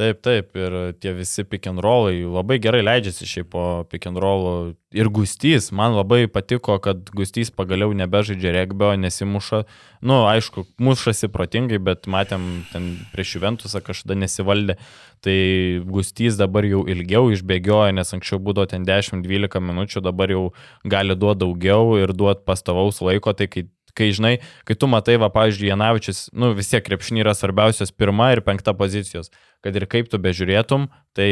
Taip, 0.00 0.22
taip, 0.24 0.54
ir 0.56 0.74
tie 0.96 1.10
visi 1.12 1.42
pick 1.44 1.66
and 1.68 1.82
rollai 1.84 2.22
labai 2.24 2.56
gerai 2.62 2.80
leidžiasi 2.80 3.26
šiaip 3.28 3.48
po 3.52 3.64
pick 3.90 4.06
and 4.08 4.16
rollų. 4.22 4.52
Ir 4.96 5.10
Gustys, 5.12 5.68
man 5.76 5.92
labai 5.92 6.24
patiko, 6.32 6.78
kad 6.82 7.10
Gustys 7.14 7.52
pagaliau 7.52 7.92
nebežaidžia 7.94 8.54
regbio, 8.56 8.94
nesimuša. 8.98 9.60
Nu, 10.00 10.22
aišku, 10.30 10.64
mušasi 10.80 11.28
protingai, 11.30 11.78
bet 11.84 12.08
matėm 12.10 12.46
ten 12.72 12.88
prieš 13.12 13.36
Juventusą 13.36 13.82
kažkada 13.84 14.16
nesivaldė. 14.22 14.78
Tai 15.20 15.36
Gustys 15.84 16.40
dabar 16.40 16.64
jau 16.64 16.86
ilgiau 16.88 17.28
išbėgioja, 17.34 17.92
nes 17.92 18.16
anksčiau 18.16 18.40
būdavo 18.40 18.70
ten 18.72 18.88
10-12 18.88 19.60
minučių, 19.68 20.00
dabar 20.08 20.32
jau 20.32 20.46
gali 20.88 21.12
duoti 21.12 21.44
daugiau 21.44 21.98
ir 22.00 22.16
duoti 22.16 22.46
pastovaus 22.48 23.02
laiko. 23.04 23.36
Tai 23.36 23.50
kai 23.52 23.68
kai 24.00 24.10
žinai, 24.16 24.34
kai 24.68 24.76
tu 24.80 24.88
matai, 24.90 25.18
va, 25.20 25.28
pavyzdžiui, 25.34 25.70
Janavičius, 25.74 26.24
nu 26.32 26.54
vis 26.56 26.72
tiek 26.72 26.84
krepšinį 26.86 27.24
yra 27.26 27.36
svarbiausias 27.36 27.92
pirma 27.92 28.32
ir 28.34 28.44
penkta 28.46 28.74
pozicijos. 28.76 29.28
Kad 29.60 29.76
ir 29.76 29.84
kaip 29.92 30.08
tu 30.08 30.20
bežiūrėtum, 30.22 30.88
tai 31.16 31.30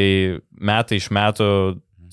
metai 0.53 1.01
iš 1.01 1.09
metų, 1.15 1.49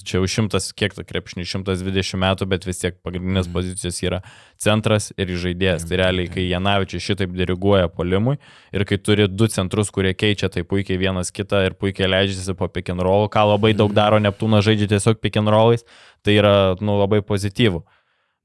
čia 0.06 0.20
jau 0.20 0.28
šimtas, 0.30 0.70
kiek 0.78 0.94
ta 0.96 1.04
krepšinį, 1.08 1.46
120 1.50 2.20
metų, 2.22 2.48
bet 2.52 2.68
vis 2.68 2.80
tiek 2.82 2.98
pagrindinės 3.06 3.50
pozicijos 3.52 3.98
yra 4.06 4.22
centras 4.62 5.10
ir 5.18 5.34
žaidėjas. 5.42 5.88
Tai 5.90 6.00
realiai, 6.04 6.30
kai 6.32 6.46
Janavičius 6.48 7.04
šitaip 7.06 7.34
diriguoja 7.36 7.90
polimui 7.92 8.38
ir 8.76 8.86
kai 8.88 9.00
turi 9.02 9.28
du 9.32 9.50
centrus, 9.52 9.92
kurie 9.96 10.14
keičia 10.16 10.52
tai 10.54 10.66
puikiai 10.68 11.00
vienas 11.02 11.34
kitą 11.36 11.66
ir 11.68 11.78
puikiai 11.80 12.12
leidžiasi 12.12 12.56
po 12.58 12.70
pick 12.72 12.94
and 12.94 13.04
roll, 13.06 13.28
ką 13.32 13.48
labai 13.56 13.74
daug 13.78 13.94
daro 13.96 14.22
Neptūnas 14.22 14.66
žaidžia 14.68 14.96
tiesiog 14.96 15.20
pick 15.24 15.42
and 15.42 15.52
rollais, 15.52 15.86
tai 16.26 16.40
yra, 16.40 16.56
nu, 16.82 17.00
labai 17.02 17.24
pozityvu. 17.26 17.84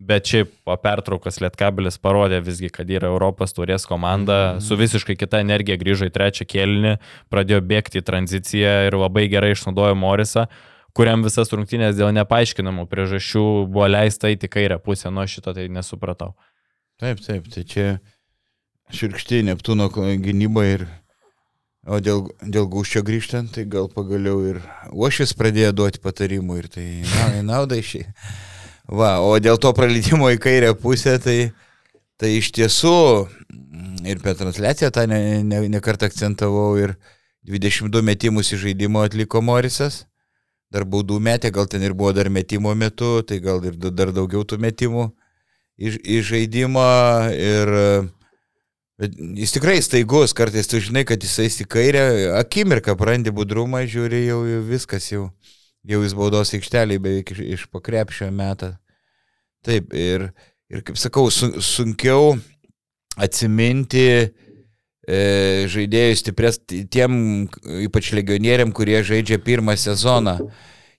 Bet 0.01 0.31
šiaip 0.31 0.53
po 0.65 0.73
pertraukos 0.81 1.43
Lietkabilis 1.45 1.99
parodė 2.01 2.39
visgi, 2.41 2.71
kad 2.73 2.89
yra 2.89 3.11
Europos 3.11 3.53
turės 3.53 3.85
komanda, 3.85 4.57
su 4.65 4.79
visiškai 4.81 5.13
kita 5.21 5.43
energija 5.45 5.77
grįžo 5.81 6.09
į 6.09 6.15
trečią 6.15 6.47
kėlinį, 6.49 6.95
pradėjo 7.29 7.61
bėgti 7.69 8.01
į 8.01 8.07
tranziciją 8.09 8.73
ir 8.87 8.97
labai 8.97 9.27
gerai 9.29 9.53
išnaudojo 9.53 9.99
Morisą, 10.01 10.47
kuriam 10.97 11.21
visas 11.27 11.53
rungtynės 11.53 11.99
dėl 11.99 12.15
nepaaiškinamų 12.17 12.87
priežasčių 12.89 13.45
buvo 13.69 13.91
leista 13.93 14.33
į 14.33 14.41
kairę 14.49 14.81
pusę, 14.81 15.13
nuo 15.13 15.27
šito 15.29 15.53
tai 15.53 15.69
nesupratau. 15.69 16.33
Taip, 17.01 17.21
taip, 17.21 17.53
tai 17.53 17.65
čia 17.69 17.87
širkšti 18.97 19.45
Neptūno 19.53 19.93
gynyba 19.93 20.65
ir... 20.71 20.89
O 21.89 21.97
dėl, 21.97 22.27
dėl 22.45 22.67
guščio 22.69 23.01
grįžtant, 23.01 23.55
tai 23.55 23.63
gal 23.65 23.87
pagaliau 23.89 24.43
ir 24.45 24.59
Uošis 24.93 25.33
pradėjo 25.33 25.71
duoti 25.73 26.03
patarimų 26.05 26.59
ir 26.61 26.67
tai 26.69 26.85
na, 27.01 27.29
į 27.39 27.45
naudą 27.49 27.79
išėjai. 27.81 28.11
Va, 28.91 29.21
o 29.23 29.37
dėl 29.39 29.59
to 29.63 29.71
praleidimo 29.77 30.33
į 30.35 30.41
kairę 30.43 30.73
pusę, 30.75 31.15
tai, 31.23 31.53
tai 32.19 32.33
iš 32.41 32.51
tiesų 32.57 32.95
mm, 33.23 34.01
ir 34.11 34.23
per 34.25 34.35
transliaciją 34.39 34.91
tą 34.95 35.05
ne, 35.07 35.21
ne, 35.47 35.61
ne 35.71 35.81
kartą 35.85 36.09
akcentavau 36.11 36.73
ir 36.81 36.97
22 37.47 38.03
metimus 38.03 38.51
į 38.51 38.59
žaidimo 38.65 39.05
atliko 39.07 39.43
Morisas. 39.47 40.05
Dar 40.75 40.87
baudų 40.87 41.21
metė, 41.23 41.53
gal 41.55 41.67
ten 41.71 41.83
ir 41.87 41.95
buvo 41.99 42.13
dar 42.15 42.31
metimo 42.31 42.75
metu, 42.79 43.21
tai 43.27 43.41
gal 43.43 43.63
ir 43.67 43.79
dar 43.79 44.11
daugiau 44.15 44.43
tų 44.47 44.59
metimų 44.63 45.07
į, 45.79 45.95
į 45.99 46.19
žaidimą. 46.27 46.91
Ir, 47.35 47.73
jis 49.39 49.55
tikrai 49.55 49.79
staigus, 49.83 50.35
kartais 50.37 50.71
tu 50.71 50.83
žinai, 50.83 51.07
kad 51.07 51.23
jisai 51.23 51.49
į 51.51 51.67
kairę, 51.71 52.05
akimirką 52.43 52.95
prandi 52.99 53.35
budrumą, 53.35 53.83
žiūri 53.87 54.27
jau 54.27 54.43
viskas 54.67 55.11
jau 55.11 55.31
jau 55.89 56.03
jis 56.05 56.15
baudos 56.17 56.55
aikšteliai 56.57 57.01
beveik 57.03 57.33
iš, 57.35 57.43
iš 57.57 57.67
pakrepšio 57.73 58.31
metą. 58.35 58.75
Taip, 59.67 59.93
ir, 59.97 60.31
ir 60.73 60.85
kaip 60.87 60.99
sakau, 61.01 61.29
sun, 61.33 61.59
sunkiau 61.65 62.35
atsiminti 63.21 64.07
e, 64.09 65.21
žaidėjus 65.71 66.25
stiprės 66.25 66.61
tiem, 66.67 67.47
ypač 67.87 68.13
legionieriam, 68.17 68.73
kurie 68.73 69.03
žaidžia 69.05 69.41
pirmą 69.45 69.77
sezoną. 69.77 70.39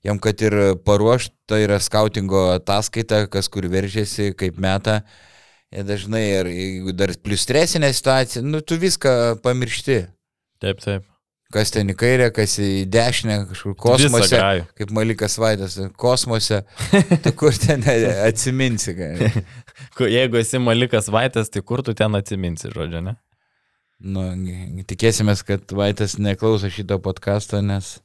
jam 0.03 0.19
kad 0.19 0.41
ir 0.41 0.55
paruošta 0.85 1.59
yra 1.61 1.79
skautingo 1.81 2.47
ataskaita, 2.55 3.27
kas 3.29 3.49
kur 3.53 3.67
veržėsi, 3.69 4.31
kaip 4.37 4.57
meta. 4.61 5.01
Ir 5.71 5.85
dažnai, 5.87 6.25
ir 6.41 6.49
jeigu 6.51 6.95
dar 6.97 7.13
plus 7.23 7.45
stresinė 7.45 7.93
situacija, 7.95 8.43
nu 8.43 8.59
tu 8.65 8.75
viską 8.81 9.39
pamiršti. 9.45 10.01
Taip, 10.59 10.81
taip. 10.83 11.10
Kas 11.51 11.73
ten 11.73 11.91
į 11.91 11.95
kairę, 11.99 12.29
kas 12.35 12.57
į 12.63 12.85
dešinę, 12.91 13.37
kažkur 13.49 13.75
kosmose. 13.79 14.39
Kaip 14.77 14.93
Malikas 14.95 15.35
Vaidas, 15.41 15.75
kosmose. 15.99 16.61
tu 17.23 17.33
kur 17.37 17.55
ten 17.59 17.83
atsiminsi. 18.27 18.95
Jeigu 20.17 20.39
esi 20.39 20.61
Malikas 20.63 21.11
Vaitas, 21.11 21.51
tai 21.51 21.63
kur 21.65 21.83
tu 21.83 21.95
ten 21.97 22.15
atsiminsi, 22.15 22.71
žodžiu, 22.71 23.03
ne? 23.09 23.17
Nu, 24.01 24.23
tikėsimės, 24.87 25.43
kad 25.45 25.75
Vaitas 25.77 26.15
neklauso 26.17 26.71
šito 26.73 26.97
podkasto, 27.03 27.59
nes 27.61 27.99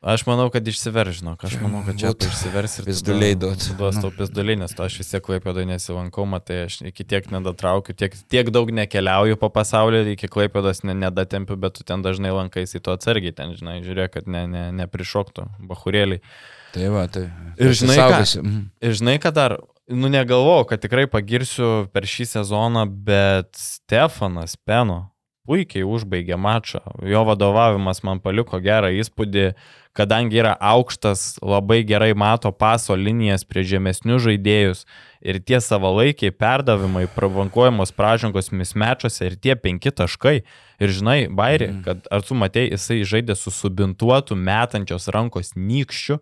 Aš 0.00 0.22
manau, 0.24 0.46
kad 0.48 0.64
išsiverž, 0.64 1.18
žinok, 1.18 1.42
aš 1.44 1.58
manau, 1.60 1.82
kad 1.84 1.98
čia 2.00 2.10
išsivers 2.24 2.78
ir 2.80 2.86
pizduliai 2.88 3.34
duos. 3.36 3.66
Duos 3.76 3.98
tau 4.00 4.08
pizduliai, 4.16 4.56
nes 4.62 4.72
to 4.72 4.86
aš 4.86 4.94
vis 5.02 5.10
tiek 5.12 5.20
klaipėdai 5.26 5.66
nesilankau, 5.68 6.24
matai, 6.24 6.62
aš 6.70 6.78
iki 6.88 7.04
tiek 7.04 7.28
nedatraukiu, 7.28 7.92
tiek, 7.92 8.16
tiek 8.32 8.48
daug 8.48 8.72
nekeliauju 8.72 9.36
po 9.36 9.50
pasaulį, 9.52 10.06
iki 10.14 10.30
klaipėdos 10.32 10.80
ne, 10.88 10.94
nedatempiu, 11.02 11.58
bet 11.60 11.76
tu 11.76 11.84
ten 11.84 12.00
dažnai 12.00 12.32
lankaisi 12.32 12.80
to 12.80 12.94
atsargiai, 12.96 13.34
ten, 13.36 13.52
žinai, 13.58 13.82
žiūrėk, 13.84 14.14
kad 14.14 14.30
ne, 14.32 14.46
ne, 14.48 14.64
neprišoktų, 14.80 15.44
bahurėliai. 15.68 16.24
Tai 16.72 16.88
va, 16.96 17.04
tai. 17.12 17.26
Ir 17.60 17.76
žinai, 17.76 18.00
ką, 18.00 18.24
mhm. 18.40 18.64
ir 18.80 18.96
žinai, 19.02 19.18
ką 19.20 19.34
dar, 19.36 19.58
nu 19.92 20.08
negalvojau, 20.08 20.64
kad 20.72 20.80
tikrai 20.80 21.04
pagirsiu 21.12 21.90
per 21.92 22.08
šį 22.08 22.30
sezoną, 22.38 22.88
bet 22.88 23.52
Stefanas 23.58 24.56
Peno 24.56 25.10
puikiai 25.50 25.84
užbaigė 25.84 26.38
mačą. 26.38 26.80
Jo 27.04 27.24
vadovavimas 27.28 28.04
man 28.06 28.20
paliko 28.22 28.60
gerą 28.62 28.92
įspūdį 29.00 29.50
kadangi 29.92 30.38
yra 30.38 30.54
aukštas, 30.60 31.38
labai 31.42 31.82
gerai 31.86 32.12
mato 32.14 32.52
paso 32.54 32.94
linijas 32.94 33.44
prie 33.44 33.64
žemesnių 33.66 34.18
žaidėjus 34.22 34.84
ir 35.20 35.40
tie 35.42 35.58
savalaikiai 35.60 36.32
perdavimai, 36.32 37.06
pravankuojamos 37.14 37.92
pražangos 37.96 38.52
mismečiuose 38.54 39.26
ir 39.26 39.36
tie 39.36 39.56
penki 39.58 39.90
taškai. 39.90 40.36
Ir 40.80 40.94
žinai, 40.94 41.18
Bairi, 41.28 41.72
mm. 41.72 41.80
kad 41.84 42.06
ar 42.10 42.22
tu 42.24 42.38
matei, 42.38 42.70
jisai 42.70 43.02
žaidė 43.04 43.36
su 43.36 43.52
subintuotu 43.52 44.38
metančios 44.38 45.10
rankos 45.12 45.56
nykščiu 45.58 46.20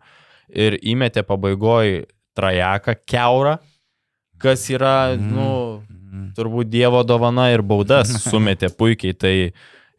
ir 0.48 0.78
įmetė 0.80 1.22
pabaigoje 1.28 2.06
trajeką 2.38 2.96
keurą, 3.06 3.58
kas 4.40 4.64
yra, 4.72 5.12
mm. 5.12 5.28
nu, 5.34 5.50
mm. 5.84 6.26
turbūt 6.38 6.72
Dievo 6.72 7.04
dovana 7.04 7.50
ir 7.52 7.62
baudas 7.62 8.16
sumetė 8.30 8.72
puikiai. 8.72 9.14
Tai 9.14 9.34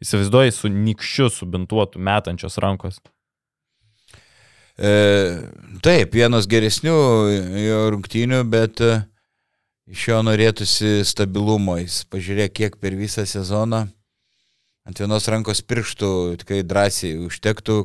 įsivaizduoji 0.00 0.58
su 0.58 0.74
nykščiu 0.74 1.30
subintuotu 1.38 2.02
metančios 2.02 2.58
rankos. 2.60 2.98
E, 4.80 4.90
taip, 5.84 6.14
vienas 6.16 6.46
geresnių 6.48 6.96
jo 7.60 7.80
rungtynių, 7.92 8.38
bet 8.48 8.80
e, 8.80 8.94
iš 9.92 10.06
jo 10.08 10.20
norėtųsi 10.24 11.00
stabilumo. 11.04 11.76
Jis 11.82 12.06
pažiūrėk, 12.08 12.54
kiek 12.56 12.78
per 12.80 12.96
visą 12.96 13.26
sezoną 13.28 13.84
ant 14.88 15.02
vienos 15.02 15.28
rankos 15.28 15.60
pirštų 15.68 16.10
tikrai 16.40 16.62
drąsiai 16.64 17.18
užtektų, 17.26 17.76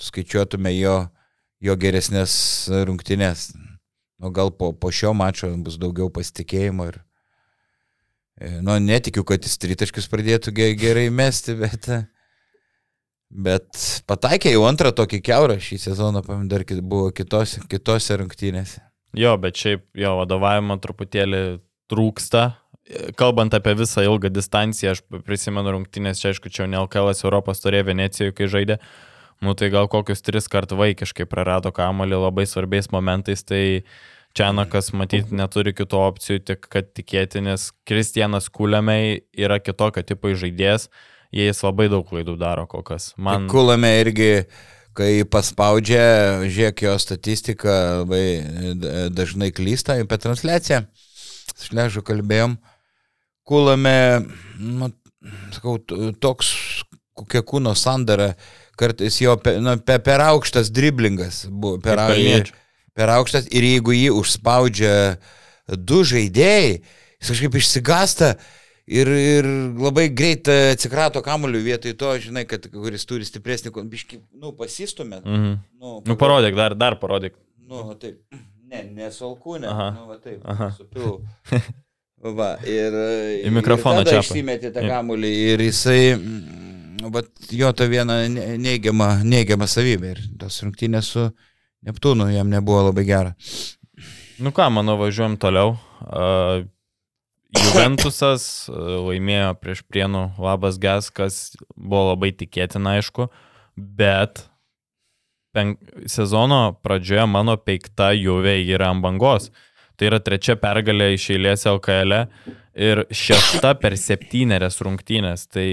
skaičiuotume 0.00 0.70
jo, 0.76 0.94
jo 1.58 1.74
geresnės 1.76 2.36
rungtynės. 2.86 3.50
O 4.22 4.30
gal 4.30 4.54
po, 4.54 4.70
po 4.72 4.92
šio 4.94 5.10
mačo 5.16 5.50
bus 5.66 5.74
daugiau 5.82 6.06
pasitikėjimo 6.14 6.86
ir, 6.92 7.00
e, 8.38 8.54
nu, 8.62 8.78
netikiu, 8.78 9.26
kad 9.26 9.42
jis 9.42 9.58
tritaškius 9.58 10.06
pradėtų 10.12 10.54
gerai 10.54 11.08
mesti, 11.10 11.58
bet 11.58 11.90
Bet 13.34 13.78
pataikė 14.06 14.52
jau 14.52 14.62
antrą 14.68 14.92
tokį 14.94 15.18
keurą 15.26 15.56
šį 15.58 15.80
sezoną, 15.88 16.22
dar 16.46 16.62
buvo 16.82 17.08
kitose, 17.10 17.64
kitose 17.70 18.18
rungtynėse. 18.20 18.78
Jo, 19.18 19.34
bet 19.42 19.58
šiaip 19.58 19.82
jo 19.98 20.12
vadovavimo 20.20 20.76
truputėlį 20.82 21.40
trūksta. 21.90 22.52
Kalbant 23.18 23.54
apie 23.56 23.72
visą 23.78 24.04
ilgą 24.06 24.30
distanciją, 24.30 24.92
aš 24.94 25.02
prisimenu 25.26 25.72
rungtynės, 25.74 26.20
čia 26.20 26.30
aišku, 26.30 26.52
čia 26.52 26.68
ne 26.70 26.78
LKL 26.84 27.10
Europos 27.24 27.62
turė 27.62 27.82
Venecijoje, 27.86 28.34
kai 28.36 28.50
žaidė. 28.50 28.78
Nu 29.42 29.56
tai 29.58 29.70
gal 29.74 29.88
kokius 29.90 30.22
tris 30.22 30.46
kart 30.48 30.70
vaikiškai 30.70 31.26
prarado 31.26 31.72
kamalį 31.74 32.20
labai 32.28 32.44
svarbiais 32.46 32.90
momentais, 32.94 33.42
tai 33.42 33.82
Čianakas 34.34 34.92
matyt 34.98 35.30
neturi 35.30 35.70
kitų 35.74 35.98
opcijų, 36.08 36.40
tik 36.42 36.66
kad 36.70 36.88
tikėti, 36.90 37.42
nes 37.46 37.68
Kristianas 37.86 38.48
Kuliamei 38.50 39.20
yra 39.38 39.60
kitokio 39.62 40.02
tipo 40.06 40.32
žaidėjas 40.34 40.88
jis 41.34 41.62
labai 41.64 41.88
daug 41.92 42.06
klaidų 42.08 42.36
daro 42.40 42.66
kol 42.70 42.84
kas. 42.86 43.12
Man... 43.18 43.48
Kulame 43.50 43.90
irgi, 44.02 44.30
kai 44.94 45.10
paspaudžia, 45.26 46.04
žiūrėk 46.46 46.84
jo 46.86 46.94
statistiką, 47.02 47.78
labai 48.04 48.24
dažnai 49.14 49.50
klysta 49.54 49.98
apie 50.02 50.20
transliaciją. 50.22 50.84
Šležu 51.64 52.02
kalbėjom. 52.06 52.58
Kulame, 53.44 54.24
nu, 54.58 54.88
sakau, 55.52 55.76
toks 56.22 56.54
kokia 57.14 57.44
kūno 57.46 57.74
sandara, 57.78 58.32
kartais 58.78 59.20
jo 59.22 59.36
pe, 59.42 59.56
nu, 59.62 59.76
pe, 59.86 59.98
per 60.02 60.22
aukštas 60.24 60.70
driblingas 60.74 61.44
buvo, 61.50 61.78
per, 61.82 62.00
per 62.94 63.12
aukštas 63.14 63.48
ir 63.54 63.66
jeigu 63.68 63.94
jį 63.94 64.10
užspaudžia 64.18 64.94
du 65.78 66.02
žaidėjai, 66.06 66.80
jis 67.20 67.30
kažkaip 67.30 67.58
išsigasta, 67.60 68.34
ir, 68.86 69.08
ir 69.08 69.48
labai 69.80 70.08
greit 70.16 70.48
atsikrato 70.50 71.22
kamuoliu 71.24 71.62
vietoj 71.64 71.94
to, 72.00 72.10
žinai, 72.26 72.44
kad 72.48 72.66
kuris 72.72 73.06
turi 73.08 73.26
stipresnį, 73.28 73.72
biški, 73.90 74.20
nu, 74.40 74.52
pasistumė. 74.58 75.22
Mhm. 75.22 75.54
Nu, 75.80 76.00
nu, 76.06 76.18
parodyk, 76.20 76.56
dar, 76.58 76.76
dar 76.78 76.98
parodyk. 77.00 77.36
Nu, 77.68 77.86
taip, 78.00 78.20
ne, 78.70 78.84
nesalkūnė, 78.98 79.70
nu, 79.70 80.06
va 80.10 80.20
taip, 80.20 80.44
supil. 80.78 81.18
Va, 82.24 82.54
ir, 82.64 82.94
į 83.44 83.50
mikrofoną 83.52 84.00
čia. 84.06 84.22
Išsimetė 84.22 84.70
tą 84.72 84.80
kamuolį 84.88 85.32
ir 85.50 85.60
jisai, 85.66 86.14
bet 86.16 87.26
mm, 87.28 87.50
jo 87.52 87.68
ta 87.76 87.84
viena 87.84 88.22
neigiama, 88.24 89.18
neigiama 89.28 89.68
savybė 89.68 90.12
ir 90.14 90.22
tos 90.40 90.62
rungtynės 90.64 91.10
su 91.12 91.26
Neptūnu 91.84 92.30
jam 92.32 92.48
nebuvo 92.48 92.86
labai 92.86 93.04
gera. 93.04 93.34
Nu 94.40 94.54
ką, 94.56 94.70
manau, 94.72 94.96
važiuojam 95.02 95.36
toliau. 95.40 95.74
Uh, 96.00 96.64
Juventusas 97.54 98.66
laimėjo 98.70 99.52
prieš 99.60 99.84
Prienų 99.86 100.24
labas 100.42 100.78
ges, 100.82 101.10
kas 101.14 101.38
buvo 101.74 102.10
labai 102.12 102.32
tikėtina, 102.34 102.98
aišku, 102.98 103.28
bet 103.76 104.46
penk... 105.54 105.78
sezono 106.10 106.74
pradžioje 106.82 107.28
mano 107.30 107.56
peikta 107.60 108.12
Juve 108.16 108.58
yra 108.64 108.90
ant 108.94 109.04
bangos. 109.04 109.50
Tai 109.94 110.08
yra 110.10 110.18
trečia 110.18 110.56
pergalė 110.58 111.12
iš 111.14 111.28
eilės 111.36 111.68
LKL 111.70 112.16
e 112.16 112.22
ir 112.74 113.04
šešta 113.14 113.76
per 113.78 113.94
septynerias 113.98 114.80
rungtynės. 114.82 115.46
Tai 115.54 115.66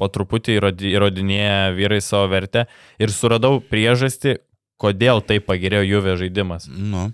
po 0.00 0.08
truputį 0.10 0.58
įrodinėja 0.90 1.70
vyrai 1.76 2.00
savo 2.02 2.26
vertę 2.32 2.66
ir 2.98 3.14
suradau 3.14 3.60
priežastį, 3.62 4.38
kodėl 4.82 5.22
taip 5.26 5.46
pagerėjo 5.46 5.86
Juve 5.86 6.16
žaidimas. 6.18 6.66
Nu. 6.68 7.08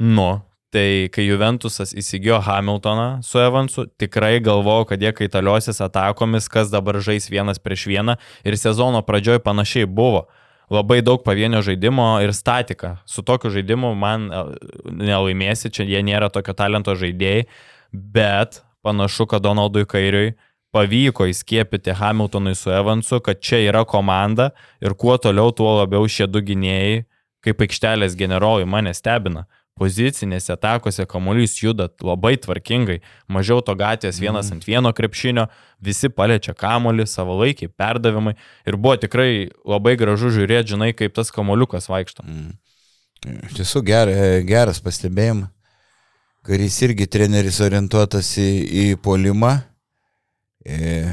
Nu, 0.00 0.30
Tai 0.72 1.08
kai 1.12 1.26
Juventusas 1.26 1.90
įsigijo 1.92 2.38
Hamiltoną 2.40 3.20
su 3.20 3.36
Evansu, 3.42 3.84
tikrai 4.00 4.38
galvojau, 4.40 4.86
kad 4.88 5.02
jie 5.04 5.10
kaitaliosis 5.12 5.82
atakomis, 5.84 6.48
kas 6.48 6.72
dabar 6.72 6.96
žais 7.04 7.28
vienas 7.28 7.60
prieš 7.60 7.84
vieną 7.90 8.14
ir 8.40 8.56
sezono 8.56 9.02
pradžioj 9.04 9.42
panašiai 9.44 9.84
buvo. 9.84 10.30
Labai 10.72 11.02
daug 11.04 11.20
pavienio 11.26 11.60
žaidimo 11.60 12.06
ir 12.24 12.32
statika. 12.32 12.94
Su 13.04 13.20
tokiu 13.20 13.52
žaidimu 13.52 13.92
man 13.92 14.30
e, 14.32 14.42
nelaimėsi, 14.88 15.68
čia 15.68 15.84
jie 15.84 16.00
nėra 16.00 16.32
tokio 16.32 16.56
talento 16.56 16.96
žaidėjai, 16.96 17.44
bet 17.92 18.62
panašu, 18.80 19.28
kad 19.28 19.44
Donaldui 19.44 19.84
Kairiui 19.84 20.32
pavyko 20.72 21.28
įskiepyti 21.28 21.92
Hamiltonui 22.00 22.56
su 22.56 22.72
Evansu, 22.72 23.20
kad 23.20 23.44
čia 23.44 23.60
yra 23.68 23.84
komanda 23.84 24.54
ir 24.80 24.96
kuo 24.96 25.20
toliau, 25.20 25.52
tuo 25.52 25.82
labiau 25.82 26.08
šie 26.08 26.32
du 26.32 26.40
gynėjai, 26.40 27.02
kaip 27.44 27.60
aikštelės 27.60 28.16
generolai, 28.16 28.64
mane 28.64 28.96
stebina 28.96 29.44
pozicinėse 29.80 30.52
atakose 30.54 31.06
kamuolys 31.08 31.54
juda 31.60 31.88
labai 32.04 32.34
tvarkingai, 32.40 33.00
mažiau 33.32 33.62
to 33.64 33.74
gatvės 33.78 34.20
vienas 34.20 34.50
mm. 34.50 34.58
ant 34.58 34.66
vieno 34.68 34.92
krepšinio, 34.96 35.46
visi 35.82 36.10
paliečia 36.12 36.54
kamuolį, 36.58 37.06
savalaikiai 37.08 37.72
perdavimai 37.72 38.34
ir 38.68 38.76
buvo 38.76 38.98
tikrai 39.00 39.48
labai 39.68 39.96
gražu 40.00 40.32
žiūrėti, 40.34 40.74
žinai, 40.74 40.92
kaip 40.96 41.16
tas 41.16 41.32
kamuoliukas 41.34 41.88
vaikšto. 41.92 42.26
Mm. 42.26 42.52
Iš 43.48 43.58
tiesų 43.60 43.84
ger, 43.86 44.10
geras 44.46 44.82
pastebėjimas, 44.82 45.50
karys 46.42 46.80
irgi 46.82 47.06
treneris 47.06 47.60
orientuotas 47.62 48.32
į, 48.42 48.48
į 48.66 48.86
polimą, 49.02 49.54
e, 50.66 51.04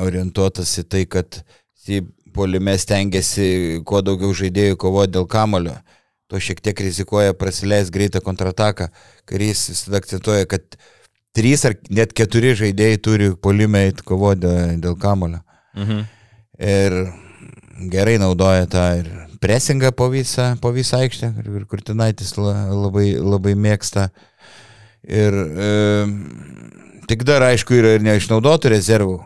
orientuotas 0.00 0.74
į 0.82 0.84
tai, 0.92 1.06
kad 1.08 1.40
į 1.90 2.02
polime 2.36 2.76
stengiasi 2.78 3.80
kuo 3.88 4.02
daugiau 4.04 4.34
žaidėjų 4.36 4.76
kovoti 4.78 5.16
dėl 5.16 5.26
kamulio 5.30 5.78
to 6.30 6.40
šiek 6.40 6.62
tiek 6.62 6.80
rizikuoja 6.86 7.34
prasileis 7.34 7.90
greitą 7.90 8.22
kontrataką. 8.24 8.88
Karys 9.28 9.66
visada 9.72 9.98
akcentuoja, 10.00 10.46
kad 10.50 10.78
trys 11.36 11.64
ar 11.68 11.76
net 11.90 12.14
keturi 12.16 12.54
žaidėjai 12.58 13.00
turi 13.02 13.30
polimę 13.34 13.88
kovoti 14.06 14.46
dėl, 14.46 14.78
dėl 14.84 14.98
kamulio. 15.00 15.42
Mhm. 15.78 16.06
Ir 16.60 16.96
gerai 17.90 18.18
naudoja 18.20 18.68
tą 18.70 18.84
ir 19.00 19.10
presingą 19.40 19.92
po 19.96 20.10
visą, 20.12 20.52
po 20.60 20.72
visą 20.72 21.00
aikštę, 21.00 21.32
kur 21.40 21.64
Kurtinaitis 21.70 22.34
labai, 22.36 23.14
labai 23.16 23.54
mėgsta. 23.56 24.10
Ir 25.08 25.32
e, 25.32 25.70
tik 27.08 27.24
dar, 27.24 27.46
aišku, 27.48 27.74
yra 27.78 27.96
ir 27.96 28.04
neišnaudotų 28.04 28.74
rezervų. 28.74 29.16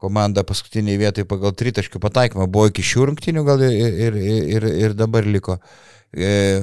Komanda 0.00 0.44
paskutiniai 0.48 0.98
vietai 1.00 1.26
pagal 1.28 1.52
tritaškių 1.56 2.00
pataikymą 2.00 2.48
buvo 2.48 2.70
iki 2.70 2.84
šių 2.86 3.10
rungtinių 3.10 3.44
gal 3.44 3.64
ir, 3.66 3.98
ir, 4.08 4.18
ir, 4.56 4.68
ir 4.86 4.96
dabar 4.96 5.28
liko. 5.28 5.58
E, 6.10 6.60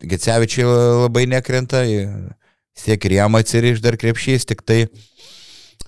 Gecevičiai 0.00 0.66
labai 1.04 1.26
nekrenta, 1.30 1.84
tiek 2.78 3.04
ir 3.04 3.18
jam 3.20 3.36
atsiriš 3.38 3.84
dar 3.84 3.98
krepšys, 4.00 4.48
tik 4.48 4.64
tai 4.66 4.86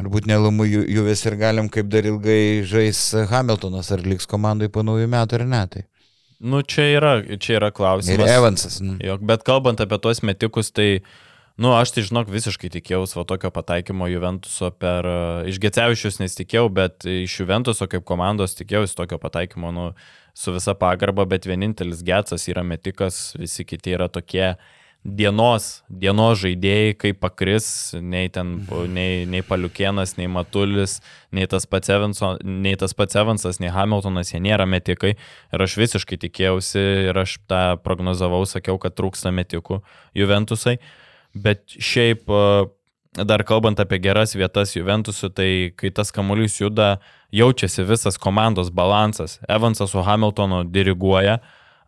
Turbūt 0.00 0.24
nelumų 0.30 0.64
juvės 0.70 1.26
ir 1.28 1.34
galim 1.36 1.68
kaip 1.72 1.90
dar 1.92 2.06
ilgai 2.08 2.62
žais 2.64 2.98
Hamiltonas, 3.28 3.90
ar 3.92 4.00
liks 4.06 4.28
komandai 4.30 4.70
po 4.72 4.84
naujų 4.86 5.10
metų 5.12 5.40
ar 5.40 5.44
ne. 5.50 5.60
Tai. 5.74 5.82
Nu, 6.40 6.62
čia 6.64 6.86
yra, 6.94 7.10
čia 7.36 7.58
yra 7.58 7.68
klausimas. 7.76 8.16
Ir 8.16 8.32
Evansas. 8.32 8.78
Nu. 8.80 8.94
Jok, 9.04 9.26
bet 9.28 9.44
kalbant 9.44 9.82
apie 9.84 9.98
tuos 10.00 10.22
metikus, 10.24 10.72
tai, 10.72 11.02
nu, 11.60 11.74
aš 11.76 11.92
tai 11.92 12.06
žinok, 12.08 12.30
visiškai 12.32 12.70
tikėjausi 12.72 13.18
va 13.18 13.26
tokio 13.28 13.50
pataikymo 13.52 14.08
Juventuso 14.08 14.70
per, 14.72 15.06
uh, 15.06 15.48
iš 15.50 15.60
Gecevičius 15.60 16.20
nesitikėjau, 16.22 16.66
bet 16.72 17.04
iš 17.04 17.36
Juventuso 17.42 17.88
kaip 17.90 18.06
komandos 18.08 18.56
tikėjausi 18.58 18.96
tokio 18.96 19.20
pataikymo, 19.20 19.72
nu, 19.76 19.86
su 20.32 20.54
visa 20.56 20.74
pagarba, 20.78 21.26
bet 21.28 21.48
vienintelis 21.48 22.04
Gecas 22.06 22.48
yra 22.48 22.64
metikas, 22.64 23.34
visi 23.36 23.66
kiti 23.68 23.92
yra 23.98 24.08
tokie 24.08 24.54
dienos, 25.04 25.80
dienos 25.88 26.40
žaidėjai, 26.42 26.94
kaip 27.00 27.20
pakris, 27.22 27.66
nei, 27.96 28.28
ten, 28.32 28.58
mhm. 28.60 28.96
nei, 28.96 29.26
nei 29.28 29.44
Paliukienas, 29.46 30.16
nei 30.18 30.28
Matulis, 30.28 30.98
nei 31.32 31.48
tas, 31.48 31.66
pats 31.68 31.92
Evanso, 31.92 32.34
nei 32.44 32.76
tas 32.80 32.96
pats 32.96 33.16
Evansas, 33.20 33.60
nei 33.62 33.72
Hamiltonas, 33.72 34.32
jie 34.34 34.42
nėra 34.44 34.68
metikai. 34.68 35.14
Ir 35.52 35.66
aš 35.66 35.78
visiškai 35.80 36.20
tikėjausi 36.26 36.84
ir 37.10 37.22
aš 37.24 37.38
tą 37.50 37.62
prognozavau, 37.84 38.42
sakiau, 38.48 38.76
kad 38.82 38.96
trūksta 38.98 39.32
metikų 39.32 39.80
Juventusai. 40.16 40.78
Bet 41.34 41.76
šiaip, 41.78 42.26
dar 43.14 43.44
kalbant 43.46 43.80
apie 43.82 44.00
geras 44.02 44.34
vietas 44.34 44.74
Juventusų, 44.74 45.30
tai 45.34 45.50
kai 45.78 45.92
tas 45.94 46.10
kamuolys 46.14 46.58
juda, 46.60 46.98
jaučiasi 47.34 47.86
visas 47.86 48.18
komandos 48.18 48.72
balansas. 48.74 49.38
Evansas 49.48 49.94
su 49.94 50.02
Hamiltonu 50.02 50.64
diriguoja 50.70 51.38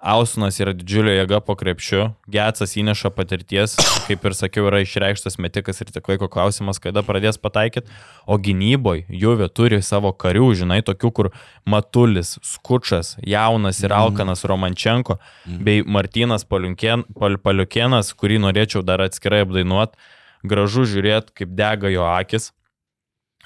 Ausinas 0.03 0.57
yra 0.59 0.73
didžiulė 0.75 1.13
jėga 1.15 1.39
po 1.47 1.55
krepšiu, 1.55 2.09
Getsas 2.35 2.73
įneša 2.75 3.13
patirties, 3.15 3.77
kaip 4.09 4.25
ir 4.27 4.35
sakiau, 4.35 4.65
yra 4.67 4.81
išreikštas 4.83 5.39
metikas 5.39 5.79
ir 5.79 5.93
tik 5.95 6.09
laiko 6.11 6.27
klausimas, 6.27 6.81
kada 6.83 7.05
pradės 7.07 7.39
pataikyti, 7.39 7.87
o 8.27 8.35
gynyboje 8.35 9.05
Juvė 9.23 9.47
turi 9.55 9.79
savo 9.87 10.11
karių, 10.11 10.49
žinai, 10.59 10.81
tokių, 10.83 11.11
kur 11.15 11.29
Matulis, 11.63 12.35
Skučas, 12.43 13.15
Jaunas 13.23 13.79
ir 13.85 13.93
mhm. 13.93 14.01
Alkanas 14.01 14.43
Romančenko, 14.43 15.21
mm. 15.47 15.61
bei 15.63 15.85
Martinas 15.87 16.43
Paliukienas, 16.51 18.11
kurį 18.19 18.41
norėčiau 18.43 18.83
dar 18.83 19.05
atskirai 19.07 19.45
apdainuoti, 19.47 20.03
gražu 20.43 20.83
žiūrėti, 20.97 21.37
kaip 21.39 21.55
dega 21.55 21.93
jo 21.95 22.09
akis. 22.11 22.51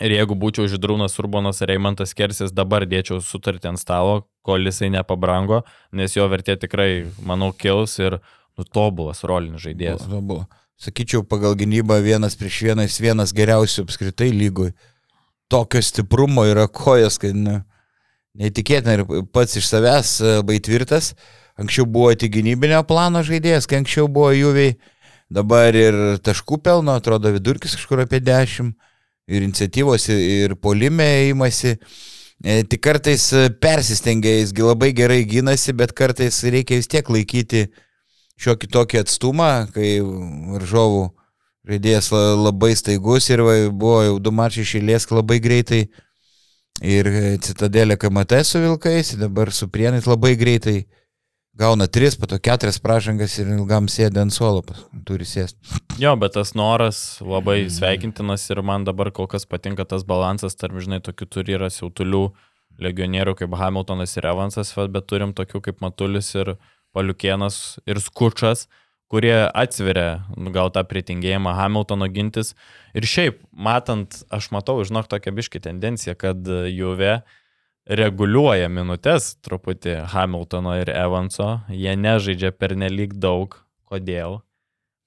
Ir 0.00 0.12
jeigu 0.12 0.36
būčiau 0.36 0.68
Židrūnas 0.68 1.14
Urbonas 1.20 1.62
ar 1.64 1.72
Eimantas 1.72 2.16
Kersis, 2.16 2.52
dabar 2.52 2.84
dėčiau 2.88 3.22
sutartį 3.24 3.70
ant 3.70 3.80
stalo, 3.80 4.16
kol 4.46 4.68
jisai 4.68 4.92
nepabrango, 4.94 5.64
nes 5.96 6.14
jo 6.16 6.26
vertė 6.30 6.56
tikrai, 6.62 7.06
manau, 7.26 7.50
kils 7.52 7.98
ir 7.98 8.20
nutobulas 8.56 9.24
rolinis 9.26 9.64
žaidėjas. 9.66 10.06
Tobulas. 10.10 10.46
Sakyčiau, 10.76 11.22
pagal 11.24 11.54
gynybą 11.56 11.96
vienas 12.04 12.36
prieš 12.36 12.58
vieną, 12.66 12.84
jis 12.84 12.98
vienas 13.00 13.32
geriausių 13.36 13.86
apskritai 13.86 14.28
lygui. 14.34 14.74
Tokio 15.48 15.80
stiprumo 15.80 16.44
yra 16.44 16.66
kojas, 16.68 17.16
kad 17.22 17.32
ne, 17.32 17.62
neįtikėtina 18.36 18.98
ir 18.98 19.04
pats 19.32 19.56
iš 19.56 19.70
savęs 19.70 20.10
e, 20.20 20.34
labai 20.42 20.58
tvirtas. 20.60 21.14
Anksčiau 21.56 21.86
buvo 21.88 22.10
tik 22.12 22.34
gynybinio 22.34 22.82
plano 22.88 23.22
žaidėjas, 23.24 23.64
kai 23.64 23.80
anksčiau 23.80 24.10
buvo 24.12 24.34
juviai, 24.36 24.74
dabar 25.32 25.72
ir 25.72 25.96
taškų 26.20 26.60
pelno, 26.66 26.98
atrodo 27.00 27.32
vidurkis 27.32 27.78
kažkur 27.78 28.04
apie 28.04 28.20
10 28.20 28.74
ir 29.26 29.46
iniciatyvos, 29.48 30.10
ir 30.12 30.58
polime 30.60 31.08
įmasi. 31.30 31.78
E, 32.44 32.62
tik 32.68 32.82
kartais 32.84 33.30
persistengia, 33.60 34.34
jisgi 34.42 34.64
labai 34.64 34.90
gerai 34.96 35.22
gynasi, 35.24 35.72
bet 35.72 35.94
kartais 35.96 36.42
reikia 36.44 36.76
vis 36.80 36.90
tiek 36.92 37.08
laikyti 37.08 37.66
šiokį 38.42 38.68
tokį 38.74 39.00
atstumą, 39.00 39.50
kai 39.72 39.96
varžovų 40.04 41.06
žaidėjas 41.66 42.10
labai 42.12 42.74
staigus 42.76 43.30
ir 43.32 43.42
buvo 43.72 44.02
jau 44.04 44.18
du 44.20 44.34
mačiai 44.36 44.66
išėlės 44.66 45.08
labai 45.10 45.40
greitai. 45.40 45.86
Ir 46.84 47.08
citadelė 47.40 47.96
KMT 47.96 48.42
su 48.44 48.60
Vilkais, 48.60 49.14
dabar 49.16 49.48
su 49.48 49.70
Prienais 49.72 50.04
labai 50.04 50.34
greitai 50.36 50.82
gauna 51.58 51.86
tris, 51.86 52.16
po 52.16 52.28
to 52.28 52.38
keturias 52.38 52.78
pražangas 52.82 53.38
ir 53.40 53.48
ilgam 53.54 53.88
sėdė 53.88 54.22
ant 54.26 54.34
suolo, 54.34 54.62
turi 55.08 55.26
sėsti. 55.28 55.80
Jo, 56.00 56.12
bet 56.20 56.36
tas 56.36 56.52
noras 56.58 57.18
labai 57.24 57.64
sveikintinas 57.72 58.44
ir 58.52 58.60
man 58.66 58.84
dabar 58.84 59.10
kol 59.16 59.28
kas 59.30 59.48
patinka 59.48 59.86
tas 59.88 60.04
balansas 60.04 60.58
tarp, 60.58 60.76
žinai, 60.84 61.00
tokių 61.04 61.28
turi 61.32 61.56
yra 61.56 61.70
siautulių 61.72 62.26
legionierių 62.82 63.36
kaip 63.38 63.54
Hamiltonas 63.56 64.16
ir 64.18 64.28
Evansas, 64.28 64.74
bet 64.92 65.08
turim 65.08 65.32
tokių 65.36 65.62
kaip 65.64 65.80
Matulis 65.84 66.34
ir 66.36 66.56
Paliukienas 66.96 67.78
ir 67.88 68.00
Skučas, 68.04 68.66
kurie 69.08 69.34
atsveria 69.48 70.26
nu, 70.36 70.52
gal 70.52 70.68
tą 70.74 70.82
pritingėjimą 70.84 71.54
Hamiltono 71.56 72.08
gintis. 72.12 72.52
Ir 72.96 73.08
šiaip, 73.08 73.40
matant, 73.52 74.20
aš 74.32 74.50
matau, 74.52 74.76
žinok, 74.84 75.08
tokią 75.08 75.32
biškį 75.36 75.62
tendenciją, 75.70 76.16
kad 76.20 76.48
Juve 76.72 77.20
reguliuoja 77.86 78.68
minutės 78.72 79.34
truputį 79.46 80.00
Hamiltono 80.12 80.74
ir 80.80 80.90
Evanso, 80.90 81.60
jie 81.70 81.94
nežaidžia 81.98 82.52
per 82.52 82.76
nelik 82.78 83.14
daug. 83.22 83.54
Kodėl? 83.86 84.40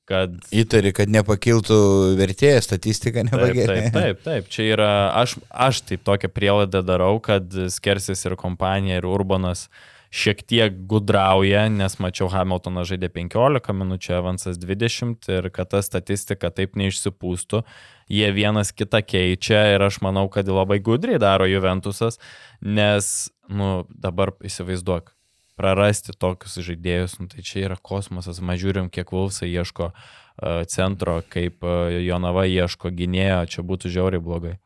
Kad... 0.09 0.39
Įtari, 0.55 0.89
kad 0.95 1.11
nepakiltų 1.11 1.75
vertėjas, 2.17 2.65
statistika 2.65 3.21
nepagerėja. 3.27 3.67
Taip, 3.67 3.83
taip, 3.83 3.93
taip, 3.93 4.21
taip, 4.25 4.47
čia 4.49 4.69
yra, 4.71 4.91
aš, 5.19 5.35
aš 5.51 5.83
taip 5.85 6.05
tokią 6.07 6.31
prielaidą 6.33 6.81
darau, 6.87 7.19
kad 7.21 7.45
Skersis 7.69 8.25
ir 8.25 8.33
kompanija 8.39 8.97
ir 8.97 9.05
Urbanas 9.05 9.67
šiek 10.09 10.41
tiek 10.49 10.73
gudrauja, 10.89 11.67
nes 11.69 11.99
mačiau 12.01 12.29
Hamiltoną 12.33 12.83
žaidė 12.89 13.11
15 13.13 13.75
minučių, 13.77 14.15
Evansas 14.17 14.57
20 14.61 15.29
ir 15.35 15.49
kad 15.53 15.69
ta 15.73 15.83
statistika 15.85 16.49
taip 16.53 16.77
neišsipūstų 16.79 17.63
jie 18.09 18.31
vienas 18.33 18.73
kitą 18.73 19.01
keičia 19.05 19.61
ir 19.75 19.85
aš 19.85 20.01
manau, 20.05 20.27
kad 20.33 20.49
labai 20.49 20.79
gudriai 20.83 21.21
daro 21.21 21.47
Juventusas, 21.47 22.17
nes, 22.61 23.29
nu, 23.47 23.85
dabar 23.89 24.33
įsivaizduok, 24.45 25.13
prarasti 25.59 26.15
tokius 26.17 26.57
žaidėjus, 26.65 27.19
nu, 27.21 27.29
tai 27.31 27.45
čia 27.45 27.67
yra 27.67 27.77
kosmosas, 27.77 28.41
mes 28.41 28.59
žiūrim, 28.61 28.89
kiek 28.89 29.11
Vulfsai 29.13 29.51
ieško 29.51 29.91
uh, 29.91 30.63
centro, 30.71 31.19
kaip 31.29 31.63
uh, 31.67 31.91
Jonava 32.01 32.47
ieško 32.49 32.91
gynėjo, 32.95 33.43
čia 33.53 33.67
būtų 33.67 33.93
žiauriai 33.93 34.23
blogai. 34.23 34.57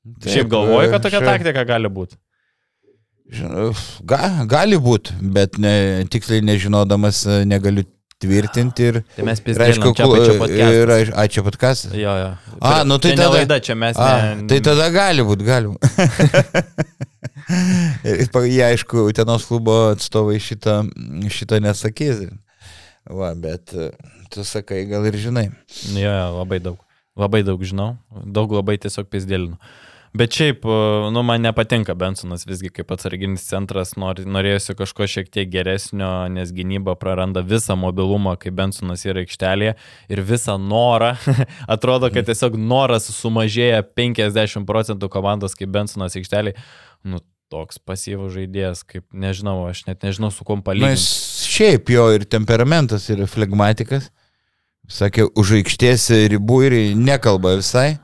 Taip, 0.00 0.32
Šiaip 0.32 0.48
galvoju, 0.48 0.92
kad 0.94 1.04
tokia 1.04 1.20
šia... 1.20 1.32
taktika 1.34 1.66
gali 1.68 1.90
būti. 1.92 2.16
Ga, 3.30 4.20
gali 4.50 4.78
būti, 4.80 5.14
bet 5.34 5.58
ne, 5.62 5.72
tiksliai 6.10 6.42
nežinodamas 6.42 7.22
negaliu 7.46 7.86
tvirtinti 8.20 8.88
ir... 8.90 8.98
Tai 9.16 9.26
mes 9.28 9.40
pizdėlinam, 9.44 9.94
čia 9.96 10.08
pačio 10.10 10.34
podcast'o. 10.40 10.96
Ir, 11.00 11.12
a, 11.14 11.24
čia 11.30 11.44
podcast'as? 11.46 11.94
Jo, 11.96 12.16
jo. 12.18 12.30
A, 12.58 12.72
nu 12.84 12.98
tai 13.00 13.14
tada... 13.14 13.30
Laida, 13.38 13.60
čia 13.64 13.76
mes... 13.78 13.96
A, 13.96 14.34
ne... 14.36 14.48
Tai 14.50 14.58
tada 14.66 14.90
gali 14.92 15.24
būti, 15.24 15.46
gali 15.46 15.72
būti. 15.72 16.90
Jie, 18.50 18.62
aišku, 18.66 19.06
Utenos 19.10 19.46
klubo 19.48 19.76
atstovai 19.94 20.38
šitą, 20.42 20.82
šitą 21.32 21.62
nesakys. 21.64 22.26
Va, 23.10 23.32
bet 23.38 23.72
e, 23.74 23.90
tu 24.30 24.44
sakai, 24.46 24.84
gal 24.90 25.06
ir 25.08 25.16
žinai. 25.18 25.48
Jo, 25.94 26.10
jo, 26.10 26.26
labai 26.36 26.60
daug. 26.62 26.78
Labai 27.18 27.42
daug 27.46 27.62
žinau. 27.66 27.94
Daug 28.10 28.52
labai 28.54 28.76
tiesiog 28.80 29.08
pizdėlinu. 29.10 29.56
Bet 30.12 30.34
šiaip, 30.34 30.64
nu, 31.14 31.22
man 31.22 31.44
nepatinka 31.44 31.94
Bensonas 31.94 32.42
visgi 32.46 32.72
kaip 32.74 32.88
atsarginis 32.90 33.44
centras, 33.46 33.92
nor, 34.00 34.18
norėjusi 34.18 34.74
kažko 34.74 35.06
šiek 35.06 35.30
tiek 35.30 35.46
geresnio, 35.52 36.08
nes 36.34 36.50
gynyba 36.54 36.96
praranda 36.98 37.44
visą 37.46 37.76
mobilumą, 37.78 38.34
kai 38.40 38.50
Bensonas 38.50 39.06
yra 39.06 39.22
aikštelėje 39.22 39.76
ir 40.10 40.22
visą 40.26 40.58
norą. 40.58 41.12
Atrodo, 41.76 42.10
kad 42.10 42.26
tiesiog 42.26 42.58
noras 42.58 43.06
sumažėja 43.14 43.84
50 43.86 44.66
procentų 44.66 45.12
komandos, 45.14 45.54
kai 45.54 45.70
Bensonas 45.70 46.18
aikštelėje. 46.18 46.58
Nu, 47.06 47.22
toks 47.50 47.78
pasyvus 47.78 48.34
žaidėjas, 48.34 48.82
kaip 48.86 49.06
nežinau, 49.14 49.60
aš 49.70 49.84
net 49.86 50.02
nežinau, 50.06 50.34
su 50.34 50.42
kuom 50.46 50.66
palyginti. 50.66 50.98
Na, 50.98 51.54
šiaip 51.54 51.90
jo 51.94 52.10
ir 52.18 52.26
temperamentas 52.26 53.06
yra 53.14 53.30
flegmatikas. 53.30 54.10
Sakė, 54.90 55.30
už 55.38 55.60
aikštės 55.60 56.10
ribų 56.34 56.62
ir 56.66 56.80
nekalba 56.98 57.60
visai. 57.60 58.00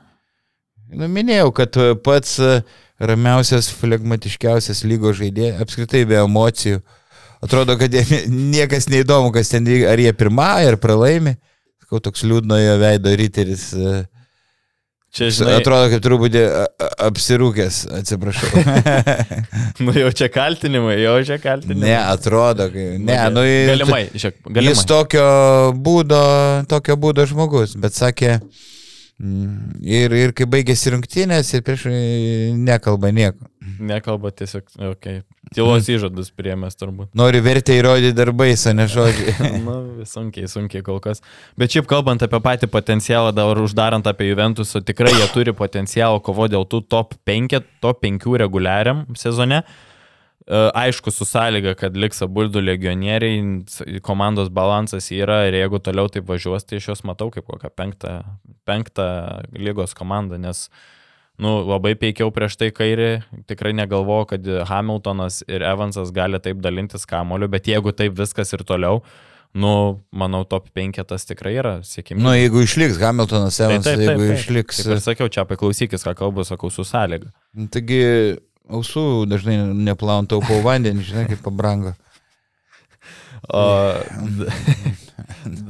Nu, 0.87 1.07
minėjau, 1.11 1.49
kad 1.55 1.75
e, 1.81 1.93
pats 1.99 2.37
e, 2.39 2.59
ramiausias, 3.03 3.67
flegmatiškiausias 3.75 4.85
lygo 4.87 5.11
žaidėjas, 5.15 5.59
apskritai 5.63 6.05
be 6.07 6.19
emocijų. 6.21 6.81
Atrodo, 7.43 7.75
kad 7.77 7.93
jie, 7.93 8.23
niekas 8.31 8.87
neįdomu, 8.89 9.33
kas 9.35 9.51
ten, 9.51 9.67
ar 9.89 9.99
jie 10.01 10.13
pirmąją, 10.17 10.73
ar 10.73 10.77
pralaimi. 10.81 11.35
Sakau, 11.83 11.99
toks 12.03 12.23
liūdnojo 12.27 12.77
veido 12.81 13.11
ryteris. 13.19 13.69
E. 13.75 13.97
Čia, 15.17 15.29
žinai, 15.33 15.53
Atrodo, 15.61 15.87
kaip 15.91 16.01
truputį 16.03 16.41
apsirūkęs, 17.07 17.77
atsiprašau. 17.99 18.63
nu 19.85 19.95
jau 19.95 20.09
čia 20.19 20.27
kaltinimai, 20.31 20.97
jau 20.99 21.15
čia 21.25 21.39
kaltinimai. 21.41 21.87
ne, 21.87 21.93
atrodo, 21.99 22.67
kai... 22.73 22.87
Ne, 22.99 23.15
nu 23.33 23.45
Galimai, 23.71 24.01
žiūrėk, 24.11 24.41
galimai. 24.49 24.65
jis 24.67 24.83
tokio 24.89 25.27
būdo, 25.87 26.21
tokio 26.69 26.99
būdo 26.99 27.25
žmogus, 27.31 27.77
bet 27.79 27.95
sakė, 27.97 28.35
mm, 28.43 28.67
ir, 29.17 30.13
ir 30.13 30.33
kai 30.37 30.45
baigėsi 30.49 30.93
rungtynės, 30.93 31.49
ir 31.57 31.63
prieš 31.65 31.87
nekalba 32.57 33.09
nieko. 33.15 33.49
Nekalba 33.83 34.31
tiesiog, 34.31 34.67
okei. 34.77 34.91
Okay. 34.93 35.23
Tylos 35.55 35.87
įžadus 35.91 36.29
priemės 36.35 36.77
turbūt. 36.79 37.09
Nori 37.17 37.39
vertę 37.43 37.75
įrodyti 37.77 38.15
darbais, 38.15 38.63
o 38.67 38.73
ne 38.75 38.85
žodžiai. 38.93 39.61
Na, 39.63 39.77
sunkiai, 40.07 40.47
sunkiai 40.51 40.85
kol 40.85 41.01
kas. 41.03 41.23
Bet 41.59 41.73
šiaip 41.73 41.89
kalbant 41.89 42.23
apie 42.23 42.39
patį 42.43 42.69
potencialą, 42.71 43.33
dar 43.35 43.59
uždarant 43.63 44.07
apie 44.07 44.29
Juventusą, 44.29 44.83
tikrai 44.85 45.15
jie 45.15 45.27
turi 45.33 45.55
potencialą 45.55 46.21
kovo 46.23 46.49
dėl 46.51 46.67
tų 46.69 46.83
top 46.87 47.17
5, 47.27 47.59
top 47.83 48.03
5 48.05 48.31
reguliariam 48.43 49.05
sezone. 49.17 49.63
E, 49.63 49.86
Aišku, 50.47 51.11
su 51.11 51.25
sąlyga, 51.27 51.73
kad 51.75 51.97
liks 51.99 52.21
abu 52.23 52.45
du 52.47 52.61
legionieriai, 52.63 53.99
komandos 53.99 54.47
balansas 54.47 55.09
yra 55.11 55.41
ir 55.49 55.57
jeigu 55.59 55.81
toliau 55.83 56.07
taip 56.07 56.29
važiuos, 56.29 56.63
tai 56.63 56.79
aš 56.79 56.87
juos 56.93 57.03
matau 57.03 57.27
kaip 57.33 57.43
kokią 57.49 57.71
penktą, 57.75 58.13
penktą 58.67 59.07
lygos 59.51 59.91
komandą, 59.97 60.39
nes 60.39 60.69
nu, 61.35 61.59
labai 61.67 61.97
peikiau 61.99 62.31
prieš 62.31 62.55
tai 62.61 62.71
kairį, 62.71 63.11
tikrai 63.51 63.75
negalvoju, 63.75 64.29
kad 64.31 64.47
Hamiltonas 64.71 65.41
ir 65.51 65.67
Evansas 65.67 66.15
gali 66.15 66.39
taip 66.39 66.63
dalintis 66.63 67.03
kamoliu, 67.09 67.51
bet 67.51 67.67
jeigu 67.67 67.91
taip 67.91 68.15
viskas 68.15 68.55
ir 68.55 68.63
toliau, 68.63 69.03
nu, 69.51 69.75
manau, 70.15 70.45
top 70.47 70.71
5 70.71 71.03
tas 71.11 71.27
tikrai 71.27 71.57
yra 71.59 71.77
siekimai. 71.83 72.23
Nu, 72.23 72.31
jeigu 72.39 72.63
išliks 72.63 73.03
Hamiltonas 73.03 73.59
Tai 73.59 73.67
Evansas, 73.67 73.99
jeigu 73.99 74.31
išliks. 74.31 74.79
Kaip 74.79 74.95
ir 74.95 75.03
sakiau, 75.03 75.27
čia 75.33 75.43
paklausykis, 75.49 76.07
ką 76.07 76.15
kalbu, 76.23 76.47
sakau, 76.47 76.71
su 76.71 76.87
sąlyga. 76.87 77.33
Taigi, 77.73 78.01
ausų 78.69 79.25
dažnai 79.29 79.57
neplaun 79.73 80.27
taupau 80.29 80.59
vandenį, 80.65 81.05
žinai, 81.07 81.25
kaip 81.31 81.43
pabrango. 81.45 81.95
O 83.47 83.63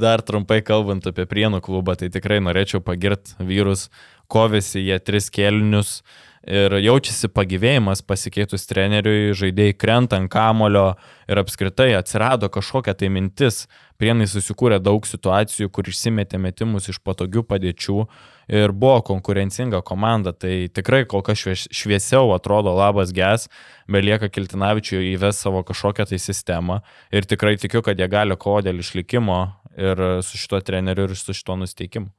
dar 0.01 0.23
trumpai 0.25 0.61
kalbant 0.65 1.05
apie 1.09 1.27
Prienų 1.29 1.61
klubą, 1.65 1.97
tai 1.99 2.09
tikrai 2.13 2.39
norėčiau 2.43 2.81
pagirti 2.83 3.35
vyrus, 3.43 3.87
kovėsi 4.31 4.81
jie 4.81 4.97
tris 5.03 5.29
kelnius 5.33 5.99
ir 6.47 6.77
jaučiasi 6.79 7.27
pagyvėjimas 7.35 8.01
pasikeitus 8.07 8.65
treneriui, 8.69 9.35
žaidėjai 9.35 9.75
krenta 9.75 10.19
ant 10.19 10.31
kamulio 10.31 10.93
ir 11.27 11.41
apskritai 11.41 11.91
atsirado 11.97 12.49
kažkokia 12.51 12.95
tai 12.95 13.11
mintis. 13.11 13.65
Prienai 13.99 14.29
susikūrė 14.31 14.79
daug 14.79 15.05
situacijų, 15.09 15.69
kur 15.73 15.89
išsimetė 15.91 16.39
metimus 16.39 16.87
iš 16.91 17.01
patogių 17.03 17.43
padėčių 17.49 18.05
ir 18.47 18.71
buvo 18.71 19.01
konkurencinga 19.11 19.81
komanda. 19.85 20.33
Tai 20.33 20.67
tikrai 20.73 21.05
kol 21.05 21.23
kas 21.25 21.41
švies- 21.43 21.67
šviesiau 21.71 22.33
atrodo 22.35 22.73
labas 22.75 23.11
ges, 23.15 23.47
belieka 23.87 24.29
Kiltinavičiui 24.29 25.13
įves 25.15 25.41
savo 25.43 25.63
kažkokią 25.67 26.07
tai 26.07 26.19
sistemą 26.19 26.81
ir 27.11 27.27
tikrai 27.27 27.57
tikiu, 27.57 27.83
kad 27.83 27.99
jie 27.99 28.07
gali 28.07 28.35
kovoti 28.35 28.69
dėl 28.69 28.79
išlikimo 28.83 29.39
ir 29.77 30.21
su 30.25 30.39
šituo 30.39 30.61
treneriu 30.63 31.09
ir 31.09 31.15
su 31.15 31.33
šituo 31.33 31.59
nusteikimu. 31.59 32.09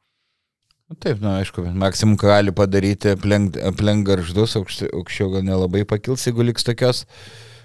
Nu, 0.89 0.97
Taip, 0.97 1.19
na, 1.21 1.35
aišku, 1.43 1.67
maksimum 1.77 2.17
ką 2.17 2.31
gali 2.31 2.53
padaryti, 2.57 3.11
aplenk, 3.13 3.59
aplenk 3.61 4.07
garždus, 4.09 4.55
aukšti- 4.57 4.89
aukščiau 4.97 5.35
gal 5.35 5.43
nelabai 5.45 5.85
pakils, 5.85 6.25
jeigu 6.25 6.47
liks 6.49 6.65
tokios 6.65 7.03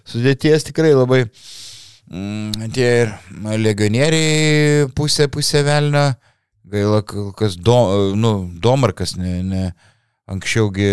sudėties 0.04 0.68
tikrai 0.68 0.92
labai. 0.92 1.22
Mm, 2.12 2.68
tie 2.76 2.90
ir 3.06 3.14
legionieriai 3.64 4.90
pusė, 4.92 5.30
pusė 5.32 5.64
velnio, 5.64 6.10
gaila, 6.70 7.02
kas 7.38 7.58
do, 7.60 7.78
nu, 8.16 8.34
Domarkas, 8.64 9.16
ne, 9.20 9.40
ne, 9.44 9.64
anksčiaugi 10.32 10.90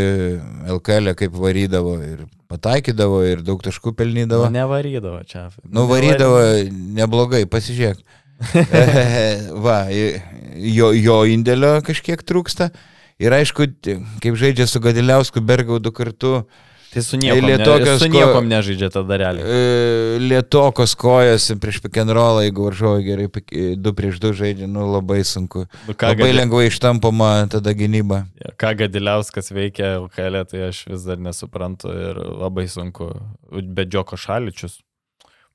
LKL 0.77 1.15
kaip 1.19 1.35
varydavo 1.39 1.97
ir 2.03 2.25
pataikydavo 2.51 3.21
ir 3.29 3.45
daug 3.47 3.63
taškų 3.63 3.95
pelnydavo. 3.99 4.49
Nu, 4.51 4.59
nevarydavo 4.59 5.23
čia. 5.29 5.49
Nu, 5.65 5.87
varydavo 5.91 6.41
neblogai, 6.99 7.45
pasižiūrėk. 7.51 8.03
Va, 9.67 9.83
jo, 9.91 10.91
jo 10.97 11.21
indėlio 11.31 11.77
kažkiek 11.87 12.25
trūksta. 12.27 12.71
Ir 13.21 13.37
aišku, 13.37 13.67
kaip 14.25 14.37
žaidžia 14.41 14.65
su 14.65 14.81
Gadiliausku 14.81 15.43
Bergaudu 15.45 15.93
kartu, 15.93 16.39
Tai 16.91 17.03
su 17.07 17.17
niekom, 17.17 17.47
ne, 17.47 17.57
su 17.99 18.09
ko- 18.09 18.13
niekom 18.13 18.49
nežaidžia 18.51 18.89
tada 18.91 19.17
realiai. 19.17 19.47
lietokos 20.19 20.95
kojas 20.99 21.45
prieš 21.63 21.79
pikenrolą, 21.85 22.43
jeigu 22.43 22.65
varžovai 22.67 23.05
gerai 23.07 23.29
pik- 23.31 23.53
e, 23.55 23.77
du 23.77 23.93
prieš 23.95 24.19
du 24.19 24.33
žaidžia, 24.35 24.67
nu 24.67 24.89
labai 24.91 25.21
sunku. 25.25 25.67
Nu, 25.87 25.95
Labai 25.95 26.17
Gadi- 26.17 26.35
lengvai 26.35 26.67
ištampama 26.67 27.47
tada 27.51 27.71
gynyba. 27.75 28.27
ką 28.59 28.75
Gadiliauskas 28.77 29.53
veikia 29.55 30.01
LKL, 30.03 30.45
tai 30.51 30.59
aš 30.69 30.85
vis 30.91 31.03
dar 31.07 31.17
nesuprantu 31.17 31.89
ir 31.95 32.15
labai 32.17 32.67
sunku. 32.67 33.13
Bet 33.63 33.89
Džioko 33.89 34.17
Šaličius 34.19 34.81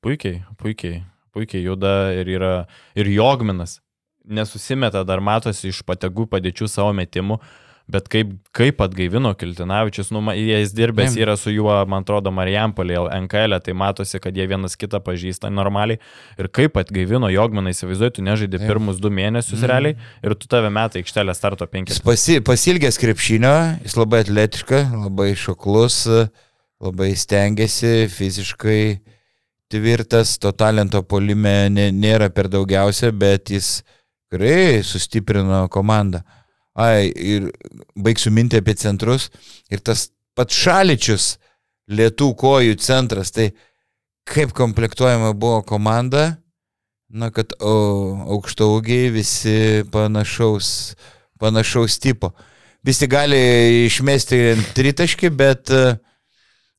puikiai, 0.01 0.43
puikiai, 0.57 1.03
puikiai 1.35 1.63
juda 1.63 2.13
ir 2.15 2.25
yra 2.27 2.65
ir 2.95 3.05
Jogminas. 3.11 3.81
Nesusimeta, 4.27 5.03
dar 5.05 5.19
matosi 5.19 5.67
iš 5.69 5.83
pategų 5.83 6.25
padėčių 6.31 6.67
savo 6.69 6.93
metimų. 6.93 7.39
Bet 7.87 8.07
kaip, 8.09 8.31
kaip 8.57 8.79
atgaivino 8.81 9.29
Kiltinavičius, 9.37 10.07
nu, 10.09 10.19
jis 10.33 10.71
dirbęs 10.73 11.13
yra 11.21 11.35
su 11.37 11.51
juo, 11.53 11.69
man 11.85 12.01
atrodo, 12.01 12.31
Marijampolė, 12.33 12.95
NKL, 13.27 13.59
tai 13.61 13.75
matosi, 13.77 14.17
kad 14.19 14.33
jie 14.33 14.47
vienas 14.49 14.73
kitą 14.75 14.97
pažįsta 15.05 15.51
normaliai. 15.53 15.99
Ir 16.41 16.47
kaip 16.49 16.79
atgaivino 16.81 17.29
Jogminą, 17.29 17.69
įsivaizduoju, 17.69 18.15
tu 18.17 18.23
nežaidži 18.25 18.57
Taip. 18.57 18.65
pirmus 18.71 18.97
du 18.99 19.11
mėnesius 19.13 19.61
Mhm. 19.61 19.69
realiai 19.69 19.95
ir 20.23 20.33
tu 20.33 20.47
tave 20.49 20.71
metai 20.73 21.03
aikštelę 21.03 21.35
starto 21.37 21.65
Jis 21.65 21.69
penkis. 21.71 21.99
pasi, 22.01 22.39
pasilgęs 22.41 22.97
krepšinio, 22.97 23.83
jis 23.83 23.93
labai 23.95 24.23
atletiška, 24.25 24.81
labai 25.05 25.35
šoklus, 25.35 26.07
labai 26.81 27.11
stengiasi, 27.15 28.09
fiziškai 28.09 28.99
tvirtas, 29.71 30.39
to 30.39 30.51
talento 30.51 31.01
polime 31.03 31.69
nė- 31.69 31.91
nėra 31.93 32.29
per 32.33 32.47
daugiausia, 32.47 33.11
bet 33.11 33.45
jis 33.49 33.83
tikrai 34.31 34.81
sustiprino 34.83 35.67
komandą. 35.69 36.23
Ai, 36.75 37.07
ir 37.15 37.49
baigsiu 37.95 38.33
mintį 38.35 38.59
apie 38.59 38.75
centrus. 38.79 39.29
Ir 39.71 39.79
tas 39.79 40.09
pats 40.35 40.57
šaličius, 40.59 41.35
lietų 41.87 42.33
kojų 42.39 42.75
centras, 42.83 43.31
tai 43.31 43.53
kaip 44.27 44.51
komplektuojama 44.57 45.31
buvo 45.37 45.61
komanda, 45.67 46.35
na, 47.07 47.29
kad 47.31 47.53
aukštaugiai 47.61 49.13
visi 49.13 49.85
panašaus, 49.93 50.95
panašaus 51.39 51.99
tipo. 52.01 52.33
Visi 52.85 53.07
gali 53.09 53.39
išmesti 53.85 54.39
tritaškį, 54.75 55.31
bet, 55.33 55.71
e, 55.71 55.95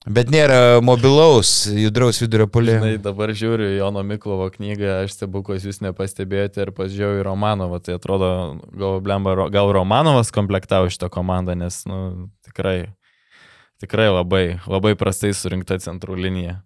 bet 0.06 0.30
nėra 0.30 0.80
mobilaus, 0.84 1.66
judraus 1.70 2.20
vidurio 2.22 2.46
polė. 2.50 2.76
Žinai, 2.78 2.98
dabar 3.02 3.32
žiūriu 3.36 3.68
Jono 3.74 4.04
Miklovo 4.06 4.46
knygą, 4.54 5.02
aš 5.04 5.16
stebukos 5.16 5.66
jūs 5.66 5.82
nepastebėjote 5.84 6.62
ir 6.62 6.72
pasižiūrėjau 6.76 7.22
į 7.22 7.26
Romanovą, 7.26 7.80
tai 7.82 7.96
atrodo, 7.98 8.30
gal, 8.70 9.00
blemba, 9.04 9.34
gal 9.52 9.72
Romanovas 9.74 10.30
komplektavo 10.34 10.90
šitą 10.92 11.10
komandą, 11.12 11.56
nes, 11.58 11.80
nu, 11.90 12.30
tikrai, 12.46 12.92
tikrai 13.82 14.08
labai, 14.12 14.44
labai 14.70 14.94
prastai 14.98 15.34
surinkta 15.34 15.80
centrų 15.82 16.18
linija. 16.22 16.60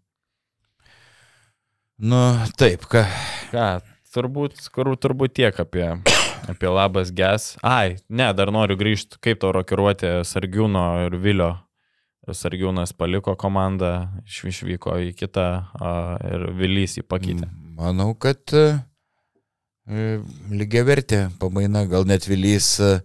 Nu, 2.00 2.20
taip, 2.56 2.86
ką. 2.88 3.04
Ką, 3.52 3.70
turbūt, 4.14 4.60
kur, 4.72 4.94
turbūt 4.96 5.34
tiek 5.36 5.56
apie, 5.60 5.88
apie 6.48 6.70
labas 6.72 7.10
ges. 7.12 7.54
Ai, 7.60 7.98
ne, 8.08 8.30
dar 8.36 8.52
noriu 8.54 8.78
grįžti, 8.80 9.20
kaip 9.20 9.42
to 9.42 9.50
rokiruoti 9.52 10.20
Sargiūno 10.24 10.86
ir 11.08 11.18
Vilio. 11.20 11.50
Sargiūnas 12.28 12.92
paliko 12.94 13.32
komandą, 13.38 14.08
iš- 14.28 14.44
išvyko 14.52 14.98
į 15.08 15.14
kitą 15.16 15.46
ir 16.28 16.44
Vilys 16.58 16.98
jį 16.98 17.04
pakeitė. 17.08 17.48
Manau, 17.80 18.12
kad 18.14 18.52
e, 18.52 18.66
lygiai 20.52 20.84
vertė 20.86 21.20
pamaina, 21.40 21.86
gal 21.88 22.04
net 22.04 22.28
Vilys, 22.28 22.74
e, 22.84 23.00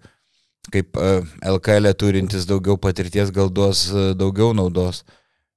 kaip 0.74 0.98
e, 1.00 1.12
LKL 1.48 1.94
turintis 1.98 2.46
daugiau 2.50 2.78
patirties, 2.78 3.32
gal 3.32 3.50
duos 3.50 3.88
e, 3.90 4.12
daugiau 4.20 4.52
naudos. 4.54 5.04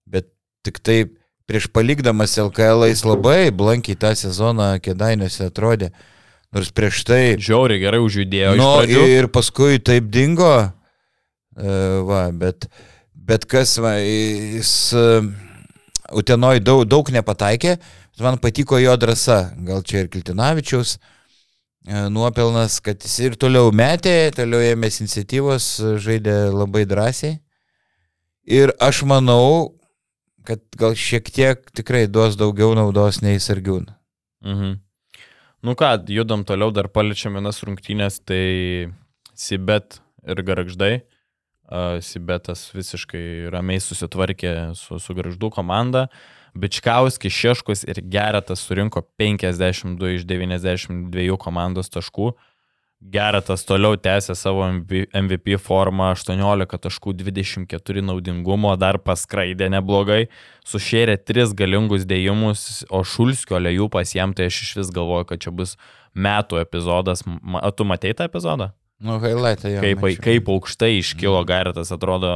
Bet 0.06 0.30
tik 0.64 0.78
taip, 0.80 1.16
prieš 1.50 1.66
palikdamas 1.72 2.38
LKL 2.38 2.86
jis 2.92 3.02
labai 3.09 3.50
blankiai 3.50 3.98
tą 3.98 4.14
sezoną 4.16 4.76
kėdainiuose 4.84 5.48
atrodė. 5.50 5.90
Nors 6.54 6.70
prieš 6.72 7.02
tai... 7.04 7.22
Žiauriai 7.36 7.82
gerai 7.82 7.98
užjudėjo. 8.00 8.54
Nu, 8.56 8.70
ir 8.88 9.26
paskui 9.28 9.76
taip 9.84 10.06
dingo. 10.09 10.70
E, 11.59 11.74
va, 12.09 12.28
bet, 12.32 12.70
bet 13.28 13.44
kas, 13.50 13.76
va, 13.82 13.98
jis 14.00 14.72
e, 14.96 15.06
Utenoj 16.18 16.62
daug, 16.64 16.86
daug 16.88 17.10
nepataikė, 17.12 17.74
bet 17.76 18.24
man 18.24 18.38
patiko 18.40 18.78
jo 18.80 18.94
drąsa. 18.96 19.38
Gal 19.68 19.82
čia 19.84 20.06
ir 20.06 20.08
Kiltinavičiaus 20.12 20.94
e, 20.96 22.06
nuopelnas, 22.14 22.78
kad 22.84 23.04
jis 23.04 23.18
ir 23.26 23.36
toliau 23.40 23.68
metė, 23.76 24.30
toliau 24.36 24.64
ėmėsi 24.72 25.04
iniciatyvos, 25.04 25.68
žaidė 26.00 26.38
labai 26.54 26.86
drąsiai. 26.88 27.36
Ir 28.48 28.72
aš 28.80 29.02
manau, 29.04 29.76
kad 30.48 30.64
gal 30.80 30.96
šiek 30.96 31.28
tiek 31.28 31.66
tikrai 31.76 32.06
duos 32.08 32.38
daugiau 32.40 32.72
naudos 32.78 33.20
nei 33.20 33.36
Sargiūna. 33.36 33.92
Mhm. 34.48 34.78
Nu 35.68 35.74
ką, 35.74 35.90
judam 36.08 36.44
toliau, 36.46 36.70
dar 36.72 36.86
paliečiam 36.88 37.34
vienas 37.36 37.58
rungtynės, 37.66 38.20
tai 38.24 38.94
Sibet 39.34 39.98
ir 40.24 40.42
garždai. 40.46 40.92
Sibetas 42.00 42.68
visiškai 42.72 43.50
ramiai 43.52 43.80
susitvarkė 43.82 44.74
su, 44.78 44.98
su 45.02 45.16
garždų 45.16 45.50
komanda. 45.52 46.08
Bičkauskis, 46.58 47.32
Šeškus 47.32 47.84
ir 47.84 48.00
Geretas 48.08 48.62
surinko 48.64 49.02
52 49.20 50.14
iš 50.16 50.24
92 50.28 51.36
komandos 51.38 51.92
taškų. 51.92 52.32
Geretas 52.98 53.62
toliau 53.62 53.94
tęsė 53.94 54.34
savo 54.34 54.64
MVP 54.66 55.54
formą 55.62 56.08
18 56.16 56.80
taškų 56.82 57.12
24 57.20 58.02
naudingumo, 58.02 58.72
dar 58.74 58.98
paskraidė 58.98 59.68
neblogai, 59.70 60.24
sušėrė 60.66 61.14
3 61.22 61.54
galingus 61.54 62.08
dėjimus, 62.10 62.82
o 62.90 63.04
Šulskio 63.06 63.60
lėjų 63.62 63.86
pas 63.94 64.16
jam, 64.16 64.34
tai 64.34 64.48
aš 64.50 64.64
iš 64.64 64.74
vis 64.80 64.90
galvoju, 64.96 65.28
kad 65.30 65.46
čia 65.46 65.54
bus 65.54 65.76
metų 66.18 66.58
epizodas. 66.64 67.22
O 67.62 67.70
tu 67.70 67.86
matei 67.86 68.16
tą 68.18 68.26
epizodą? 68.26 68.72
Nu, 68.99 69.18
highlightą 69.22 69.70
jau. 69.70 69.82
Kaip, 69.84 70.05
kaip 70.24 70.49
aukštai 70.51 70.96
iškilo 70.99 71.40
Geretas, 71.46 71.92
atrodo, 71.94 72.32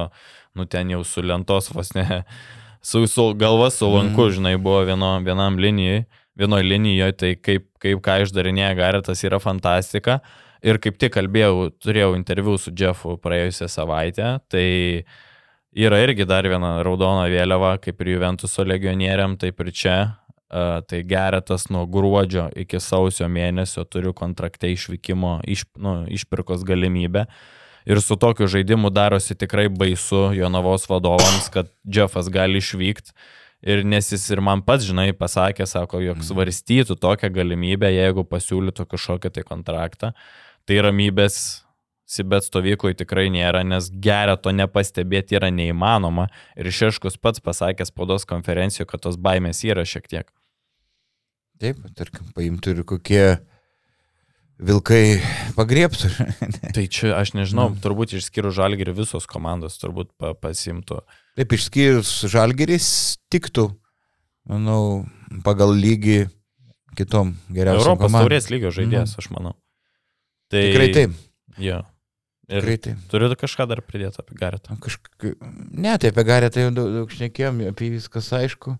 nu 0.55 0.67
ten 0.71 0.93
jau 0.95 1.03
su 1.07 1.25
lentos 1.27 1.73
vos 1.75 1.91
ne, 1.97 2.23
su, 2.91 3.07
su 3.11 3.33
galva 3.39 3.71
su 3.75 3.91
lanku, 3.91 4.29
mm. 4.29 4.37
žinai, 4.39 4.55
buvo 4.63 4.85
vieno, 4.87 5.17
vienam 5.27 5.59
linijai, 5.59 6.05
vienoje 6.39 6.69
linijoje, 6.69 7.19
tai 7.19 7.35
kaip, 7.35 7.67
kaip 7.83 8.05
ką 8.05 8.23
išdarinėja 8.27 8.77
Geretas 8.79 9.25
yra 9.27 9.43
fantastika. 9.43 10.21
Ir 10.63 10.79
kaip 10.79 10.95
tik 11.03 11.11
kalbėjau, 11.17 11.73
turėjau 11.83 12.13
interviu 12.15 12.55
su 12.55 12.71
Jeffu 12.79 13.17
praėjusią 13.19 13.67
savaitę, 13.67 14.37
tai 14.47 14.67
yra 15.75 15.99
irgi 16.05 16.23
dar 16.29 16.47
viena 16.47 16.77
raudona 16.87 17.25
vėliava, 17.33 17.75
kaip 17.83 17.99
ir 18.05 18.13
Juventuso 18.15 18.63
legionieriam, 18.63 19.35
taip 19.41 19.59
ir 19.65 19.73
čia. 19.75 19.97
Uh, 20.53 20.83
tai 20.85 20.99
geretas 21.09 21.71
nuo 21.73 21.87
gruodžio 21.89 22.51
iki 22.61 22.77
sausio 22.77 23.25
mėnesio 23.25 23.87
turiu 23.89 24.11
kontrakte 24.13 24.69
išvykimo, 24.69 25.39
iš, 25.49 25.63
nu, 25.81 26.03
išpirkos 26.13 26.67
galimybę. 26.69 27.25
Ir 27.89 28.01
su 28.05 28.19
tokiu 28.21 28.45
žaidimu 28.53 28.91
darosi 28.93 29.33
tikrai 29.35 29.71
baisu 29.73 30.29
Jonavos 30.37 30.85
vadovams, 30.91 31.49
kad 31.55 31.73
Jeffas 31.89 32.29
gali 32.29 32.61
išvykti. 32.61 33.17
Ir 33.63 33.81
nes 33.87 34.13
jis 34.13 34.27
ir 34.35 34.43
man 34.45 34.61
pats, 34.67 34.85
žinai, 34.85 35.15
pasakė, 35.17 35.65
sako, 35.71 36.03
jog 36.03 36.19
mhm. 36.19 36.29
svarstytų 36.29 36.99
tokią 37.01 37.33
galimybę, 37.33 37.89
jeigu 37.95 38.27
pasiūlytų 38.29 38.87
kažkokią 38.93 39.33
tai 39.33 39.47
kontraktą. 39.49 40.13
Tai 40.69 40.81
ramybės 40.85 41.63
Sibet 42.13 42.45
stovykloje 42.45 42.99
tikrai 43.01 43.31
nėra, 43.33 43.63
nes 43.65 43.87
geria 44.05 44.35
to 44.37 44.53
nepastebėti 44.53 45.39
yra 45.39 45.49
neįmanoma. 45.55 46.27
Ir 46.61 46.69
Šeškus 46.69 47.17
pats 47.17 47.41
pasakė 47.41 47.87
spaudos 47.89 48.29
konferencijoje, 48.29 48.91
kad 48.91 49.07
tos 49.07 49.17
baimės 49.17 49.63
yra 49.65 49.87
šiek 49.89 50.11
tiek. 50.11 50.33
Taip, 51.63 51.79
tarkim, 51.95 52.27
paimtų 52.35 52.73
ir 52.75 52.85
kokie 52.91 53.25
vilkai 54.63 55.21
pagriebtų. 55.55 56.11
tai 56.77 56.87
čia 56.91 57.13
aš 57.21 57.35
nežinau, 57.39 57.69
mm. 57.71 57.81
turbūt 57.85 58.17
išskyrus 58.19 58.57
žalgerį 58.59 58.97
visos 58.99 59.29
komandos 59.31 59.79
turbūt 59.79 60.11
pa, 60.19 60.33
pasimtų. 60.35 61.01
Taip, 61.39 61.55
išskyrus 61.55 62.11
žalgeris 62.33 62.89
tiktų, 63.33 63.69
manau, 64.51 65.05
pagal 65.47 65.75
lygį 65.79 66.25
kitom 66.99 67.37
geriausiom. 67.49 67.87
Europos 67.87 68.09
komandom. 68.09 68.27
taurės 68.27 68.51
lygio 68.53 68.75
žaidėjas, 68.75 69.15
mm. 69.15 69.23
aš 69.23 69.33
manau. 69.35 69.57
Tai, 70.53 70.67
Tikrai 70.67 70.93
taip. 70.99 71.19
Jo. 71.63 71.83
Ir 72.51 72.61
Tikrai 72.61 72.79
taip. 72.89 73.05
Turiu 73.13 73.31
kažką 73.39 73.71
dar 73.71 73.81
pridėti 73.87 74.19
apie 74.21 74.37
Garetą. 74.37 74.77
Kažka... 74.83 75.37
Ne, 75.73 75.95
tai 76.03 76.11
apie 76.11 76.27
Garetą 76.27 76.67
jau 76.67 76.75
daug, 76.75 76.91
daug 76.99 77.15
šnekėjom, 77.15 77.63
apie 77.71 77.95
viskas 77.95 78.35
aišku. 78.37 78.75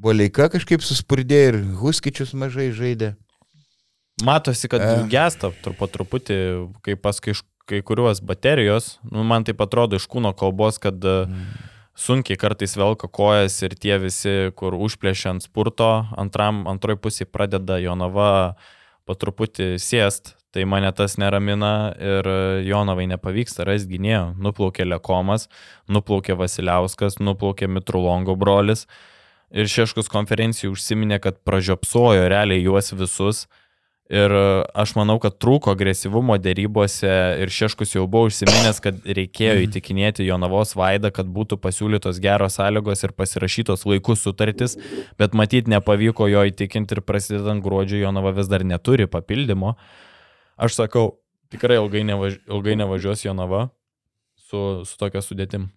Buvo 0.00 0.14
leika 0.16 0.48
kažkaip 0.52 0.80
suspurdė 0.84 1.40
ir 1.50 1.58
Huskičius 1.80 2.32
mažai 2.32 2.70
žaidė. 2.76 3.14
Matosi, 4.24 4.68
kad 4.68 4.84
e. 4.84 4.94
gesta 5.12 5.52
po 5.52 5.88
truputį, 5.88 6.38
kai 6.84 6.96
paskui 6.96 7.36
kai 7.70 7.82
kuriuos 7.86 8.18
baterijos, 8.26 8.96
nu, 9.06 9.22
man 9.22 9.44
tai 9.46 9.54
atrodo 9.54 10.00
iš 10.00 10.08
kūno 10.10 10.32
kalbos, 10.34 10.80
kad 10.82 10.98
mm. 11.04 11.44
sunkiai 11.94 12.40
kartais 12.40 12.74
velka 12.80 13.06
kojas 13.06 13.60
ir 13.62 13.76
tie 13.78 14.00
visi, 14.02 14.34
kur 14.58 14.74
užplėšia 14.74 15.36
ant 15.36 15.46
spurto, 15.46 15.92
antram, 16.18 16.64
antroji 16.70 16.98
pusė 17.04 17.28
pradeda 17.30 17.78
Jonava 17.78 18.56
po 19.06 19.14
truputį 19.14 19.76
sėst, 19.78 20.34
Tai 20.50 20.64
mane 20.66 20.88
tas 20.90 21.14
neramina 21.14 21.92
ir 21.94 22.26
Jonovai 22.66 23.04
nepavyksta 23.12 23.62
rasti 23.68 23.92
gynėjo. 23.92 24.32
Nuplaukė 24.42 24.82
Lekomas, 24.82 25.46
nuplaukė 25.86 26.34
Vasiliauskas, 26.34 27.20
nuplaukė 27.22 27.68
Mitrulongo 27.70 28.34
brolis. 28.34 28.88
Ir 29.50 29.66
Šeškus 29.66 30.10
konferencijų 30.10 30.76
užsiminė, 30.76 31.18
kad 31.22 31.40
pražiopsojo 31.46 32.28
realiai 32.30 32.62
juos 32.62 32.92
visus. 32.94 33.46
Ir 34.10 34.32
aš 34.74 34.96
manau, 34.98 35.20
kad 35.22 35.36
trūko 35.38 35.70
agresyvumo 35.70 36.34
dėrybose 36.42 37.10
ir 37.42 37.52
Šeškus 37.54 37.94
jau 37.94 38.08
buvo 38.10 38.26
užsiminęs, 38.26 38.80
kad 38.82 38.98
reikėjo 39.06 39.54
mhm. 39.54 39.66
įtikinėti 39.68 40.26
Jonavos 40.26 40.74
vaidą, 40.78 41.12
kad 41.14 41.30
būtų 41.30 41.60
pasiūlytos 41.62 42.18
geros 42.22 42.58
sąlygos 42.58 43.06
ir 43.06 43.14
pasirašytos 43.14 43.86
laikus 43.86 44.26
sutartis, 44.26 44.74
bet 45.18 45.34
matyt 45.38 45.70
nepavyko 45.70 46.26
jo 46.30 46.42
įtikinti 46.50 46.98
ir 46.98 47.04
prasidedant 47.06 47.62
gruodžio 47.62 48.02
Jonava 48.02 48.34
vis 48.34 48.50
dar 48.50 48.66
neturi 48.66 49.06
papildymo. 49.10 49.76
Aš 50.58 50.80
sakau, 50.82 51.20
tikrai 51.54 51.78
ilgai, 51.78 52.02
nevaž, 52.10 52.40
ilgai 52.50 52.78
nevažiuos 52.82 53.22
Jonava 53.26 53.68
su, 54.50 54.82
su 54.90 54.98
tokia 54.98 55.22
sudėtim. 55.22 55.70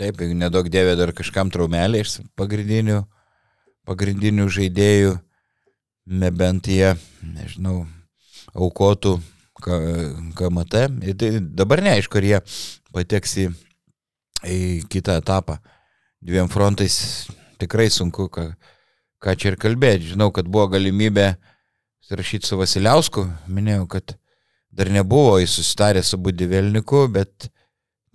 Taip, 0.00 0.22
jeigu 0.22 0.32
nedaug 0.32 0.68
dėvė 0.72 0.94
dar 0.96 1.10
kažkam 1.12 1.50
traumelį 1.52 2.00
iš 2.00 2.14
pagrindinių, 2.40 3.02
pagrindinių 3.84 4.46
žaidėjų, 4.48 5.10
nebent 6.22 6.70
jie, 6.72 6.94
nežinau, 7.20 7.82
aukotų 8.56 9.18
KMT. 9.60 10.86
Tai 11.20 11.30
dabar 11.60 11.84
neaišku, 11.84 12.16
ar 12.16 12.28
jie 12.30 12.40
pateks 12.96 13.36
į, 13.44 13.46
į 14.48 14.58
kitą 14.88 15.18
etapą. 15.20 15.58
Dviem 16.24 16.48
frontais 16.48 16.96
tikrai 17.60 17.90
sunku, 17.92 18.30
ką, 18.32 18.48
ką 19.20 19.36
čia 19.36 19.52
ir 19.52 19.60
kalbėti. 19.60 20.14
Žinau, 20.14 20.30
kad 20.32 20.48
buvo 20.48 20.70
galimybė 20.72 21.34
rašyti 22.10 22.48
su 22.48 22.56
Vasiliausku, 22.58 23.28
minėjau, 23.52 23.84
kad 23.98 24.16
dar 24.72 24.88
nebuvo 24.90 25.36
jis 25.42 25.60
susitarę 25.60 26.02
su 26.02 26.18
Budivelniku, 26.18 27.04
bet 27.12 27.50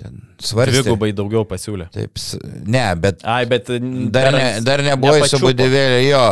ten 0.01 0.19
svarstė. 0.43 0.81
Dvigubai 0.81 1.11
daugiau 1.15 1.45
pasiūlė. 1.49 1.89
Taip, 1.95 2.19
ne, 2.67 2.85
bet, 2.99 3.23
Ai, 3.23 3.43
bet 3.49 3.71
dar, 4.13 4.31
ne, 4.35 4.47
dar 4.65 4.83
nebuvo 4.85 5.29
su 5.29 5.39
Budiveliu, 5.43 6.01
jo, 6.09 6.25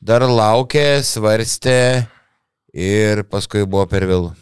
dar 0.00 0.26
laukė, 0.28 1.00
svarstė 1.06 1.78
ir 2.74 3.24
paskui 3.30 3.66
buvo 3.66 3.88
per 3.90 4.06
vėlų. 4.10 4.34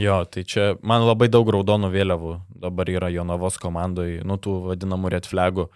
Jo, 0.00 0.24
tai 0.26 0.42
čia 0.42 0.72
man 0.82 1.04
labai 1.06 1.28
daug 1.30 1.46
raudonų 1.54 1.92
vėliavų 1.92 2.32
dabar 2.60 2.90
yra 2.90 3.10
Jonavos 3.12 3.58
komandai, 3.60 4.20
nu 4.26 4.38
tų 4.40 4.58
vadinamų 4.70 5.12
red 5.16 5.28
flagų, 5.28 5.68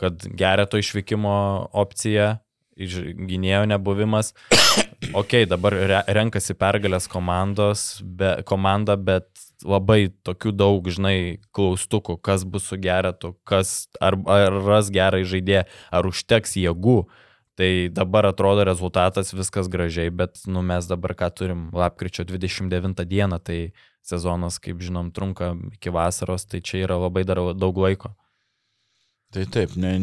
kad 0.00 0.26
gereto 0.36 0.80
išvykimo 0.80 1.36
opcija, 1.76 2.36
gynėjo 2.76 3.64
nebuvimas, 3.70 4.34
ok, 5.20 5.42
dabar 5.48 5.76
re, 5.76 6.02
renkasi 6.18 6.56
pergalės 6.58 7.08
komandos, 7.08 7.86
be, 8.02 8.36
komanda, 8.48 8.98
bet 9.00 9.30
labai 9.64 10.10
tokių 10.26 10.52
daug, 10.52 10.88
žinai, 10.92 11.38
klaustukų, 11.56 12.18
kas 12.20 12.44
bus 12.44 12.68
su 12.68 12.78
geretu, 12.80 13.34
kas, 13.48 13.86
ar, 14.02 14.18
ar 14.28 14.58
ras 14.66 14.90
gerai 14.92 15.24
žaidėją, 15.28 15.64
ar 15.92 16.10
užteks 16.10 16.58
jėgų. 16.60 17.04
Tai 17.56 17.70
dabar 17.88 18.26
atrodo 18.28 18.66
rezultatas 18.68 19.32
viskas 19.32 19.70
gražiai, 19.72 20.10
bet 20.12 20.42
nu, 20.44 20.60
mes 20.60 20.84
dabar 20.90 21.14
ką 21.16 21.30
turim, 21.32 21.62
lapkričio 21.72 22.26
29 22.28 23.00
dieną, 23.08 23.38
tai 23.40 23.72
sezonas, 24.04 24.58
kaip 24.60 24.82
žinom, 24.84 25.08
trunka 25.16 25.54
iki 25.72 25.88
vasaros, 25.94 26.44
tai 26.44 26.60
čia 26.60 26.82
yra 26.84 27.00
labai 27.00 27.24
dar 27.24 27.40
daug 27.56 27.80
laiko. 27.80 28.12
Tai 29.32 29.46
taip, 29.52 29.72
ne, 29.80 29.96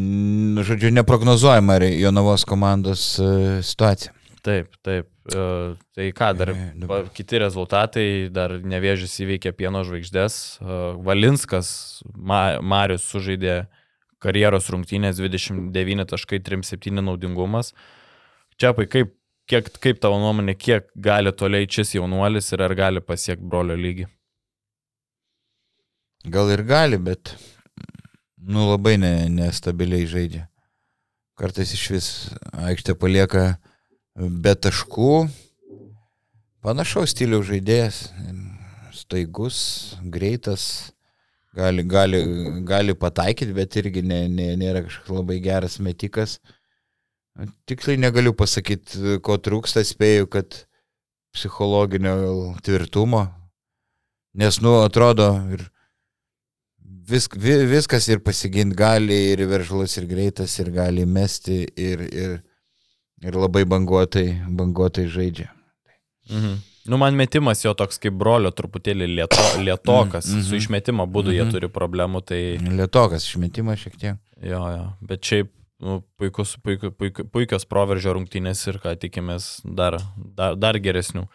žodžiu, 0.66 0.90
neprognozuojama 0.98 1.78
Jonavos 1.94 2.44
komandos 2.44 3.06
uh, 3.22 3.62
situacija. 3.62 4.12
Taip, 4.44 4.74
taip. 4.84 5.08
E, 5.32 5.44
tai 5.96 6.10
ką 6.12 6.28
dar, 6.36 6.50
pa, 6.84 6.98
kiti 7.16 7.40
rezultatai, 7.40 8.28
dar 8.32 8.58
nevėžys 8.60 9.16
įveikė 9.24 9.54
pieno 9.56 9.80
žvaigždės. 9.88 10.36
E, 10.60 10.78
Valinskas, 11.06 11.70
Ma, 12.12 12.60
Marius 12.60 13.06
sužaidė 13.08 13.62
karjeros 14.20 14.68
rungtynės 14.72 15.20
29.37 15.22 17.00
naudingumas. 17.00 17.72
Čiapai, 18.60 18.86
kaip, 18.90 19.16
kiek, 19.48 19.72
kaip 19.80 20.04
tavo 20.04 20.20
nuomonė, 20.20 20.58
kiek 20.60 20.92
gali 20.92 21.32
toliai 21.32 21.68
šis 21.70 21.96
jaunuolis 21.96 22.52
ir 22.52 22.68
ar 22.68 22.76
gali 22.76 23.04
pasiekti 23.04 23.48
brolio 23.48 23.80
lygį? 23.80 24.08
Gal 26.32 26.52
ir 26.52 26.64
gali, 26.68 27.00
bet 27.00 27.34
nu, 28.44 28.68
labai 28.70 28.98
ne, 29.00 29.14
nestabiliai 29.32 30.08
žaidžia. 30.08 30.48
Kartais 31.40 31.72
iš 31.74 31.84
vis 31.90 32.08
aikštė 32.52 32.94
palieka 33.00 33.54
be 34.14 34.54
taškų. 34.54 35.28
Panašaus 36.64 37.12
stiliaus 37.12 37.48
žaidėjas, 37.50 37.98
staigus, 38.96 39.58
greitas, 40.00 40.92
gali, 41.54 41.84
gali, 41.84 42.20
gali 42.64 42.94
pataikyti, 42.96 43.52
bet 43.56 43.76
irgi 43.82 44.02
ne, 44.06 44.24
ne, 44.32 44.54
nėra 44.56 44.84
kažkoks 44.86 45.12
labai 45.12 45.40
geras 45.44 45.76
metikas. 45.82 46.38
Tiksliai 47.68 47.98
negaliu 47.98 48.32
pasakyti, 48.38 49.18
ko 49.26 49.36
trūksta, 49.42 49.82
spėju, 49.84 50.30
kad 50.30 50.62
psichologinio 51.34 52.54
tvirtumo, 52.62 53.26
nes, 54.38 54.60
nu, 54.62 54.76
atrodo, 54.86 55.32
ir 55.50 55.66
vis, 57.10 57.26
vi, 57.34 57.58
viskas 57.68 58.06
ir 58.08 58.22
pasiginti 58.24 58.78
gali, 58.78 59.18
ir 59.34 59.42
veržlas, 59.50 59.98
ir 59.98 60.06
greitas, 60.08 60.54
ir 60.62 60.70
gali 60.74 61.04
mesti, 61.04 61.64
ir, 61.74 62.06
ir, 62.08 62.36
ir 63.22 63.34
labai 63.36 63.64
banguotai, 63.64 64.40
banguotai 64.48 65.06
žaidžia. 65.08 65.50
Mhm. 66.30 66.54
Nu, 66.86 66.96
man 67.00 67.14
metimas 67.16 67.62
jo 67.64 67.72
toks 67.74 67.96
kaip 67.98 68.12
brolio 68.12 68.50
truputėlį 68.52 69.06
lieto, 69.08 69.40
lietokas. 69.64 70.26
Mm 70.28 70.38
-hmm. 70.40 70.48
Su 70.48 70.56
išmetimo 70.56 71.06
būdu 71.06 71.28
mm 71.28 71.30
-hmm. 71.30 71.34
jie 71.34 71.42
Mhm. 71.44 71.50
turi 71.52 71.68
problemų, 71.68 72.20
tai 72.24 72.58
Lietokas 72.76 73.24
išmetimas 73.24 73.78
šiek 73.78 73.96
tiek. 73.96 74.16
jo, 74.42 74.68
jo. 74.70 74.92
Bet 75.00 75.20
šiaip 75.22 75.50
nu, 75.80 76.02
puikus, 76.18 76.56
puiku, 76.56 76.90
puiku, 76.90 77.24
puikios 77.24 77.64
proveržio 77.64 78.12
rungtynės 78.12 78.68
ir 78.68 78.78
ką 78.78 78.96
tikimės 78.96 79.60
dar, 79.64 79.98
dar, 80.16 80.56
dar 80.56 80.74
geresnių. 80.78 81.26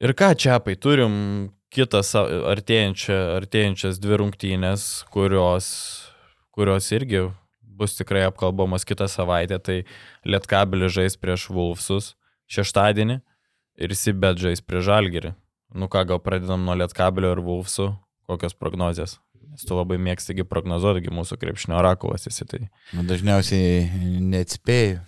Ir 0.00 0.12
ką 0.14 0.34
čiapai, 0.34 0.76
turim 0.76 1.50
kitą 1.70 2.02
sa- 2.02 2.26
artėjančią, 2.54 3.36
artėjančias 3.40 3.98
dvi 3.98 4.16
rungtynės, 4.16 5.04
kurios, 5.10 6.02
kurios 6.50 6.90
irgi 6.92 7.30
bus 7.78 7.96
tikrai 7.98 8.24
apkalbamos 8.28 8.86
kitą 8.86 9.08
savaitę. 9.10 9.58
Tai 9.58 9.80
Lietkabelis 10.26 10.94
žais 10.94 11.18
prieš 11.20 11.48
Vulfsus 11.52 12.14
šeštadienį 12.50 13.20
ir 13.80 13.96
Sibet 13.98 14.40
žais 14.40 14.62
prieš 14.62 14.88
Žalgirį. 14.90 15.34
Nu 15.74 15.90
ką, 15.90 16.04
gal 16.06 16.20
pradedam 16.22 16.62
nuo 16.66 16.76
Lietkabelio 16.78 17.32
ir 17.34 17.42
Vulfsų, 17.42 17.90
kokios 18.30 18.54
prognozijas? 18.54 19.18
Nes 19.54 19.66
tu 19.66 19.76
labai 19.76 19.98
mėgstigi 20.02 20.46
prognozuotigi 20.46 21.12
mūsų 21.14 21.38
krepšinio 21.38 21.78
orakulas 21.78 22.26
esi. 22.30 22.46
Tai... 22.50 22.60
Nu, 22.94 23.04
dažniausiai 23.06 23.86
neatspėjau. 24.22 25.02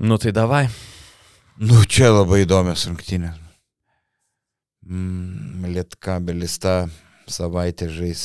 Nu 0.00 0.16
tai 0.20 0.32
davai. 0.36 0.64
Nu, 1.60 1.82
čia 1.84 2.08
labai 2.08 2.44
įdomios 2.46 2.86
rungtynės. 2.88 3.36
Mm, 4.88 5.66
Lietkabelis 5.74 6.56
tą 6.62 6.74
savaitę 7.28 7.90
žais 7.92 8.22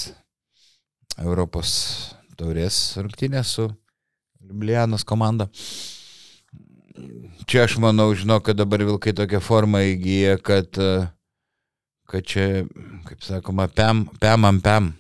Europos 1.20 1.74
taurės 2.39 2.78
rungtynę 2.98 3.43
su 3.43 3.68
Liublianos 4.46 5.04
komanda. 5.04 5.48
Čia 7.46 7.64
aš 7.68 7.78
manau, 7.78 8.14
žinau, 8.16 8.39
kad 8.41 8.56
dabar 8.58 8.80
Vilkai 8.86 9.14
tokią 9.14 9.41
formą 9.43 9.82
įgyja, 9.93 10.38
kad, 10.41 10.78
e, 10.80 11.08
kad 12.10 12.24
čia, 12.26 12.64
kaip 13.10 13.22
sakoma, 13.26 13.68
pem, 13.68 14.06
pemam 14.22 14.62
pem. 14.64 14.93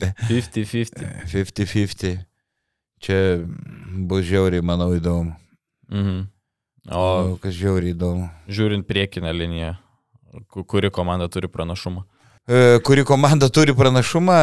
50-50. 0.00 1.24
50-50. 1.28 2.18
Čia 3.00 3.16
bus 4.08 4.26
žiauriai, 4.28 4.60
manau, 4.64 4.90
įdomu. 4.96 5.32
Mhm. 5.88 6.26
O 6.92 7.00
O 7.32 7.36
kas 7.40 7.54
žiauriai 7.56 7.94
įdomu. 7.94 8.28
žiūrint 8.48 8.84
priekinę 8.88 9.32
liniją, 9.32 9.74
ku- 10.48 10.64
kuri 10.64 10.90
komanda 10.90 11.28
turi 11.28 11.48
pranašumą? 11.48 12.04
E, 12.48 12.78
Kuri 12.84 13.04
komanda 13.04 13.48
turi 13.48 13.72
pranašumą, 13.76 14.36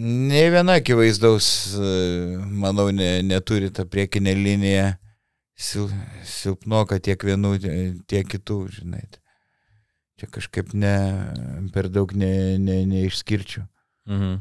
ne 0.00 0.42
viena 0.52 0.78
akivaizdaus, 0.80 1.46
e, 1.76 1.92
manau, 2.62 2.88
ne, 2.94 3.20
neturi 3.26 3.70
tą 3.74 3.84
priekinę 3.88 4.34
liniją 4.34 4.86
sil, 5.60 5.88
silpnoka 6.24 7.00
tiek 7.02 7.20
vienų, 7.26 7.56
tiek 8.08 8.28
kitų, 8.28 8.60
žinai. 8.80 9.02
Čia 10.20 10.28
kažkaip 10.32 10.72
ne, 10.76 10.94
per 11.74 11.88
daug 11.92 12.12
ne, 12.16 12.58
ne, 12.60 12.82
neišskirčiau. 12.88 13.64
Mhm. 14.10 14.38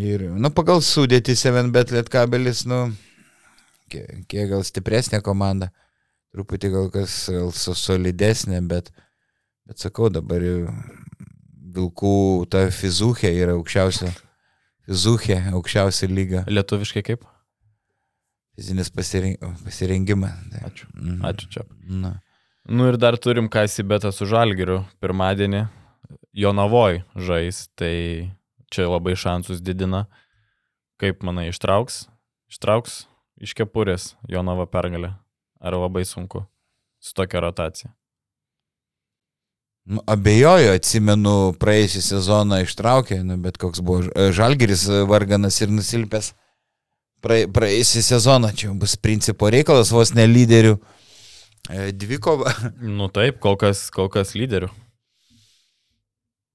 Ir, 0.00 0.28
nu, 0.40 0.50
pagal 0.54 0.80
sudėtį 0.86 1.34
7bet 1.36 1.92
lietkabelis, 1.92 2.64
nu, 2.70 2.86
kiek, 3.92 4.24
kiek 4.30 4.48
gal 4.52 4.64
stipresnė 4.64 5.20
komanda, 5.24 5.70
truputį 6.34 6.70
gal 6.72 6.88
kas 6.94 7.24
gal 7.30 7.50
solidesnė, 7.52 8.62
bet, 8.70 8.90
bet 9.68 9.82
sakau, 9.82 10.08
dabar 10.14 10.42
jau 10.42 10.72
vilkų 11.74 12.16
ta 12.50 12.68
fizuchė 12.72 13.32
yra 13.34 13.58
aukščiausia, 13.58 14.12
fizuchė 14.88 15.38
aukščiausia 15.52 16.08
lyga, 16.10 16.44
Lietuviškai 16.48 17.02
kaip? 17.06 17.24
fizinis 18.54 18.90
pasireng, 18.90 19.38
pasirengimas. 19.64 20.34
Ačiū. 20.62 20.86
mhm. 20.94 21.24
Ačiū 21.26 21.48
čia. 21.50 21.64
Na. 21.88 22.20
Nu 22.64 22.86
ir 22.88 22.96
dar 22.96 23.18
turim 23.18 23.48
ką 23.50 23.66
įsibėtą 23.66 24.12
su 24.14 24.26
Žalgiriu 24.30 24.84
pirmadienį. 25.02 25.66
Jonavoj 26.34 27.02
žais, 27.14 27.68
tai 27.78 28.30
čia 28.70 28.86
labai 28.88 29.14
šansus 29.18 29.60
didina. 29.62 30.06
Kaip 30.98 31.22
manai, 31.26 31.48
ištrauks? 31.50 32.06
Ištrauks 32.50 33.04
iš 33.42 33.54
kepurės 33.58 34.14
Jonava 34.30 34.66
pergalę. 34.70 35.14
Ar 35.60 35.74
labai 35.74 36.04
sunku 36.06 36.44
su 37.02 37.14
tokia 37.14 37.42
rotacija? 37.42 37.90
Nu, 39.84 40.00
abejoju, 40.08 40.70
atsimenu, 40.78 41.32
praėjusią 41.60 42.00
sezoną 42.06 42.62
ištraukė, 42.64 43.18
nu, 43.26 43.36
bet 43.44 43.58
koks 43.60 43.82
buvo 43.84 44.06
Ž- 44.06 44.30
žalgeris 44.32 44.86
varganas 45.10 45.58
ir 45.60 45.68
nusilpęs. 45.76 46.30
Praė- 47.24 47.50
Praėjusią 47.52 48.00
sezoną 48.06 48.52
čia 48.56 48.72
bus 48.72 48.96
principo 48.96 49.50
reikalas, 49.52 49.92
vos 49.92 50.14
ne 50.16 50.24
lyderių. 50.28 50.78
E, 51.68 51.90
Dvikova. 51.92 52.54
Nu 52.98 53.10
taip, 53.12 53.42
kol 53.44 53.58
kas, 53.60 53.90
kol 53.92 54.08
kas 54.12 54.32
lyderių. 54.32 54.70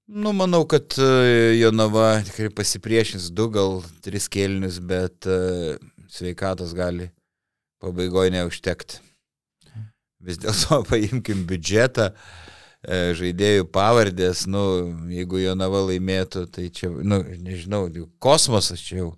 Nu, 0.09 0.33
manau, 0.33 0.63
kad 0.65 0.97
e, 0.97 1.53
Jonava 1.61 2.15
tikrai 2.25 2.49
pasipriešins 2.49 3.29
du, 3.29 3.45
gal 3.53 3.83
tris 4.01 4.25
kėlinius, 4.25 4.81
bet 4.81 5.29
e, 5.29 5.77
sveikatos 6.09 6.73
gali 6.73 7.11
pabaigoje 7.77 8.33
neužtekti. 8.33 9.03
Vis 10.25 10.41
dėlto 10.41 10.81
paimkim 10.89 11.45
biudžetą, 11.45 12.09
e, 12.09 12.48
žaidėjų 12.87 13.67
pavardės, 13.75 14.45
nu, 14.47 14.61
jeigu 15.11 15.41
Jonava 15.41 15.81
laimėtų, 15.89 16.45
tai 16.53 16.69
čia, 16.71 16.89
nu, 16.89 17.21
nežinau, 17.43 17.87
kosmosas 18.23 18.83
čia 18.83 19.01
jau. 19.03 19.09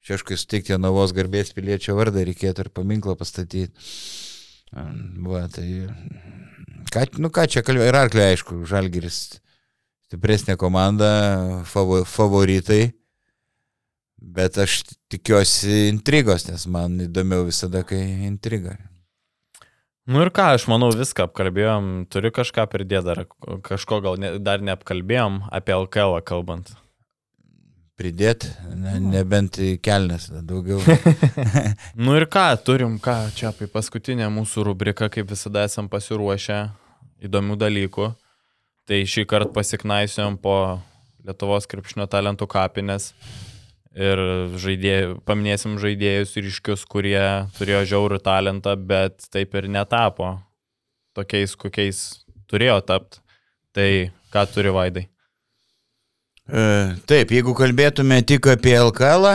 Čia 0.00 0.14
aišku, 0.16 0.32
suteikti 0.40 0.72
Jonavos 0.72 1.12
garbės 1.12 1.50
piliečio 1.52 1.92
vardą 1.98 2.22
reikėtų 2.24 2.64
ir 2.64 2.70
paminklą 2.72 3.18
pastatyti. 3.20 3.68
Va, 4.72 5.42
tai. 5.52 5.66
Ką, 6.88 7.04
nu 7.20 7.28
ką 7.28 7.44
čia 7.52 7.60
kalbėjo, 7.60 7.90
ir 7.90 7.98
arklė, 8.00 8.30
aišku, 8.30 8.62
Žalgiris 8.70 9.18
stipresnė 10.08 10.56
komanda, 10.56 11.10
favo, 11.68 12.00
favoritai. 12.08 12.94
Bet 14.20 14.56
aš 14.60 14.82
tikiuosi 15.12 15.90
intrigos, 15.90 16.48
nes 16.48 16.64
man 16.68 16.96
įdomiau 17.04 17.44
visada, 17.48 17.84
kai 17.84 18.00
intriga. 18.24 18.78
Nu 20.08 20.22
ir 20.24 20.30
ką, 20.32 20.54
aš 20.56 20.64
manau, 20.70 20.88
viską 20.96 21.26
apkalbėjom. 21.28 21.88
Turiu 22.10 22.30
kažką 22.34 22.64
pridėti 22.72 23.04
dar, 23.06 23.24
kažko 23.66 24.00
gal 24.04 24.20
ne, 24.20 24.32
dar 24.40 24.62
neapkalbėjom 24.64 25.42
apie 25.52 25.74
LKL 25.76 26.22
kalbant. 26.26 26.72
Pridėti, 28.00 28.48
ne, 28.80 28.94
nebent 29.04 29.58
į 29.60 29.74
kelnes 29.84 30.30
daugiau. 30.32 30.80
Nu 32.00 32.16
ir 32.16 32.24
ką, 32.32 32.46
turim 32.64 32.96
ką, 33.02 33.18
čia 33.36 33.50
apie 33.52 33.68
paskutinę 33.68 34.30
mūsų 34.32 34.64
rubriką, 34.70 35.10
kaip 35.12 35.28
visada 35.34 35.66
esam 35.68 35.90
pasiruošę 35.92 36.62
įdomių 37.28 37.60
dalykų. 37.60 38.08
Tai 38.88 39.04
šį 39.06 39.26
kartą 39.28 39.52
pasiknaisiom 39.54 40.40
po 40.40 40.56
Lietuvos 41.28 41.68
krepšinio 41.68 42.08
talentų 42.08 42.48
kapinės 42.48 43.12
ir 43.96 44.22
žaidėjų, 44.60 45.16
paminėsim 45.26 45.78
žaidėjus 45.82 46.36
ryškius, 46.38 46.84
kurie 46.90 47.48
turėjo 47.58 47.82
žiaurų 47.94 48.20
talentą, 48.22 48.76
bet 48.76 49.26
taip 49.32 49.56
ir 49.58 49.70
netapo 49.70 50.36
tokiais, 51.16 51.56
kokiais 51.58 52.02
turėjo 52.50 52.80
tapti. 52.86 53.22
Tai 53.70 53.90
ką 54.34 54.46
turi 54.50 54.70
vaidai? 54.74 55.04
E, 56.50 56.62
Taip, 57.06 57.30
jeigu 57.30 57.54
kalbėtume 57.54 58.18
tik 58.26 58.48
apie 58.50 58.74
LKL, 58.74 59.28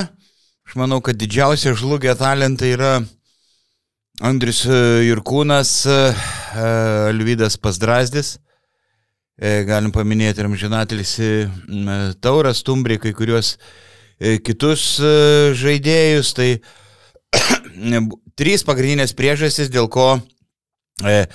aš 0.68 0.76
manau, 0.76 1.00
kad 1.00 1.16
didžiausia 1.16 1.72
žlugę 1.80 2.12
talentai 2.20 2.74
yra 2.76 2.98
Andris 4.24 4.62
e, 4.64 4.76
Jurkūnas, 5.10 5.72
e, 5.92 5.96
Alvydas 7.12 7.58
Pasdrasdis. 7.60 8.38
E, 9.36 9.66
Galim 9.68 9.92
paminėti 9.92 10.40
ir 10.40 10.48
Amžinatelis 10.48 11.18
Tauras, 12.24 12.62
Tumbrį, 12.64 13.02
kai 13.04 13.12
kuriuos 13.18 13.58
kitus 14.20 14.96
e, 15.00 15.54
žaidėjus. 15.58 16.34
Tai 16.38 16.50
trys 18.40 18.66
pagrindinės 18.68 19.16
priežastys, 19.18 19.72
dėl 19.74 19.90
ko 19.92 20.16
e, 21.04 21.26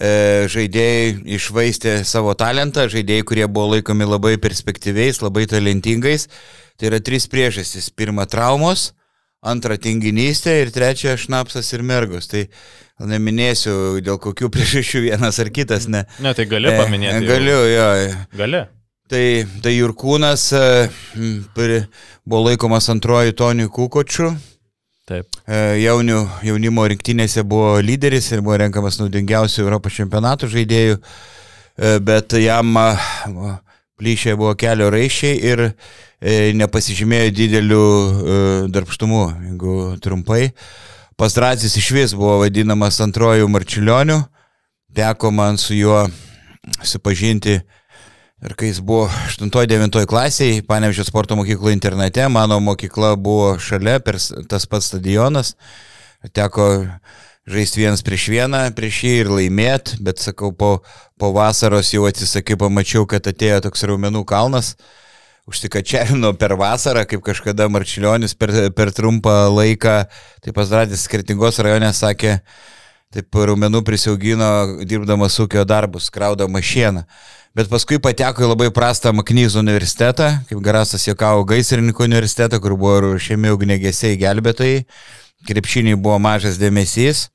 e, 0.00 0.12
žaidėjai 0.50 1.14
išvaistė 1.38 1.98
savo 2.08 2.34
talentą, 2.38 2.88
žaidėjai, 2.90 3.26
kurie 3.28 3.46
buvo 3.46 3.74
laikomi 3.76 4.08
labai 4.08 4.36
perspektyviais, 4.42 5.22
labai 5.22 5.46
talentingais. 5.50 6.28
Tai 6.78 6.92
yra 6.92 7.02
trys 7.02 7.26
priežastys. 7.30 7.90
Pirma- 7.90 8.26
traumos, 8.32 8.92
antra- 9.42 9.78
tinginystė 9.84 10.60
ir 10.62 10.70
trečia- 10.70 11.16
šnapsas 11.24 11.72
ir 11.74 11.82
mergos. 11.82 12.30
Tai 12.30 12.48
neminėsiu, 12.98 14.00
dėl 14.02 14.18
kokių 14.18 14.50
priežasčių 14.54 15.06
vienas 15.10 15.38
ar 15.38 15.50
kitas, 15.50 15.86
ne. 15.88 16.04
Ne, 16.18 16.34
tai 16.34 16.46
gali 16.46 16.74
paminėti. 16.74 17.22
E. 17.22 17.26
Galiu, 17.26 17.62
jo. 17.66 17.88
Gali. 18.38 18.66
Tai, 19.08 19.24
tai 19.64 19.72
Jurkūnas 19.72 20.50
e, 20.52 20.64
buvo 22.28 22.42
laikomas 22.44 22.90
antroji 22.92 23.32
Tonių 23.38 23.70
Kukočių. 23.72 24.28
Taip. 25.08 25.38
E, 25.48 25.80
Jaunių, 25.80 26.18
jaunimo 26.44 26.84
rinktinėse 26.92 27.40
buvo 27.48 27.78
lyderis 27.80 28.28
ir 28.34 28.44
buvo 28.44 28.58
renkamas 28.60 29.00
naudingiausių 29.00 29.64
Europos 29.64 29.96
čempionatų 29.96 30.50
žaidėjų, 30.52 31.00
E, 31.78 31.98
bet 32.02 32.34
jam 32.42 32.74
plyšė 33.98 34.34
buvo 34.38 34.56
kelio 34.58 34.88
raiščiai 34.90 35.36
ir 35.46 35.60
nepasižymėjo 36.58 37.30
dideliu 37.30 37.82
darbštumu, 38.74 39.20
jeigu 39.46 39.74
trumpai. 40.02 40.48
Pastracis 41.18 41.76
iš 41.78 41.90
vis 41.94 42.14
buvo 42.18 42.40
vadinamas 42.42 42.98
antrojų 43.04 43.46
marčiulionių, 43.54 44.18
teko 44.98 45.30
man 45.34 45.58
su 45.62 45.78
juo 45.78 46.02
supažinti 46.82 47.60
ir 48.44 48.54
kai 48.58 48.70
jis 48.70 48.80
buvo 48.84 49.08
8-9 49.28 50.04
klasėje, 50.08 50.62
Panevižio 50.68 51.06
sporto 51.08 51.36
mokyklo 51.38 51.72
internate, 51.74 52.26
mano 52.30 52.60
mokykla 52.62 53.16
buvo 53.18 53.56
šalia, 53.62 53.98
per 54.04 54.20
tas 54.50 54.66
pats 54.70 54.92
stadionas, 54.92 55.54
teko 56.36 56.68
žaisti 57.48 57.82
vienas 57.82 58.04
prieš 58.04 58.28
vieną, 58.34 58.62
prieš 58.76 59.02
jį 59.06 59.12
ir 59.22 59.32
laimėti, 59.32 59.98
bet 60.04 60.22
sakau, 60.22 60.52
po, 60.52 60.78
po 61.18 61.32
vasaros 61.34 61.90
jau 61.94 62.06
atsisakai, 62.08 62.58
pamačiau, 62.60 63.08
kad 63.08 63.26
atėjo 63.26 63.62
toks 63.66 63.86
raumenų 63.88 64.24
kalnas, 64.28 64.74
užsikačiavino 65.48 66.34
per 66.38 66.54
vasarą, 66.60 67.06
kaip 67.08 67.24
kažkada 67.24 67.70
Marčiulionis 67.72 68.36
per, 68.36 68.52
per 68.76 68.92
trumpą 68.92 69.46
laiką, 69.48 70.02
tai 70.44 70.54
pasradęs 70.54 71.06
skirtingos 71.08 71.62
rajone 71.64 71.88
sakė, 71.96 72.36
taip 73.14 73.38
raumenų 73.48 73.80
prisiaugino 73.86 74.48
dirbdamas 74.84 75.38
ūkio 75.40 75.64
darbus, 75.68 76.10
kraudama 76.12 76.60
šieną. 76.60 77.06
Bet 77.56 77.70
paskui 77.72 77.96
pateko 78.02 78.44
į 78.44 78.50
labai 78.50 78.68
prastą 78.74 79.10
Maknyzų 79.16 79.62
universitetą, 79.62 80.28
kaip 80.50 80.60
Garasas 80.62 81.06
Jokavo 81.08 81.46
gaisrininkų 81.48 82.04
universitetą, 82.04 82.60
kur 82.62 82.76
buvo 82.76 82.98
ruošiami 83.06 83.54
ugnegesiai 83.54 84.18
gelbėtojai. 84.20 84.84
Krepšiniai 85.48 85.96
buvo 85.96 86.18
mažas 86.22 86.60
dėmesys. 86.60 87.28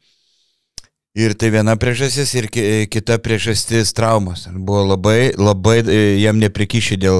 Ir 1.14 1.36
tai 1.38 1.52
viena 1.54 1.76
priežastis 1.78 2.32
ir 2.34 2.48
kita 2.90 3.20
priežastis 3.22 3.92
traumos. 3.94 4.48
Buvo 4.50 4.96
labai, 4.96 5.30
labai 5.38 5.76
e, 5.86 5.98
jam 6.24 6.40
neprikišė 6.42 6.98
dėl 6.98 7.20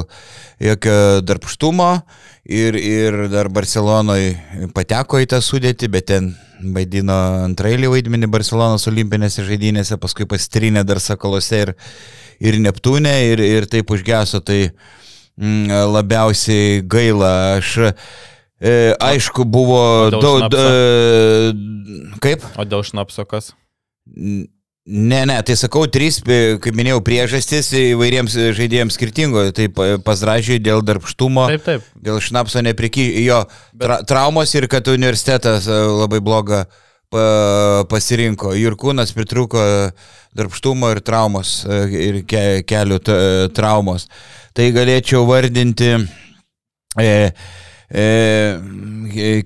jokio 0.58 0.96
darbštumo 1.22 1.92
ir, 2.42 2.74
ir 2.74 3.20
dar 3.30 3.52
Barcelonoje 3.54 4.34
pateko 4.74 5.22
į 5.22 5.30
tą 5.36 5.44
sudėtį, 5.46 5.92
bet 5.94 6.10
ten 6.10 6.34
vaidino 6.74 7.20
antrailį 7.44 7.94
vaidmenį 7.94 8.34
Barcelonos 8.34 8.90
olimpinėse 8.90 9.46
žaidynėse, 9.46 10.02
paskui 10.02 10.26
pastrinė 10.26 10.82
dar 10.90 10.98
Sakalose 10.98 11.62
ir, 11.68 11.76
ir 12.42 12.62
Neptūne 12.66 13.14
ir, 13.30 13.46
ir 13.46 13.70
taip 13.70 13.94
užgeso, 13.94 14.42
tai 14.42 14.72
mm, 15.38 15.70
labiausiai 15.94 16.80
gaila. 16.82 17.36
Aš 17.62 17.76
e, 17.86 18.78
aišku, 18.98 19.46
buvo 19.46 19.84
daug... 20.18 20.50
Kaip? 22.26 22.56
O 22.58 22.66
dėl 22.66 22.90
šnapso 22.90 23.30
kas? 23.30 23.54
Ne, 24.06 25.22
ne, 25.24 25.38
tai 25.48 25.56
sakau, 25.56 25.86
trys, 25.88 26.18
kaip 26.28 26.76
minėjau, 26.76 27.00
priežastys 27.08 27.70
įvairiems 27.80 28.34
žaidėjams 28.58 28.98
skirtingo. 28.98 29.46
Tai 29.56 29.70
pasražiui 30.04 30.60
dėl 30.60 30.84
darbštumo, 30.84 31.46
taip, 31.54 31.64
taip. 31.64 31.86
dėl 31.96 32.20
šnapso 32.24 32.60
nepriki, 32.66 33.06
jo 33.24 33.46
tra, 33.80 34.02
traumos 34.04 34.52
ir 34.60 34.68
kad 34.72 34.90
universitetas 34.92 35.70
e, 35.72 35.78
labai 36.04 36.20
blogą 36.20 36.66
pa, 37.14 37.24
pasirinko. 37.88 38.52
Jurkūnas 38.60 39.16
pritruko 39.16 39.64
darbštumo 40.36 40.92
ir 40.92 41.00
traumos, 41.06 41.62
e, 41.64 41.82
ir 42.10 42.22
ke, 42.28 42.44
kelių 42.68 43.00
traumos. 43.56 44.10
Tai 44.54 44.68
galėčiau 44.76 45.24
vardinti 45.30 45.94
e, 45.96 46.02
e, 47.00 47.32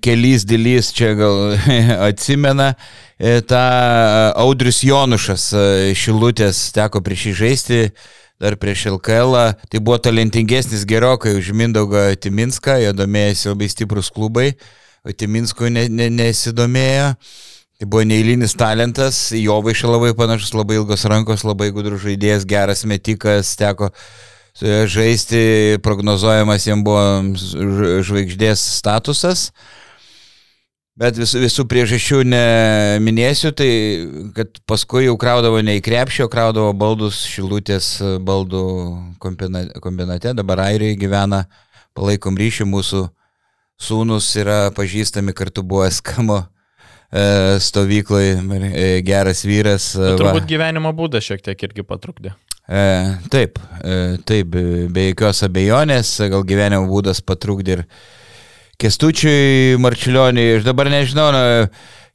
kelys 0.07 0.47
dėlys 0.47 0.93
čia 0.95 1.11
gal 1.19 1.57
atsimena 2.09 2.71
E, 3.19 3.41
tą 3.41 3.55
e, 3.55 4.33
Audrius 4.35 4.83
Jonušas 4.85 5.49
e, 5.53 5.61
Šilutės 5.97 6.67
teko 6.75 7.01
prieš 7.01 7.23
jį 7.25 7.33
žaisti, 7.39 7.79
dar 8.37 8.53
prieš 8.61 8.91
LKL. 8.91 9.33
Tai 9.71 9.81
buvo 9.81 9.97
talentingesnis 9.97 10.85
gerokai 10.85 11.33
už 11.39 11.49
Mindaugą 11.57 12.11
Timinską, 12.21 12.77
jo 12.83 12.93
domėjasi 12.93 13.49
labai 13.49 13.71
stiprus 13.73 14.11
klubai, 14.13 14.51
o 15.01 15.09
Timinskui 15.09 15.73
ne, 15.73 15.87
ne, 15.89 16.11
nesidomėjo. 16.13 17.15
Tai 17.77 17.89
buvo 17.89 18.05
neįlinis 18.09 18.53
talentas, 18.57 19.31
jo 19.37 19.57
vaišė 19.65 19.89
labai 19.89 20.13
panašus, 20.17 20.53
labai 20.53 20.77
ilgos 20.77 21.05
rankos, 21.09 21.45
labai 21.45 21.71
gudrus 21.73 22.05
žaidėjas, 22.05 22.45
geras 22.49 22.85
metikas, 22.89 23.55
teko 23.57 23.89
žaisti, 24.61 25.77
prognozuojamas 25.83 26.65
jam 26.67 26.83
buvo 26.85 27.01
žvaigždės 28.05 28.61
statusas. 28.79 29.51
Bet 30.97 31.13
vis, 31.19 31.35
visų 31.37 31.67
priežasčių 31.69 32.23
neminėsiu, 32.25 33.51
tai 33.53 33.69
kad 34.33 34.57
paskui 34.65 35.03
jau 35.05 35.13
kraudavo 35.21 35.59
ne 35.61 35.75
į 35.77 35.83
krepšio, 35.85 36.25
kraudavo 36.33 36.71
baldus 36.73 37.19
Šilutės 37.29 37.91
baldų 38.25 38.63
kombinate, 39.21 40.33
dabar 40.33 40.63
Airijoje 40.65 40.97
gyvena, 41.03 41.43
palaikom 41.97 42.39
ryšį, 42.41 42.65
mūsų 42.73 43.03
sūnus 43.77 44.31
yra 44.41 44.57
pažįstami, 44.73 45.37
kartu 45.37 45.61
buvo 45.61 45.85
Eskamo 45.85 46.39
e, 46.41 47.59
stovykloje, 47.61 48.41
geras 49.05 49.45
vyras. 49.45 49.91
Bet 50.01 50.17
turbūt 50.17 50.47
va. 50.47 50.49
gyvenimo 50.49 50.97
būdas 50.97 51.29
šiek 51.29 51.45
tiek 51.45 51.69
irgi 51.69 51.85
patrukdė. 51.85 52.33
E, 52.67 53.17
taip, 53.31 53.59
e, 53.79 54.17
taip, 54.27 54.55
be 54.91 55.05
jokios 55.07 55.39
abejonės, 55.47 56.17
gal 56.27 56.43
gyvenimo 56.43 56.89
būdas 56.89 57.23
patrukdė 57.23 57.77
ir 57.77 57.83
Kestučiui 58.77 59.77
Marčiulioniui, 59.79 60.57
aš 60.57 60.67
dabar 60.67 60.89
nežinau, 60.91 61.29
na, 61.31 61.43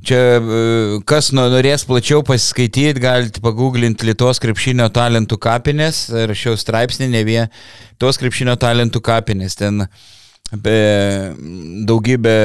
čia 0.04 0.20
e, 0.36 1.00
kas 1.08 1.30
norės 1.32 1.86
plačiau 1.88 2.20
pasiskaityti, 2.28 3.00
galite 3.00 3.40
paguglinti 3.40 4.10
Lietuvos 4.10 4.42
krepšinio 4.44 4.90
talentų 4.92 5.40
kapinės, 5.40 6.04
rašiau 6.12 6.60
straipsnį, 6.60 7.08
ne 7.16 7.24
vien 7.24 7.52
tos 7.96 8.20
krepšinio 8.20 8.58
talentų 8.60 9.00
kapinės, 9.08 9.56
ten 9.56 9.86
be, 10.52 10.78
daugybė 11.88 12.38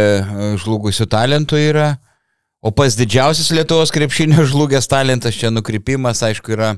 žlugusių 0.64 1.12
talentų 1.12 1.60
yra, 1.60 1.98
o 2.64 2.72
pas 2.72 2.96
didžiausias 2.96 3.52
Lietuvos 3.52 3.92
krepšinio 3.92 4.48
žlugęs 4.48 4.88
talentas 4.88 5.36
čia 5.36 5.52
nukrypimas, 5.52 6.24
aišku, 6.24 6.56
yra 6.56 6.78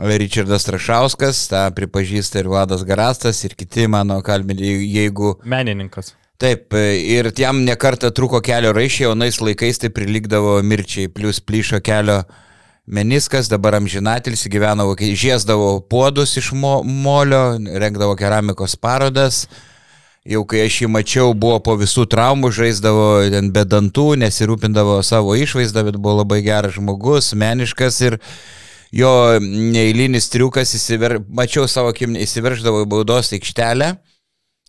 Richardas 0.00 0.64
Trašauskas, 0.64 1.42
tą 1.52 1.66
pripažįsta 1.76 2.40
ir 2.40 2.48
Vladas 2.48 2.84
Garastas, 2.88 3.42
ir 3.44 3.52
kiti 3.58 3.84
mano 3.90 4.20
kalbiniai, 4.24 4.80
jeigu... 4.88 5.34
Menininkas. 5.44 6.14
Taip, 6.40 6.72
ir 6.72 7.28
jam 7.36 7.58
nekarta 7.66 8.08
truko 8.16 8.40
kelio 8.40 8.72
raišiai, 8.72 9.10
o 9.10 9.16
nais 9.18 9.36
laikais 9.44 9.82
tai 9.82 9.90
prilikdavo 9.92 10.54
mirčiai, 10.64 11.10
plus 11.12 11.42
plyšo 11.44 11.82
kelio 11.84 12.22
meniskas, 12.88 13.50
dabar 13.52 13.76
amžinatelis 13.76 14.46
gyveno, 14.48 14.86
žiesdavo 14.96 15.82
puodus 15.90 16.32
iš 16.40 16.52
mo, 16.56 16.80
molio, 16.82 17.58
rengdavo 17.60 18.16
keramikos 18.16 18.78
parodas. 18.80 19.44
Jau 20.24 20.42
kai 20.44 20.66
aš 20.66 20.82
jį 20.82 20.88
mačiau, 20.92 21.34
buvo 21.36 21.58
po 21.64 21.74
visų 21.80 22.06
traumų, 22.12 22.50
žaisdavo 22.52 23.04
ten 23.32 23.52
be 23.52 23.66
dantų, 23.68 24.08
nesirūpindavo 24.20 24.98
savo 25.04 25.36
išvaizdą, 25.36 25.84
bet 25.86 26.00
buvo 26.00 26.18
labai 26.22 26.42
geras 26.44 26.76
žmogus, 26.76 27.32
meniškas 27.36 28.00
ir 28.04 28.18
jo 28.92 29.10
neįlinis 29.40 30.30
triukas, 30.32 30.74
įsiver... 30.76 31.18
mačiau 31.28 31.68
savo 31.70 31.92
akim, 31.94 32.16
įsiverždavo 32.18 32.84
į 32.84 32.90
baudos 32.90 33.32
aikštelę 33.36 33.94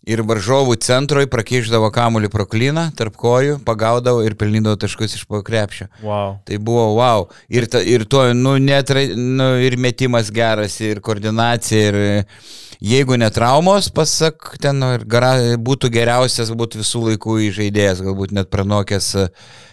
ir 0.02 0.22
varžovų 0.26 0.76
centroj 0.82 1.28
prakiždavo 1.30 1.90
kamuolį 1.94 2.30
pro 2.32 2.46
kliną, 2.48 2.88
tarp 2.98 3.14
kojų, 3.18 3.60
pagaudavo 3.66 4.24
ir 4.26 4.34
pelnydavo 4.38 4.78
taškus 4.82 5.14
iš 5.18 5.24
po 5.30 5.42
krepšio. 5.46 5.86
Wow. 6.02 6.40
Tai 6.46 6.58
buvo 6.58 6.88
wow. 6.98 7.28
Ir, 7.52 7.68
ta, 7.70 7.82
ir 7.86 8.06
to, 8.10 8.24
nu, 8.34 8.56
net, 8.58 8.90
nu, 9.14 9.52
ir 9.62 9.78
metimas 9.78 10.32
geras, 10.34 10.80
ir 10.82 11.02
koordinacija, 11.04 11.92
ir 11.92 12.34
jeigu 12.82 13.18
netraumos, 13.20 13.92
pasak, 13.94 14.56
ten 14.62 14.82
nu, 14.82 14.92
gara, 15.06 15.36
būtų 15.62 15.92
geriausias, 15.94 16.50
būtų 16.50 16.82
visų 16.82 17.06
laikų 17.12 17.38
žaidėjas, 17.54 18.02
galbūt 18.02 18.34
net 18.34 18.50
pranokęs 18.50 19.14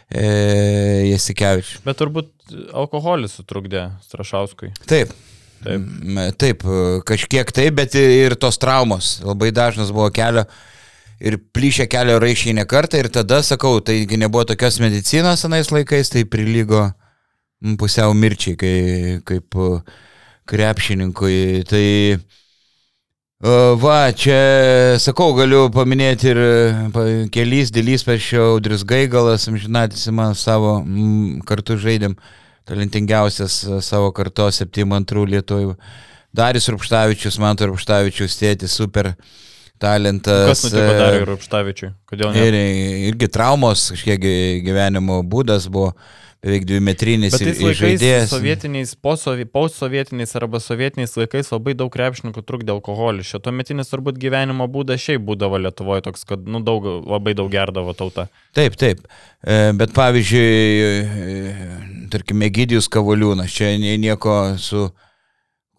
e, 0.10 0.26
Jasikevičius. 1.12 1.84
Bet 1.86 2.00
turbūt 2.02 2.34
alkoholis 2.74 3.38
sutrukdė 3.40 3.90
Strašauskui. 4.06 4.74
Taip. 4.90 5.14
Taip. 5.64 5.88
Taip, 6.40 6.64
kažkiek 7.08 7.50
taip, 7.52 7.76
bet 7.82 7.96
ir 8.00 8.38
tos 8.40 8.60
traumos. 8.62 9.18
Labai 9.28 9.52
dažnas 9.56 9.92
buvo 9.96 10.08
kelio 10.16 10.46
ir 11.20 11.36
plyšė 11.54 11.90
kelio 11.92 12.16
raišiai 12.24 12.56
ne 12.56 12.66
kartą 12.70 13.02
ir 13.02 13.10
tada, 13.12 13.42
sakau, 13.44 13.82
taigi 13.84 14.20
nebuvo 14.20 14.46
tokios 14.48 14.80
medicinos 14.80 15.44
anais 15.48 15.72
laikais, 15.74 16.12
tai 16.14 16.24
prilygo 16.24 16.86
pusiau 17.80 18.16
mirčiai, 18.16 18.56
kai, 18.60 18.76
kaip 19.28 19.60
krepšininkui. 20.50 21.66
Tai 21.70 21.86
va, 23.80 24.12
čia, 24.12 24.36
sakau, 25.00 25.30
galiu 25.32 25.70
paminėti 25.72 26.28
ir 26.34 26.40
kelys, 27.32 27.70
dėlys 27.72 28.04
pačiau 28.04 28.58
Audris 28.58 28.84
Gaigalas, 28.84 29.46
amžinatis 29.48 30.10
man 30.12 30.36
savo 30.36 30.82
m, 30.84 31.38
kartu 31.48 31.78
žaidėm 31.80 32.18
talentingiausias 32.68 33.62
savo 33.88 34.12
kartos 34.12 34.60
72 34.60 35.24
lietuvių. 35.38 35.78
Darius 36.36 36.68
Rupštavičius, 36.68 37.40
man 37.40 37.56
Rupštavičius 37.56 38.36
tėtis, 38.42 38.76
super 38.76 39.14
talentas. 39.80 40.50
Kas 40.52 40.66
nutiko 40.68 41.00
dar 41.00 41.22
ir 41.22 41.28
Rupštavičiui? 41.32 41.94
Kodėl 42.12 42.36
ne? 42.36 42.44
Ir, 42.44 42.60
irgi 43.14 43.32
traumos, 43.32 43.88
kažkiek 43.96 44.20
gyvenimo 44.68 45.24
būdas 45.24 45.72
buvo 45.72 45.94
beveik 46.44 46.64
dvimetrinis 46.70 47.34
žaidėjas. 47.36 48.30
sovietiniais, 48.32 48.94
postsovietiniais 49.52 50.32
arba 50.40 50.62
sovietiniais 50.64 51.16
laikais 51.20 51.50
labai 51.52 51.74
daug 51.76 51.92
krepšininkų 51.92 52.44
trukdė 52.48 52.72
alkoholį. 52.78 53.26
Šito 53.28 53.52
metinis 53.52 53.92
turbūt 53.92 54.20
gyvenimo 54.22 54.68
būdas 54.72 55.04
šiaip 55.04 55.26
būdavo 55.28 55.60
Lietuvoje 55.60 56.06
toks, 56.08 56.24
kad 56.30 56.48
nu, 56.48 56.62
daug, 56.64 56.86
labai 57.04 57.34
daug 57.36 57.52
gerdavo 57.52 57.92
tauta. 57.98 58.30
Taip, 58.56 58.78
taip. 58.80 59.04
E, 59.44 59.74
Bet 59.80 59.92
pavyzdžiui, 59.98 60.48
e, 61.04 62.08
tarkime, 62.14 62.48
Gydijus 62.56 62.88
Kavaliūnas, 62.92 63.52
čia 63.52 63.74
nie- 63.80 63.98
nieko 64.00 64.56
su 64.58 64.88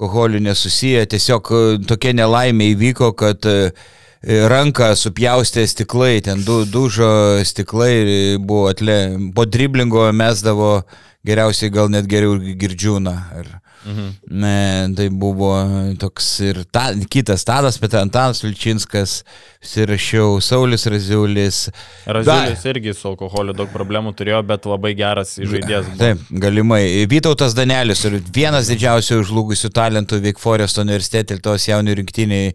alkoholiu 0.01 0.41
nesusiję, 0.41 1.07
tiesiog 1.07 1.51
e, 1.53 1.63
tokia 1.89 2.13
nelaimė 2.17 2.71
įvyko, 2.75 3.15
kad 3.17 3.45
e, 3.49 3.73
ranką 4.23 4.91
supjaustė 4.97 5.65
stiklai, 5.67 6.21
ten 6.25 6.43
du, 6.45 6.65
dužo 6.69 7.41
stiklai 7.45 8.37
buvo 8.39 8.69
atle, 8.69 8.99
po 9.35 9.47
driblingo 9.49 10.11
mesdavo 10.13 10.83
geriausiai 11.27 11.73
gal 11.73 11.89
net 11.93 12.09
geriau 12.09 12.37
girdžiūną. 12.39 13.17
Ir, 13.41 13.57
Mhm. 13.81 14.09
ne, 14.29 14.93
tai 14.95 15.07
buvo 15.09 15.49
toks 15.97 16.27
ir 16.45 16.65
ta, 16.71 16.93
kitas 17.09 17.45
Tadas, 17.49 17.79
bet 17.81 17.95
Antanas 17.97 18.43
Vilčinskas, 18.45 19.23
įsirašiau 19.65 20.37
Saulis 20.45 20.85
Raziulis. 20.85 21.71
Raziulis 22.05 22.65
irgi 22.69 22.93
su 22.93 23.09
alkoholiu 23.09 23.55
daug 23.57 23.73
problemų 23.73 24.13
turėjo, 24.19 24.43
bet 24.47 24.69
labai 24.69 24.93
geras 24.99 25.33
žaidėjas. 25.41 25.89
Taip, 25.97 26.19
galimai. 26.31 27.07
Vytautas 27.09 27.57
Danelis 27.57 28.05
ir 28.05 28.21
vienas 28.29 28.69
didžiausių 28.69 29.23
žlugusių 29.25 29.73
talentų 29.73 30.21
Wake 30.27 30.45
Forest 30.45 30.77
universitete 30.85 31.39
ir 31.39 31.41
tos 31.41 31.65
jaunių 31.65 31.97
rinktiniai 32.03 32.53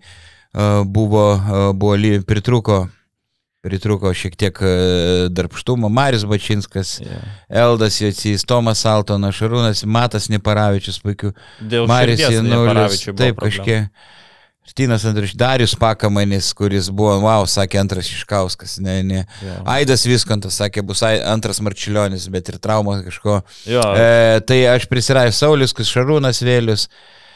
buvo, 0.86 1.26
buvo 1.76 1.96
pritruko, 2.28 2.88
pritruko 3.66 4.14
šiek 4.14 4.36
tiek 4.38 4.60
darbštumo. 5.30 5.90
Marius 5.90 6.26
Bačinskas, 6.26 7.00
Yeah. 7.02 7.24
Eldas 7.50 7.98
Jocys, 8.02 8.46
Tomas 8.46 8.86
Altonas, 8.86 9.36
Šarūnas, 9.36 9.86
Matas 9.86 10.30
Neparavičius, 10.30 11.00
puikiu. 11.02 11.34
Dėl 11.60 11.88
Marius 11.90 12.22
Janulis, 12.30 13.02
taip 13.18 13.42
kažkiek. 13.42 13.90
Stinas 14.66 15.04
Andrius, 15.06 15.36
Darius 15.38 15.76
Pakamanis, 15.78 16.48
kuris 16.58 16.88
buvo, 16.90 17.20
wow, 17.22 17.44
sakė 17.46 17.78
antras 17.84 18.08
Iškauskas, 18.10 18.80
ne, 18.82 18.96
ne. 19.06 19.20
Jo. 19.46 19.60
Aidas 19.70 20.02
Viskontas 20.10 20.58
sakė, 20.58 20.82
bus 20.82 21.04
antras 21.06 21.60
Marčiulionis, 21.62 22.26
bet 22.34 22.50
ir 22.50 22.58
trauma 22.58 22.96
kažko. 23.06 23.44
Jo, 23.70 23.84
E, 23.94 24.40
tai 24.42 24.64
aš 24.74 24.88
prisirajau 24.90 25.36
Saulis, 25.38 25.70
Šarūnas 25.70 26.42
Vėlius, 26.42 26.88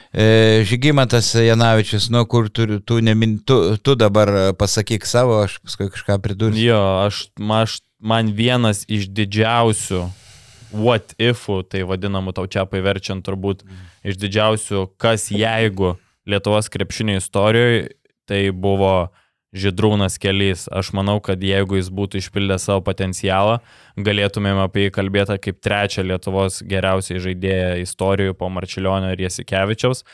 Žygimantas 0.09 1.35
Janavičius, 1.37 2.07
nu 2.09 2.23
kur 2.25 2.47
turiu, 2.49 2.79
tu, 2.81 2.97
nemin, 2.97 3.37
tu, 3.45 3.77
tu 3.77 3.93
dabar 3.93 4.55
pasakyk 4.57 5.05
savo, 5.05 5.43
aš 5.45 5.59
paskui 5.61 5.91
kažką 5.93 6.17
pridursiu. 6.23 6.71
Jo, 6.71 6.81
aš, 7.05 7.27
aš, 7.37 7.75
man 8.01 8.31
vienas 8.33 8.87
iš 8.89 9.05
didžiausių 9.13 10.01
what 10.73 11.13
ifų, 11.21 11.61
tai 11.69 11.85
vadinamų 11.85 12.33
taučiapai 12.37 12.81
verčiant 12.81 13.25
turbūt, 13.25 13.61
iš 14.01 14.17
didžiausių 14.21 14.87
kas 14.97 15.29
jeigu 15.33 15.97
Lietuvos 16.29 16.69
krepšinio 16.69 17.17
istorijoje, 17.21 17.89
tai 18.29 18.49
buvo 18.53 19.09
Židrūnas 19.53 20.19
Kelys. 20.21 20.67
Aš 20.69 20.91
manau, 20.93 21.17
kad 21.25 21.41
jeigu 21.41 21.79
jis 21.79 21.89
būtų 21.93 22.21
išpildęs 22.21 22.67
savo 22.69 22.83
potencialą, 22.85 23.59
galėtumėm 23.97 24.61
apie 24.61 24.87
jį 24.87 24.95
kalbėti 24.99 25.39
kaip 25.41 25.61
trečią 25.65 26.05
Lietuvos 26.05 26.61
geriausiai 26.69 27.21
žaidėją 27.23 27.79
istorijų 27.85 28.37
po 28.37 28.51
Marčiulionio 28.53 29.15
ir 29.15 29.25
Jasikevičiaus 29.25 30.05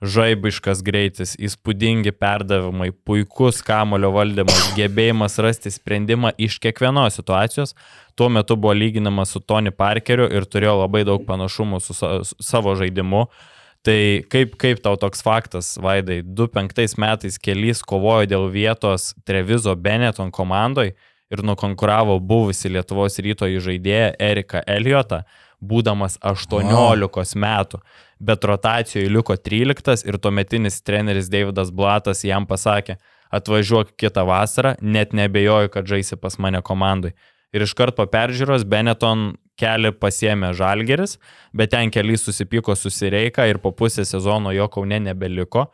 žaibiškas 0.00 0.80
greitis, 0.84 1.34
įspūdingi 1.36 2.12
perdavimai, 2.16 2.88
puikus 3.04 3.60
kamulio 3.64 4.10
valdymas, 4.14 4.70
gebėjimas 4.76 5.36
rasti 5.44 5.72
sprendimą 5.72 6.32
iš 6.40 6.56
kiekvienos 6.64 7.20
situacijos. 7.20 7.74
Tuo 8.16 8.30
metu 8.32 8.56
buvo 8.56 8.72
lyginamas 8.76 9.34
su 9.34 9.40
Tony 9.44 9.72
Parkeriu 9.72 10.28
ir 10.32 10.48
turėjo 10.48 10.78
labai 10.82 11.04
daug 11.08 11.24
panašumų 11.28 11.82
su, 11.84 11.96
sa 11.96 12.20
su 12.24 12.36
savo 12.44 12.74
žaidimu. 12.80 13.26
Tai 13.86 14.20
kaip, 14.28 14.58
kaip 14.60 14.82
tau 14.84 14.98
toks 15.00 15.22
faktas, 15.24 15.72
Vaidai, 15.80 16.20
2005 16.20 16.98
metais 17.00 17.38
kelys 17.40 17.80
kovojo 17.80 18.28
dėl 18.28 18.50
vietos 18.52 19.14
Trevizo 19.24 19.72
Benetton 19.72 20.28
komandai 20.28 20.90
ir 21.32 21.42
nukonkuravo 21.46 22.18
buvusi 22.20 22.68
Lietuvos 22.68 23.16
ryto 23.24 23.48
žaidėją 23.48 24.12
Eriką 24.20 24.60
Eliotą, 24.68 25.22
būdamas 25.64 26.18
18 26.20 27.40
metų. 27.40 27.80
Bet 28.20 28.44
rotacijoje 28.44 29.08
liko 29.08 29.36
13 29.36 30.04
ir 30.04 30.18
tuometinis 30.20 30.82
treneris 30.84 31.32
Davidas 31.32 31.72
Blatas 31.72 32.20
jam 32.24 32.44
pasakė, 32.44 32.98
atvažiuok 33.32 33.94
kitą 33.96 34.26
vasarą, 34.28 34.74
net 34.82 35.14
nebejoju, 35.16 35.72
kad 35.72 35.88
žaisi 35.88 36.20
pas 36.20 36.36
mane 36.36 36.60
komandai. 36.60 37.14
Ir 37.56 37.64
iškart 37.64 37.96
po 37.96 38.04
peržiūros 38.10 38.66
Benetton 38.68 39.38
kelią 39.60 39.92
pasiemė 40.00 40.52
Žalgeris, 40.58 41.18
bet 41.54 41.70
ten 41.74 41.90
keliai 41.92 42.18
susipyko 42.20 42.74
susireika 42.76 43.46
ir 43.50 43.58
po 43.62 43.72
pusę 43.76 44.04
sezono 44.08 44.52
jo 44.56 44.66
kaune 44.72 44.98
nebeliko. 45.04 45.68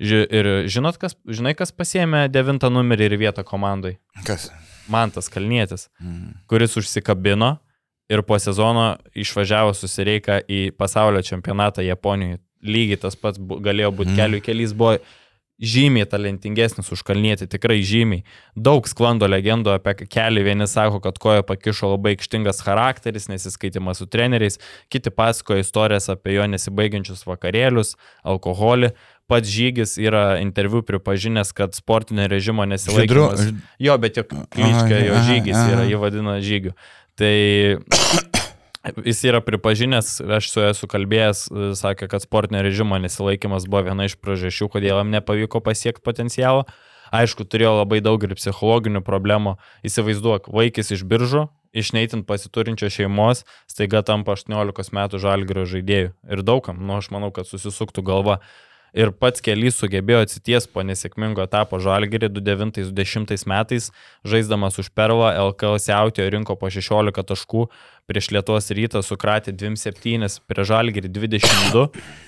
Ži 0.00 0.22
ir 0.32 0.46
žinot, 0.72 0.96
kas, 0.98 1.16
žinai, 1.28 1.52
kas 1.58 1.70
pasiemė 1.76 2.24
devintą 2.32 2.70
numerį 2.72 3.10
ir 3.10 3.16
vietą 3.26 3.44
komandai? 3.44 3.98
Kas? 4.26 4.48
Mantas 4.90 5.28
Kalnietis, 5.30 5.88
Mm. 6.00 6.32
kuris 6.48 6.76
užsikabino 6.80 7.58
ir 8.10 8.22
po 8.22 8.38
sezono 8.38 8.96
išvažiavo 9.14 9.74
susireika 9.74 10.40
į 10.48 10.72
pasaulio 10.76 11.20
čempionatą 11.22 11.84
Japonijoje. 11.86 12.40
Lygiai 12.62 12.98
tas 13.00 13.14
pats 13.16 13.38
galėjo 13.38 13.90
būti 13.94 14.10
Mm. 14.14 14.16
kelių 14.18 14.40
kelys, 14.42 14.72
buvo 14.74 14.98
žymiai 15.60 16.08
talentingesnis 16.08 16.90
už 16.94 17.02
Kalnietį, 17.06 17.46
tikrai 17.50 17.80
žymiai. 17.86 18.24
Daug 18.56 18.88
sklando 18.90 19.28
legendų 19.30 19.74
apie 19.76 19.94
kelią, 20.06 20.44
vieni 20.46 20.66
sako, 20.70 21.02
kad 21.04 21.18
koja 21.22 21.44
pakišo 21.46 21.92
labai 21.94 22.16
aikštingas 22.16 22.62
charakteris, 22.64 23.28
nesiskaitimas 23.30 24.02
su 24.02 24.08
treneriais, 24.10 24.58
kiti 24.92 25.12
pasakoja 25.14 25.62
istorijas 25.62 26.10
apie 26.12 26.36
jo 26.38 26.48
nesibaigiančius 26.50 27.26
vakarėlius, 27.28 27.96
alkoholį. 28.24 28.92
Pats 29.30 29.48
žygis 29.48 29.94
yra 30.02 30.40
interviu 30.42 30.82
pripažinęs, 30.84 31.54
kad 31.56 31.76
sportinio 31.78 32.26
režimo 32.28 32.66
nesilaikymas. 32.68 33.46
Žydru, 33.46 33.62
Jo, 33.80 33.96
bet 34.02 34.18
jo 34.18 34.26
klička, 34.26 34.98
jo 34.98 35.22
žygis 35.30 35.56
yra, 35.56 35.86
jį 35.88 36.02
vadina 36.02 36.36
žygiu. 36.42 36.74
Tai 37.16 37.32
jis 39.04 39.24
yra 39.24 39.40
pripažinęs, 39.44 40.20
aš 40.38 40.50
su 40.50 40.60
juo 40.60 40.70
esu 40.72 40.88
kalbėjęs, 40.90 41.44
sakė, 41.78 42.08
kad 42.10 42.24
sportinio 42.24 42.62
režimo 42.64 42.98
nesilaikimas 42.98 43.68
buvo 43.70 43.84
viena 43.88 44.08
iš 44.08 44.16
priežasčių, 44.18 44.70
kodėl 44.72 44.98
jam 45.00 45.12
nepavyko 45.14 45.62
pasiekti 45.64 46.04
potencialo. 46.04 46.66
Aišku, 47.12 47.44
turėjo 47.44 47.74
labai 47.82 48.00
daug 48.00 48.22
ir 48.24 48.32
psichologinių 48.38 49.02
problemų. 49.04 49.58
Įsivaizduok, 49.84 50.48
vaikis 50.48 50.94
iš 50.96 51.02
biržų, 51.04 51.44
iš 51.76 51.92
neįtin 51.92 52.24
pasiturinčio 52.24 52.88
šeimos, 52.92 53.44
staiga 53.68 54.00
tampa 54.06 54.32
18 54.38 54.96
metų 54.96 55.20
žalgrio 55.20 55.66
žaidėjų. 55.68 56.14
Ir 56.32 56.44
daugam, 56.46 56.80
nu 56.80 56.96
aš 56.96 57.10
manau, 57.12 57.28
kad 57.34 57.48
susisuktų 57.48 58.04
galva. 58.08 58.40
Ir 58.92 59.08
pats 59.16 59.40
kelys 59.40 59.78
sugebėjo 59.80 60.18
atsities 60.26 60.66
po 60.68 60.82
nesėkmingo 60.84 61.40
etapo 61.46 61.78
žalgerį 61.80 62.28
2009-2010 62.36 63.48
metais, 63.48 63.88
žaisdamas 64.28 64.76
už 64.82 64.90
Perlą, 64.92 65.30
LKL 65.48 65.80
siautėjo 65.80 66.28
rinko 66.34 66.58
po 66.60 66.68
16 66.68 67.24
taškų, 67.30 67.64
prieš 68.04 68.28
Lietuvos 68.36 68.68
rytą 68.76 69.00
sukratė 69.00 69.56
27, 69.56 70.28
prie 70.44 70.68
žalgerį 70.68 71.08
22 71.08 71.86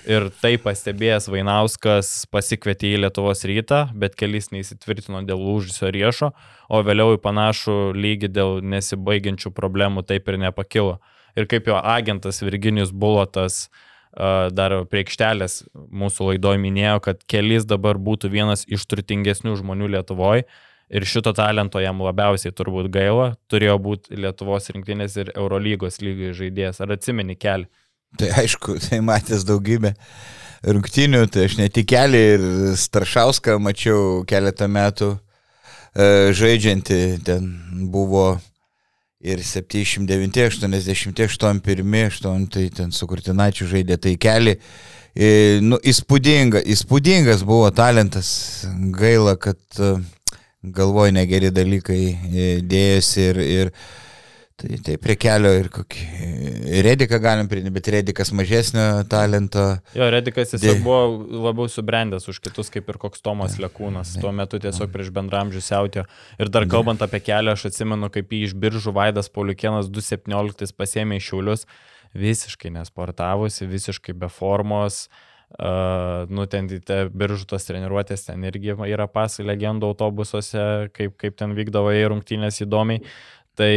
ir 0.09 0.27
tai 0.41 0.55
pastebėjęs 0.65 1.29
Vainauskas 1.29 2.13
pasikvietė 2.33 2.95
į 2.95 3.03
Lietuvos 3.05 3.45
rytą, 3.45 3.85
bet 3.93 4.17
kelys 4.17 4.49
neįsitvirtino 4.49 5.21
dėl 5.21 5.45
lūžusio 5.45 5.93
riešo, 5.93 6.33
o 6.65 6.81
vėliau 6.81 7.13
į 7.13 7.21
panašų 7.21 7.81
lygį 7.93 8.33
dėl 8.33 8.63
nesibaigiančių 8.65 9.53
problemų 9.53 10.07
taip 10.09 10.33
ir 10.33 10.41
nepakilo. 10.49 10.97
Ir 11.37 11.45
kaip 11.51 11.67
jo 11.69 11.77
agentas 11.77 12.39
Virginijus 12.41 12.95
Bulotas 12.95 13.67
uh, 13.67 13.83
dar 14.15 14.77
prie 14.87 15.03
aikštelės 15.03 15.65
mūsų 15.75 16.31
laidoje 16.31 16.61
minėjo, 16.61 16.99
kad 17.03 17.25
kelys 17.27 17.67
dabar 17.67 17.99
būtų 17.99 18.31
vienas 18.31 18.63
iš 18.67 18.85
turtingesnių 18.87 19.57
žmonių 19.59 19.91
Lietuvoje 19.97 20.45
ir 20.89 21.05
šito 21.05 21.33
talento 21.35 21.81
jam 21.81 22.01
labiausiai 22.05 22.53
turbūt 22.55 22.91
gaila, 22.93 23.33
turėjo 23.51 23.77
būti 23.81 24.19
Lietuvos 24.21 24.69
rinktinės 24.71 25.17
ir 25.21 25.33
Eurolygos 25.35 25.99
lygiai 26.03 26.35
žaidėjas. 26.37 26.81
Ar 26.83 26.95
atsimeni 26.95 27.37
kelią? 27.39 27.69
Tai 28.15 28.31
aišku, 28.39 28.77
tai 28.79 29.01
matęs 29.03 29.43
daugybę 29.47 29.91
rungtinių, 30.65 31.25
tai 31.33 31.49
aš 31.49 31.57
ne 31.59 31.67
tik 31.73 31.89
kelią 31.91 32.21
ir 32.35 32.45
Staršauską 32.79 33.57
mačiau 33.59 34.21
keletą 34.29 34.69
metų 34.71 35.09
e, 35.15 36.31
žaidžiantį, 36.37 37.01
ten 37.27 37.49
buvo 37.91 38.37
ir 39.25 39.41
79, 39.43 40.45
80, 40.45 41.23
81, 41.25 42.09
8, 42.21 42.47
tai 42.53 42.67
ten 42.69 42.91
su 42.93 43.07
Kurtinačiu 43.09 43.67
žaidė 43.69 43.97
tai 44.01 44.13
kelią. 44.21 44.55
E, 45.15 45.27
nu, 45.63 45.79
įspūdinga, 45.79 46.61
įspūdingas 46.75 47.45
buvo 47.47 47.69
talentas, 47.73 48.29
gaila, 48.93 49.37
kad 49.39 49.59
e, 49.79 49.95
galvoj 50.75 51.13
negeri 51.15 51.53
dalykai 51.55 52.01
e, 52.11 52.47
dėjosi 52.67 53.29
ir, 53.29 53.41
ir 53.45 53.71
Tai 54.55 54.77
taip, 54.79 55.01
prie 55.03 55.17
kelio 55.19 55.49
ir 55.51 55.67
kokį 55.67 56.03
Rediką 56.85 57.17
galim 57.19 57.49
pridėti, 57.51 57.73
bet 57.75 57.89
Redikas 57.91 58.29
mažesnio 58.31 58.85
talento. 59.11 59.65
Jo, 59.97 60.07
Redikas 60.13 60.53
tiesiog 60.53 60.77
De... 60.79 60.83
buvo 60.85 61.41
labiau 61.49 61.67
subrendęs 61.71 62.29
už 62.31 62.39
kitus, 62.43 62.71
kaip 62.71 62.87
ir 62.87 62.99
koks 63.01 63.23
Tomas 63.25 63.57
Lekūnas. 63.59 64.13
Tuo 64.23 64.31
metu 64.35 64.61
tiesiog 64.63 64.93
prieš 64.93 65.11
bendramžių 65.15 65.63
siautio. 65.65 66.05
Ir 66.39 66.51
dar 66.55 66.63
kalbant 66.71 67.03
apie 67.03 67.19
kelią, 67.25 67.57
aš 67.57 67.67
atsimenu, 67.67 68.07
kaip 68.13 68.31
jį 68.31 68.39
iš 68.47 68.55
biržų 68.63 68.95
Vaidas 68.95 69.27
Pauliukienas 69.35 69.91
2.17 69.91 70.71
pasėmė 70.79 71.19
iš 71.19 71.27
šiulius, 71.33 71.67
visiškai 72.15 72.71
nesportavusi, 72.77 73.67
visiškai 73.67 74.15
be 74.23 74.31
formos. 74.31 75.09
Uh, 75.55 76.25
nu, 76.31 76.47
ten 76.49 76.71
te 76.87 77.01
biržų 77.11 77.45
tos 77.51 77.67
treniruotės, 77.67 78.25
ten 78.31 78.47
irgi 78.47 78.73
yra 78.87 79.05
pasai 79.11 79.45
legendų 79.45 79.91
autobusuose, 79.91 80.65
kaip, 80.95 81.19
kaip 81.21 81.35
ten 81.37 81.53
vykdavo 81.59 81.91
į 81.91 82.07
rungtynės 82.15 82.63
įdomiai. 82.63 83.03
Tai 83.55 83.71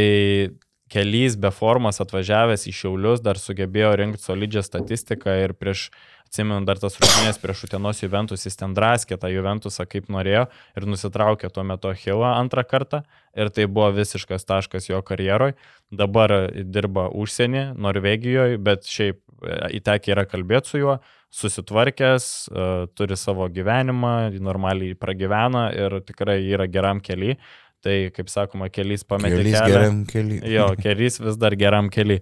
kelys 0.89 1.37
be 1.39 1.51
formos 1.53 2.01
atvažiavęs 2.03 2.65
į 2.69 2.73
Šiaulius 2.75 3.21
dar 3.23 3.39
sugebėjo 3.39 3.91
rinkti 3.99 4.23
solidžią 4.23 4.63
statistiką 4.65 5.35
ir 5.43 5.53
prieš, 5.57 5.89
atsimenu, 6.29 6.61
dar 6.67 6.81
tas 6.81 6.97
rungtynės 7.01 7.39
prieš 7.41 7.63
Utenos 7.67 8.01
Juventus, 8.03 8.45
jis 8.45 8.57
ten 8.59 8.75
draskė 8.77 9.17
tą 9.21 9.31
Juventusą 9.33 9.85
kaip 9.89 10.09
norėjo 10.13 10.47
ir 10.77 10.87
nusitraukė 10.89 11.49
tuo 11.53 11.65
metu 11.65 11.93
Hilą 11.93 12.33
antrą 12.35 12.65
kartą 12.69 13.03
ir 13.37 13.53
tai 13.53 13.69
buvo 13.69 13.91
visiškas 13.97 14.45
taškas 14.49 14.89
jo 14.89 15.01
karjeroj. 15.05 15.55
Dabar 15.89 16.35
dirba 16.53 17.07
užsienį, 17.09 17.71
Norvegijoje, 17.81 18.59
bet 18.61 18.85
šiaip 18.89 19.21
e, 19.21 19.55
įtekė 19.79 20.13
yra 20.13 20.27
kalbėti 20.29 20.73
su 20.73 20.83
juo, 20.83 20.99
susitvarkęs, 21.33 22.27
e, 22.49 22.67
turi 22.97 23.17
savo 23.17 23.49
gyvenimą, 23.53 24.13
normaliai 24.41 24.97
pragyvena 24.97 25.69
ir 25.73 25.99
tikrai 26.05 26.41
yra 26.49 26.69
geram 26.69 27.01
keliui 27.01 27.37
Tai, 27.85 27.97
kaip 28.15 28.31
sakoma, 28.31 28.67
kelys 28.73 29.05
pametė. 29.07 29.37
Kelys 29.39 29.55
kelią. 29.55 29.73
geram 29.73 29.99
keliui. 30.09 30.39
Jo, 30.51 30.69
kelys 30.79 31.19
vis 31.23 31.37
dar 31.39 31.55
geram 31.59 31.91
keliui. 31.93 32.19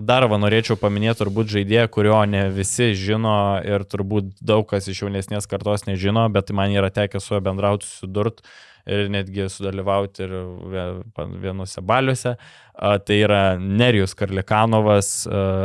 Dar 0.00 0.24
va 0.30 0.38
norėčiau 0.40 0.78
paminėti 0.80 1.20
turbūt 1.20 1.50
žaidėją, 1.52 1.88
kurio 1.92 2.16
ne 2.26 2.46
visi 2.54 2.92
žino 2.96 3.60
ir 3.66 3.84
turbūt 3.84 4.30
daug 4.40 4.64
kas 4.70 4.88
iš 4.88 5.02
jaunesnės 5.04 5.46
kartos 5.50 5.84
nežino, 5.84 6.24
bet 6.32 6.50
man 6.56 6.72
yra 6.72 6.88
tekę 6.90 7.20
su 7.20 7.34
juo 7.34 7.42
bendrauti, 7.44 7.86
sudurt 7.86 8.40
ir 8.88 9.10
netgi 9.12 9.46
sudalyvauti 9.52 10.24
ir 10.24 10.32
vienose 11.42 11.82
baliuose. 11.84 12.36
Tai 12.78 13.18
yra 13.18 13.42
Nerijus 13.60 14.16
Karlikanovas, 14.18 15.12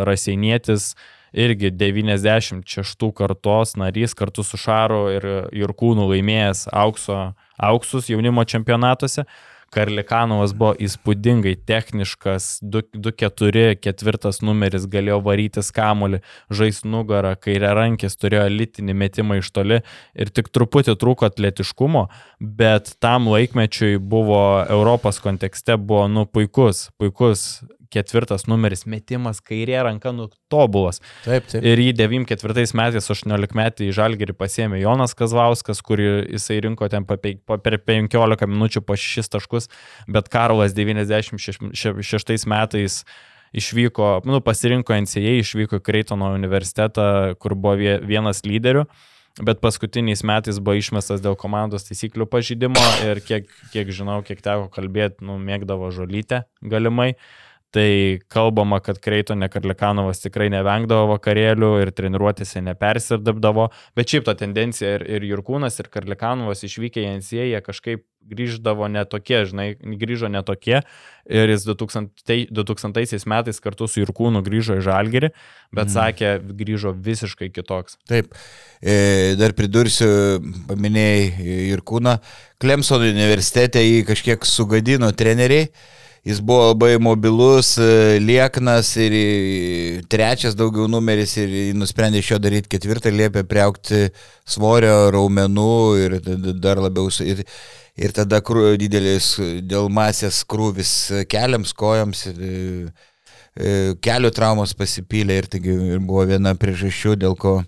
Raseinietis, 0.06 0.92
irgi 1.38 1.72
96 1.72 3.12
kartos 3.16 3.76
narys 3.80 4.16
kartu 4.18 4.44
su 4.44 4.60
Šaru 4.60 5.02
ir 5.16 5.28
Jurkūnu 5.56 6.08
laimėjęs 6.12 6.68
aukso, 6.74 7.32
auksus 7.58 8.10
jaunimo 8.10 8.46
čempionatuose. 8.48 9.28
Karlikanovas 9.74 10.54
buvo 10.56 10.72
įspūdingai 10.80 11.58
techniškas, 11.68 12.62
2-4, 12.64 13.76
ketvirtas 13.84 14.40
numeris, 14.40 14.86
galėjo 14.88 15.18
varytis 15.26 15.74
kamolį, 15.76 16.22
žais 16.48 16.86
nugarą, 16.88 17.34
kairė 17.36 17.74
rankis, 17.76 18.16
turėjo 18.16 18.46
litinį 18.54 18.96
metimą 18.96 19.42
iš 19.42 19.52
toli 19.52 19.82
ir 20.16 20.32
tik 20.32 20.48
truputį 20.56 20.96
trūko 21.02 21.28
atletiškumo, 21.28 22.06
bet 22.40 22.94
tam 23.04 23.28
laikmečiui 23.34 23.98
buvo 24.00 24.40
Europos 24.64 25.20
kontekste 25.24 25.76
buvo 25.76 26.06
nu 26.08 26.24
puikus, 26.32 26.88
puikus 26.96 27.50
ketvirtas 27.94 28.48
numeris, 28.50 28.86
metimas 28.90 29.40
kairė 29.44 29.80
ranka, 29.88 30.12
nu, 30.16 30.28
tobulas. 30.52 31.02
Taip, 31.26 31.48
taip. 31.52 31.66
Ir 31.66 31.82
jį 31.82 31.94
94 32.00 32.68
metais 32.78 33.10
18 33.14 33.58
metį 33.58 33.90
į 33.90 33.96
Žalgirį 33.98 34.38
pasėmė 34.38 34.82
Jonas 34.82 35.16
Kazlauskas, 35.18 35.82
kurį 35.86 36.10
jisai 36.36 36.60
rinko 36.66 36.90
ten 36.92 37.08
per 37.08 37.80
15 37.88 38.48
minučių 38.48 38.84
po 38.86 38.98
6 39.00 39.34
taškus, 39.38 39.70
bet 40.08 40.32
Karlas 40.34 40.76
96 40.78 42.48
metais 42.52 43.04
išvyko, 43.58 44.10
nu, 44.28 44.42
pasirinko 44.44 44.96
NCA, 45.06 45.38
išvyko 45.42 45.80
į 45.80 45.86
Kreitono 45.86 46.34
universitetą, 46.36 47.38
kur 47.40 47.56
buvo 47.56 48.00
vienas 48.04 48.44
lyderių 48.48 48.88
bet 49.44 49.62
paskutiniais 49.62 50.24
metais 50.26 50.60
buvo 50.62 50.78
išmestas 50.80 51.22
dėl 51.22 51.38
komandos 51.40 51.86
taisyklių 51.88 52.28
pažydimo 52.32 52.82
ir 53.06 53.22
kiek, 53.26 53.50
kiek 53.74 53.92
žinau, 53.94 54.22
kiek 54.26 54.42
teko 54.44 54.68
kalbėti, 54.74 55.26
nu, 55.28 55.38
mėgdavo 55.42 55.92
žolytę 55.94 56.46
galimai. 56.62 57.14
Tai 57.76 58.20
kalbama, 58.32 58.80
kad 58.80 59.00
Kreitone 59.04 59.50
Karlikanovas 59.52 60.22
tikrai 60.24 60.48
nevengdavo 60.54 61.10
vakarėlių 61.12 61.72
ir 61.84 61.90
treniruotėse 61.92 62.62
nepersirdabdavo, 62.64 63.66
bet 63.98 64.14
šiaip 64.14 64.24
ta 64.30 64.38
tendencija 64.40 64.94
ir, 64.96 65.04
ir 65.18 65.26
Jurkūnas, 65.28 65.76
ir 65.82 65.90
Karlikanovas 65.92 66.64
išvykę 66.64 67.04
į 67.04 67.18
NCA, 67.18 67.50
jie 67.50 67.60
kažkaip 67.66 68.06
grįždavo 68.28 68.88
netokie, 68.92 69.42
žinai, 69.50 69.68
grįžo 70.00 70.30
netokie 70.32 70.80
ir 70.80 71.52
jis 71.52 71.68
2000, 71.68 72.48
2000 72.56 73.28
metais 73.28 73.60
kartu 73.64 73.88
su 73.92 74.02
Jurkūnu 74.02 74.42
grįžo 74.48 74.80
į 74.80 74.86
Žalgirį, 74.88 75.32
bet 75.76 75.86
mm. 75.90 75.94
sakė, 75.94 76.32
grįžo 76.64 76.96
visiškai 76.96 77.52
kitoks. 77.56 78.00
Taip, 78.08 78.32
e, 78.80 79.36
dar 79.40 79.56
pridursiu, 79.60 80.10
paminėjai 80.72 81.60
Jurkūną, 81.74 82.18
Klemsono 82.64 83.12
universitete 83.12 83.84
jį 83.84 84.04
kažkiek 84.08 84.48
sugadino 84.48 85.12
treneriai 85.12 85.68
Jis 86.28 86.42
buvo 86.44 86.66
labai 86.74 86.98
mobilus, 87.00 87.78
e, 87.80 88.20
lieknas 88.20 88.90
ir 89.00 89.14
trečias 90.12 90.58
daugiau 90.60 90.90
numeris 90.92 91.38
ir 91.40 91.54
nusprendė 91.80 92.20
iš 92.20 92.34
jo 92.34 92.40
daryti 92.44 92.68
ketvirtą, 92.74 93.14
liepė 93.16 93.46
priaukti 93.48 94.10
svorio, 94.44 94.96
raumenų 95.16 95.76
ir 96.02 96.16
dar 96.60 96.82
labiau. 96.84 97.08
Ir, 97.24 97.46
ir 97.96 98.16
tada 98.18 98.42
krū, 98.44 98.74
didelis 98.82 99.38
dėl 99.70 99.88
masės 99.88 100.42
krūvis 100.44 100.92
keliams, 101.32 101.72
kojams. 101.72 102.26
Ir, 102.34 102.44
e, 103.56 103.78
kelių 104.04 104.34
traumos 104.36 104.76
pasipylė 104.76 105.40
ir 105.40 105.50
taigi 105.56 105.80
ir 105.94 106.04
buvo 106.04 106.28
viena 106.28 106.58
priežasčių, 106.60 107.16
dėl 107.24 107.40
ko 107.40 107.62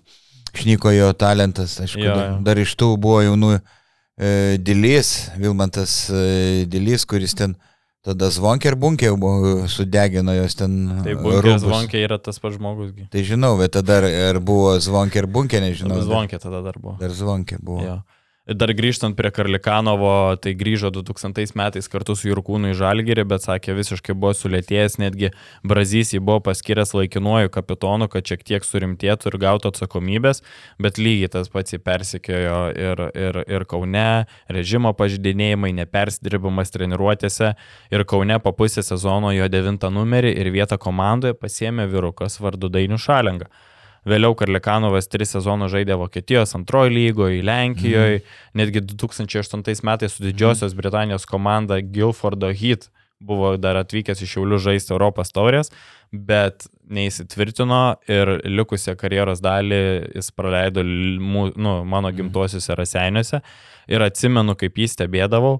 išnyko 0.52 0.92
jo 0.98 1.08
talentas. 1.16 1.78
Aišku, 1.80 2.04
jo, 2.04 2.20
jo. 2.26 2.36
dar 2.44 2.60
iš 2.60 2.76
tų 2.76 2.92
buvo 3.00 3.24
jaunų 3.24 3.56
e, 3.56 4.60
Dilys, 4.60 5.30
Vilmantas 5.40 5.98
e, 6.12 6.68
Dilys, 6.68 7.08
kuris 7.08 7.38
ten 7.40 7.56
e, 7.56 7.69
Tada 8.00 8.30
Zvonkė 8.32 8.70
ir 8.70 8.76
Bunkė 8.80 9.10
jau 9.10 9.32
sudegino 9.68 10.32
jos 10.32 10.56
ten. 10.56 10.76
Tai 11.04 11.16
Bunkė 11.20 11.52
ir 11.52 11.58
Zvonkė 11.60 12.00
yra 12.06 12.16
tas 12.16 12.40
pats 12.40 12.56
žmogus. 12.56 12.94
Tai 13.12 13.24
žinau, 13.28 13.58
bet 13.60 13.74
tada 13.76 14.00
ar 14.30 14.40
buvo 14.40 14.72
Zvonkė 14.80 15.20
ir 15.20 15.28
Bunkė, 15.28 15.60
nežinau. 15.60 16.00
Zvonkė 16.06 16.40
tada 16.40 16.62
dar 16.64 16.80
buvo. 16.80 16.96
Dar 17.00 17.12
Zvonkė 17.12 17.60
buvo. 17.60 17.84
Jo. 17.84 17.98
Dar 18.50 18.72
grįžtant 18.74 19.14
prie 19.14 19.30
Karlikanovo, 19.30 20.34
tai 20.42 20.56
grįžo 20.58 20.88
2000 20.90 21.52
metais 21.54 21.86
kartu 21.86 22.16
su 22.18 22.26
Jurkūnu 22.26 22.72
į 22.72 22.78
Žalgirį, 22.80 23.22
bet 23.30 23.44
sakė, 23.44 23.76
visiškai 23.78 24.16
buvo 24.18 24.32
sulėtėjęs, 24.34 24.96
netgi 24.98 25.30
Brazys 25.62 26.10
jį 26.16 26.18
buvo 26.18 26.40
paskiręs 26.48 26.90
laikinuoju 26.98 27.52
kapitonu, 27.54 28.08
kad 28.10 28.26
šiek 28.26 28.42
tiek 28.42 28.66
surimtėtų 28.66 29.30
ir 29.30 29.38
gautų 29.44 29.70
atsakomybės, 29.70 30.42
bet 30.82 30.98
lygiai 30.98 31.30
tas 31.30 31.52
pats 31.52 31.76
jį 31.76 31.78
persikėjo 31.86 32.58
ir, 32.74 33.06
ir, 33.14 33.40
ir 33.46 33.68
Kaune, 33.70 34.26
režimo 34.50 34.96
pažydinėjimai, 34.98 35.70
nepersidirbimas 35.84 36.74
treniruotėse 36.74 37.54
ir 37.94 38.08
Kaune 38.10 38.42
po 38.42 38.50
pusę 38.50 38.82
sezono 38.82 39.30
jo 39.30 39.46
devintą 39.46 39.94
numerį 39.94 40.34
ir 40.42 40.50
vietą 40.50 40.74
komandoje 40.74 41.38
pasėmė 41.38 41.86
vyrukas 41.86 42.42
vardu 42.42 42.66
Dainių 42.66 42.98
Šalengą. 42.98 43.46
Vėliau 44.08 44.36
Karlikanovas 44.38 45.10
tris 45.12 45.34
sezonus 45.34 45.72
žaidė 45.74 45.98
Vokietijos 46.00 46.54
antrojo 46.56 46.92
lygoje, 46.94 47.42
Lenkijoje, 47.44 48.22
mm. 48.22 48.38
netgi 48.60 48.84
2008 48.94 49.84
metais 49.84 50.16
su 50.16 50.24
Didžiosios 50.24 50.72
mm. 50.72 50.80
Britanijos 50.80 51.28
komanda 51.28 51.80
Guilfordo 51.84 52.52
Heat 52.52 52.88
buvo 53.20 53.54
dar 53.60 53.76
atvykęs 53.76 54.22
iš 54.24 54.34
Šiaulių 54.34 54.58
žaisti 54.64 54.94
Europos 54.94 55.32
taurės, 55.36 55.68
bet 56.10 56.64
neįsitvirtino 56.90 57.82
ir 58.10 58.38
likusią 58.48 58.96
karjeros 58.98 59.42
dalį 59.44 59.82
jis 60.16 60.30
praleido 60.34 60.82
nu, 60.82 61.50
mano 61.84 62.08
mhm. 62.08 62.16
gimtuosiuose 62.16 62.76
raseiniuose 62.78 63.42
ir 63.90 64.06
atsimenu, 64.06 64.56
kaip 64.58 64.80
jį 64.80 64.88
stebėdavau 64.94 65.58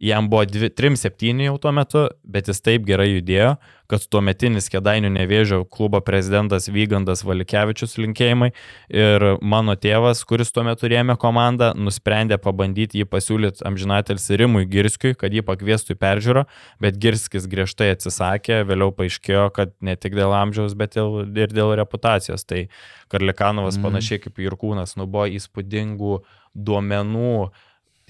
jam 0.00 0.30
buvo 0.30 0.44
3-7 0.44 1.44
jau 1.44 1.58
tuo 1.60 1.72
metu, 1.76 2.06
bet 2.24 2.48
jis 2.48 2.62
taip 2.64 2.86
gerai 2.88 3.10
judėjo, 3.10 3.54
kad 3.90 4.04
tuo 4.08 4.22
metinis 4.24 4.70
Kedainių 4.72 5.10
nevėžio 5.12 5.60
klubo 5.68 6.00
prezidentas 6.04 6.70
Vygandas 6.72 7.24
Valikevičius 7.26 7.98
linkėjimai 7.98 8.52
ir 8.94 9.26
mano 9.42 9.74
tėvas, 9.76 10.22
kuris 10.24 10.54
tuo 10.54 10.64
metu 10.64 10.88
rėmė 10.88 11.18
komandą, 11.20 11.72
nusprendė 11.76 12.38
pabandyti 12.40 13.02
jį 13.02 13.08
pasiūlyti 13.10 13.66
amžinatelis 13.68 14.30
Rimui 14.40 14.64
Girskiui, 14.70 15.16
kad 15.18 15.34
jį 15.34 15.44
pakviestų 15.46 15.96
į 15.96 16.00
peržiūrą, 16.00 16.46
bet 16.80 17.00
Girskis 17.02 17.48
griežtai 17.50 17.92
atsisakė, 17.96 18.62
vėliau 18.68 18.94
paaiškėjo, 18.96 19.48
kad 19.56 19.74
ne 19.84 19.98
tik 20.00 20.16
dėl 20.16 20.32
amžiaus, 20.38 20.76
bet 20.78 20.96
ir 20.96 21.52
dėl 21.52 21.74
reputacijos. 21.82 22.46
Tai 22.46 22.68
Karlikanovas 23.10 23.76
mm. 23.76 23.88
panašiai 23.88 24.22
kaip 24.22 24.38
Jurkūnas, 24.40 24.94
nu 24.96 25.10
buvo 25.10 25.26
įspūdingų 25.34 26.20
duomenų, 26.54 27.34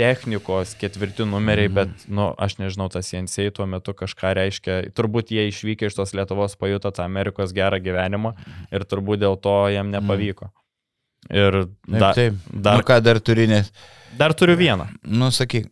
technikos 0.01 0.73
ketvirti 0.81 1.27
numeriai, 1.29 1.69
mm. 1.69 1.77
bet, 1.77 2.07
nu, 2.09 2.31
aš 2.41 2.57
nežinau, 2.63 2.89
tas 2.93 3.11
Jensei 3.13 3.53
tuo 3.55 3.67
metu 3.69 3.93
kažką 3.97 4.33
reiškia. 4.39 4.79
Turbūt 4.97 5.35
jie 5.35 5.45
išvykę 5.51 5.91
iš 5.91 5.99
tos 5.99 6.15
Lietuvos 6.17 6.57
pajuto 6.61 6.93
tą 6.95 7.05
Amerikos 7.05 7.53
gerą 7.57 7.83
gyvenimą 7.85 8.33
ir 8.73 8.87
turbūt 8.89 9.21
dėl 9.27 9.37
to 9.45 9.57
jam 9.75 9.91
mhm. 9.91 9.99
nepavyko. 9.99 10.51
Ir 11.29 11.65
da, 11.85 12.15
taip, 12.17 12.17
taip. 12.17 12.61
dar... 12.65 12.81
Nu, 12.81 12.87
ką 12.89 12.97
dar 13.05 13.21
turi, 13.21 13.45
nes 13.51 13.69
Dar 14.19 14.35
turiu 14.35 14.57
vieną. 14.57 14.87
Nu, 15.03 15.31
sakyk. 15.31 15.69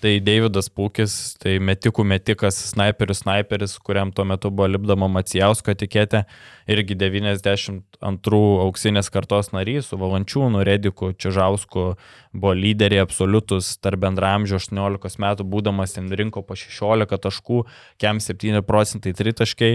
Tai 0.00 0.12
Davidas 0.24 0.70
Pūkis, 0.70 1.14
tai 1.42 1.56
metikų 1.58 2.04
metikas, 2.06 2.56
snaiperis, 2.70 3.24
snaiperis, 3.24 3.74
kuriam 3.82 4.12
tuo 4.14 4.24
metu 4.24 4.50
buvo 4.54 4.68
lipdama 4.70 5.08
Macijausko 5.10 5.74
etiketė, 5.74 6.22
irgi 6.70 6.94
92 6.94 8.40
auksinės 8.64 9.10
kartos 9.10 9.50
narys, 9.52 9.90
su 9.90 9.98
Valančiūnu, 10.00 10.62
Rediku, 10.66 11.10
Čižausku, 11.18 11.86
buvo 12.32 12.54
lyderiai 12.54 13.02
absoliutus 13.02 13.74
tarp 13.82 14.04
bendramžio 14.06 14.60
18 14.62 15.20
metų, 15.20 15.48
būdamas 15.50 15.98
ten 15.98 16.08
rinko 16.14 16.44
po 16.46 16.54
16 16.54 17.18
taškų, 17.26 17.64
kem 17.98 18.22
7 18.22 18.62
procentai 18.66 19.16
tritaškai. 19.18 19.74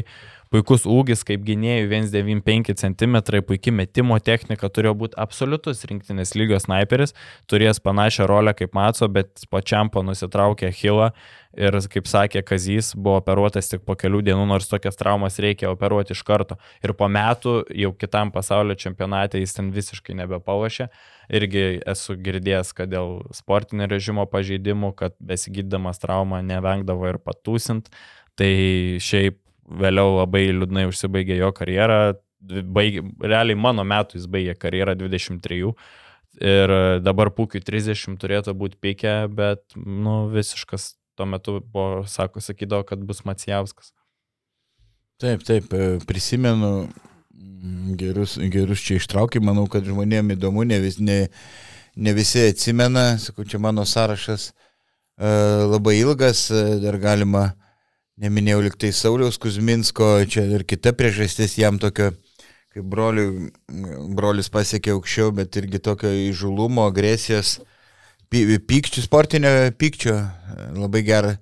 Puikus 0.53 0.85
ūgis 0.87 1.25
kaip 1.25 1.41
gynėjų 1.43 1.89
1,95 1.89 2.77
cm, 2.79 3.15
puikia 3.43 3.73
metimo 3.75 4.15
technika, 4.23 4.69
turėjo 4.69 4.93
būti 5.01 5.17
absoliutus 5.19 5.81
rinktinės 5.89 6.35
lygio 6.37 6.61
sniperis, 6.61 7.15
turės 7.49 7.81
panašią 7.83 8.04
rolę 8.29 8.53
kaip 8.57 8.73
Matso, 8.77 9.07
bet 9.11 9.45
pačiam 9.51 9.89
po 9.89 10.03
nusitraukė 10.05 10.69
Hilą 10.73 11.09
ir, 11.55 11.77
kaip 11.91 12.07
sakė 12.09 12.43
Kazys, 12.45 12.91
buvo 12.95 13.19
operuotas 13.21 13.69
tik 13.71 13.85
po 13.87 13.95
kelių 13.99 14.21
dienų, 14.27 14.45
nors 14.49 14.67
tokias 14.71 14.99
traumas 14.99 15.39
reikia 15.41 15.71
operuoti 15.71 16.15
iš 16.15 16.23
karto. 16.27 16.57
Ir 16.83 16.93
po 16.97 17.07
metų 17.11 17.55
jau 17.75 17.91
kitam 17.95 18.31
pasaulio 18.35 18.75
čempionate 18.79 19.41
jis 19.41 19.55
ten 19.57 19.71
visiškai 19.75 20.17
nebepalašė. 20.21 20.89
Irgi 21.35 21.65
esu 21.95 22.17
girdėjęs, 22.21 22.73
kad 22.77 22.91
dėl 22.91 23.23
sportinio 23.35 23.87
režimo 23.91 24.27
pažeidimų, 24.29 24.93
kad 24.99 25.15
besigydamas 25.19 26.01
traumą 26.03 26.43
nevengdavo 26.45 27.09
ir 27.09 27.21
patūsint. 27.23 27.89
Tai 28.35 28.53
šiaip 29.01 29.39
vėliau 29.65 30.19
labai 30.19 30.47
liūdnai 30.53 30.87
užsibaigė 30.91 31.39
jo 31.39 31.51
karjerą. 31.55 31.99
Baigė, 32.45 33.01
realiai 33.25 33.57
mano 33.57 33.81
metų 33.87 34.19
jis 34.19 34.27
baigė 34.29 34.53
karjerą 34.59 34.93
23 34.99 35.71
ir 36.41 36.73
dabar 37.03 37.31
pūkiui 37.33 37.63
30 37.63 38.19
turėtų 38.21 38.55
būti 38.57 38.79
pikę, 38.81 39.15
bet 39.31 39.63
nu, 39.75 40.25
visiškas 40.33 40.93
tuo 41.15 41.27
metu 41.29 41.59
buvo, 41.61 42.03
sako, 42.11 42.43
sakydavo, 42.43 42.83
kad 42.87 43.03
bus 43.03 43.23
Macijauskas. 43.27 43.93
Taip, 45.21 45.45
taip, 45.47 45.71
prisimenu 46.07 46.89
gerus, 47.99 48.35
gerus 48.51 48.83
čia 48.83 48.99
ištraukį, 48.99 49.39
manau, 49.43 49.63
kad 49.71 49.87
žmonėms 49.87 50.35
įdomu, 50.35 50.65
ne, 50.67 50.81
vis, 50.83 50.99
ne, 50.99 51.19
ne 51.95 52.15
visi 52.15 52.43
atsimena, 52.49 53.13
sakau, 53.23 53.47
čia 53.47 53.61
mano 53.63 53.87
sąrašas 53.87 54.51
labai 55.15 56.01
ilgas, 56.01 56.49
dar 56.83 56.99
galima 56.99 57.53
Neminėjau 58.15 58.61
liktai 58.63 58.93
Sauliaus 58.95 59.35
Kuzminsko, 59.43 60.05
čia 60.31 60.45
ir 60.47 60.61
kita 60.63 60.93
priežastis 60.95 61.57
jam 61.59 61.75
tokio, 61.83 62.13
kaip 62.75 62.85
broli, 62.91 63.25
brolis 64.17 64.51
pasiekė 64.51 64.93
aukščiau, 64.97 65.31
bet 65.35 65.55
irgi 65.55 65.79
tokio 65.79 66.11
įžulumo, 66.11 66.89
agresijos, 66.91 67.61
pykčio, 68.29 69.03
sportinio 69.05 69.51
pykčio, 69.79 70.17
labai 70.75 71.05
geras 71.07 71.37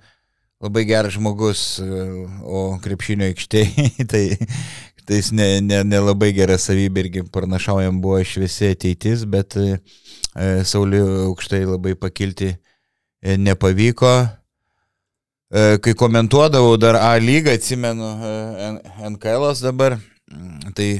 labai 0.64 0.86
geras 0.88 1.18
žmogus, 1.18 1.64
o 2.44 2.64
krepšinio 2.84 3.28
aikštėje, 3.32 3.88
tai, 4.12 4.24
tai 5.04 5.20
jis 5.20 5.34
nelabai 5.36 6.30
ne, 6.30 6.30
ne, 6.32 6.38
gera 6.38 6.60
savybė 6.62 7.04
irgi 7.04 7.26
pranašaujam 7.34 8.00
buvo 8.04 8.22
šviesi 8.24 8.72
ateitis, 8.72 9.26
bet 9.30 9.58
e, 9.60 9.76
Sauliu 10.66 11.04
aukštai 11.28 11.66
labai 11.68 11.98
pakilti 12.00 12.54
e, 12.54 13.36
nepavyko. 13.38 14.14
E, 15.54 15.66
kai 15.84 15.94
komentuodavau 16.00 16.78
dar 16.80 16.98
A 17.02 17.12
lygą, 17.20 17.58
atsimenu 17.60 18.14
e, 18.16 18.34
NKL 19.12 19.52
dabar, 19.60 20.00
tai 20.78 20.94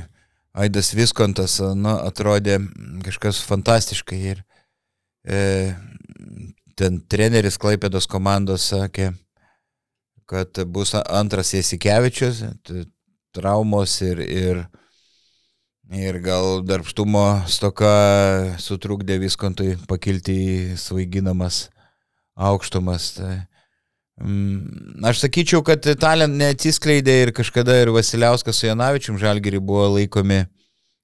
Aidas 0.54 0.92
Viskontas 0.94 1.58
nu, 1.74 1.96
atrodė 2.06 2.60
kažkas 3.06 3.40
fantastiškai 3.48 4.20
ir 4.34 4.44
e, 5.26 5.74
ten 6.78 7.00
treneris 7.10 7.58
Klaipėdos 7.58 8.06
komandos 8.10 8.68
sakė, 8.70 9.12
kad 10.30 10.62
bus 10.70 10.94
antras 11.02 11.56
Jasikevičius, 11.56 12.44
traumos 13.34 13.96
ir, 14.06 14.22
ir, 14.22 14.62
ir 15.90 16.20
gal 16.22 16.62
darbštumo 16.70 17.26
stoka 17.50 17.94
sutrukdė 18.62 19.18
Viskontui 19.26 19.74
pakilti 19.90 20.38
į 20.38 20.78
svaiginamas 20.78 21.66
aukštumas. 22.38 23.10
Tai, 23.18 23.34
aš 24.22 25.24
sakyčiau, 25.26 25.64
kad 25.66 25.86
talent 26.00 26.38
neatsiskleidė 26.38 27.16
ir 27.24 27.32
kažkada 27.36 27.80
ir 27.82 27.92
Vasiliauskas 27.96 28.60
su 28.60 28.68
Janavičium 28.68 29.18
Žalgiri 29.22 29.60
buvo 29.60 29.88
laikomi 29.98 30.44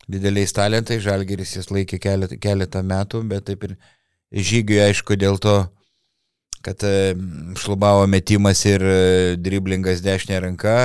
dideliais 0.10 0.54
talentais, 0.54 1.02
Žalgiris 1.06 1.56
jas 1.58 1.70
laikė 1.74 2.00
keletą, 2.02 2.38
keletą 2.42 2.84
metų, 2.86 3.24
bet 3.30 3.46
taip 3.50 3.66
ir 3.68 3.76
žygiui 4.34 4.82
aišku 4.88 5.18
dėl 5.20 5.38
to, 5.42 5.58
kad 6.66 6.82
e, 6.86 7.14
šlubavo 7.58 8.08
metimas 8.10 8.62
ir 8.68 8.84
e, 8.84 9.36
driblingas 9.42 10.04
dešinė 10.06 10.42
ranka, 10.46 10.80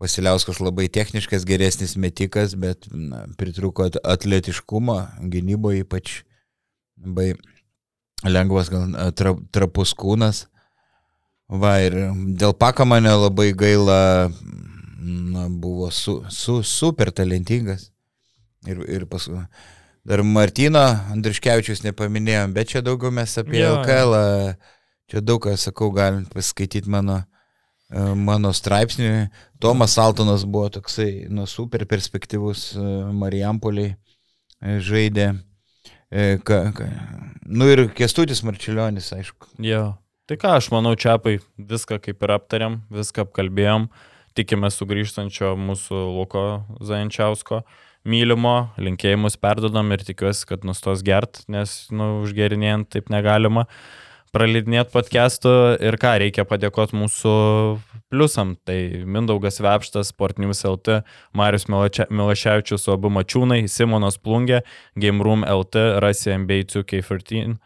Vasiliauskas 0.00 0.62
labai 0.64 0.86
techniškas, 0.88 1.44
geresnis 1.44 1.92
metikas, 2.00 2.54
bet 2.56 2.86
na, 2.88 3.26
pritruko 3.36 3.90
atletiškumo, 4.00 4.96
gynyboje 5.28 5.84
ypač 5.84 6.14
labai 7.04 7.34
lengvas, 8.24 8.70
gal 8.72 9.12
tra, 9.16 9.34
trapus 9.52 9.92
kūnas. 9.96 10.46
Va 11.50 11.80
ir 11.82 11.96
dėl 12.38 12.54
paka 12.54 12.86
mane 12.86 13.10
labai 13.10 13.50
gaila, 13.58 14.30
na, 15.02 15.48
buvo 15.50 15.90
su, 15.90 16.20
su, 16.30 16.60
super 16.62 17.10
talentingas. 17.10 17.88
Ir, 18.68 18.84
ir 18.92 19.06
paskui. 19.10 19.40
Dar 20.06 20.22
Martino 20.24 20.80
Andriškevičius 21.12 21.82
nepaminėjom, 21.84 22.54
bet 22.56 22.70
čia 22.72 22.84
daugiau 22.84 23.12
mes 23.12 23.34
apie 23.40 23.58
jo, 23.60 23.72
LKL, 23.80 24.14
čia 25.10 25.22
daug 25.24 25.42
ką 25.44 25.56
sakau, 25.60 25.90
galim 25.96 26.22
paskaityti 26.30 26.88
mano, 26.92 27.18
e, 27.90 28.04
mano 28.16 28.52
straipsnį. 28.56 29.10
Tomas 29.60 29.98
Altonas 30.00 30.46
buvo 30.48 30.70
toksai, 30.78 31.26
nu, 31.32 31.48
super 31.50 31.84
perspektyvus 31.88 32.70
e, 32.76 32.86
Marijampoliai 33.16 33.94
e, 33.94 34.78
žaidė. 34.78 35.32
Ka, 36.42 36.56
ka, 36.74 36.86
nu 37.46 37.68
ir 37.70 37.84
Kestutis 37.94 38.40
Marčiulionis, 38.42 39.12
aišku. 39.14 39.52
Jo. 39.62 39.92
Tai 40.30 40.36
ką, 40.38 40.50
aš 40.60 40.68
manau, 40.70 40.92
čiapai 40.94 41.40
viską 41.58 41.96
kaip 41.98 42.20
ir 42.22 42.30
aptariam, 42.30 42.74
viską 42.94 43.24
apkalbėjom, 43.24 43.88
tikime 44.38 44.68
sugrįžtančio 44.70 45.56
mūsų 45.58 46.02
Luko 46.06 46.42
Zajančiausko 46.86 47.58
mylimo, 48.06 48.52
linkėjimus 48.78 49.34
perdodam 49.42 49.90
ir 49.90 50.04
tikiuosi, 50.06 50.44
kad 50.46 50.62
nustos 50.62 51.02
gert, 51.02 51.40
nes, 51.50 51.72
nu, 51.90 52.20
užgerinėjant 52.22 52.92
taip 52.94 53.10
negalima. 53.10 53.64
Pralidinėti 54.30 54.94
podcastų 54.94 55.56
ir 55.82 55.98
ką, 55.98 56.12
reikia 56.22 56.44
padėkoti 56.46 56.94
mūsų 57.00 57.34
pliusam. 58.14 58.52
Tai 58.62 58.78
Mindaugas 59.02 59.58
Vepštas, 59.58 60.12
Sportnews 60.14 60.62
LT, 60.62 61.00
Marius 61.34 61.66
Milaševičius, 61.66 62.86
abu 62.94 63.10
mačiūnai, 63.18 63.64
Simonas 63.66 64.22
Plungė, 64.22 64.62
Game 64.94 65.26
Room 65.26 65.42
LT, 65.42 65.98
Rasi 66.06 66.36
MBA 66.38 66.68
2K13, 66.70 67.58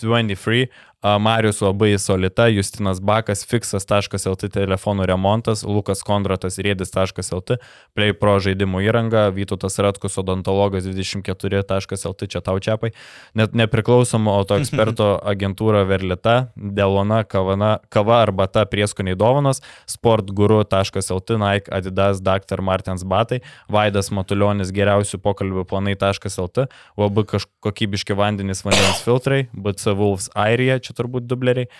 23, 0.00 0.70
Marius 1.02 1.60
labai 1.60 1.98
solita, 1.98 2.44
Justinas 2.52 2.98
Bakas, 3.00 3.40
fixas.lt 3.48 4.48
telefonų 4.52 5.06
remontas, 5.08 5.62
Lukas 5.64 6.02
Kondratas, 6.04 6.58
rėdis.lt, 6.60 7.56
Play 7.96 8.12
Pro 8.12 8.34
žaidimų 8.44 8.82
įranga, 8.84 9.22
Vytautas 9.32 9.80
Ratkus, 9.80 10.18
odontologas 10.20 10.84
24.lt, 10.84 12.28
čia 12.28 12.42
tau 12.44 12.60
čiapai, 12.60 12.92
net 13.32 13.56
nepriklausomo 13.56 14.34
auto 14.36 14.58
eksperto 14.60 15.14
agentūra 15.24 15.86
Verlita, 15.88 16.52
Delona, 16.54 17.22
Kavana, 17.24 17.78
Kava 17.88 18.20
arba 18.26 18.44
ta 18.52 18.66
prieskoniai 18.68 19.16
dovanos, 19.16 19.62
sportguru.lt, 19.88 21.40
Nike, 21.40 21.72
Adidas, 21.72 22.20
Dr. 22.20 22.60
Martins 22.60 23.06
Batai, 23.08 23.40
Vaidas 23.72 24.12
Matulionis, 24.12 24.68
geriausių 24.76 25.22
pokalbių 25.24 25.64
planai.lt, 25.64 26.68
UAB 27.00 27.24
kokybiški 27.64 28.20
vandenys 28.20 28.60
vandens 28.68 29.00
filtrai, 29.00 29.46
BC 29.56 29.96
Wolves 29.96 30.28
Airija, 30.36 30.76
čia 30.76 30.89
turbūt 30.96 31.28
dubleriai, 31.30 31.70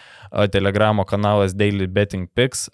Telegramo 0.53 1.07
kanalas 1.09 1.57
Daily 1.57 1.89
Betting 1.91 2.29
Picks, 2.35 2.69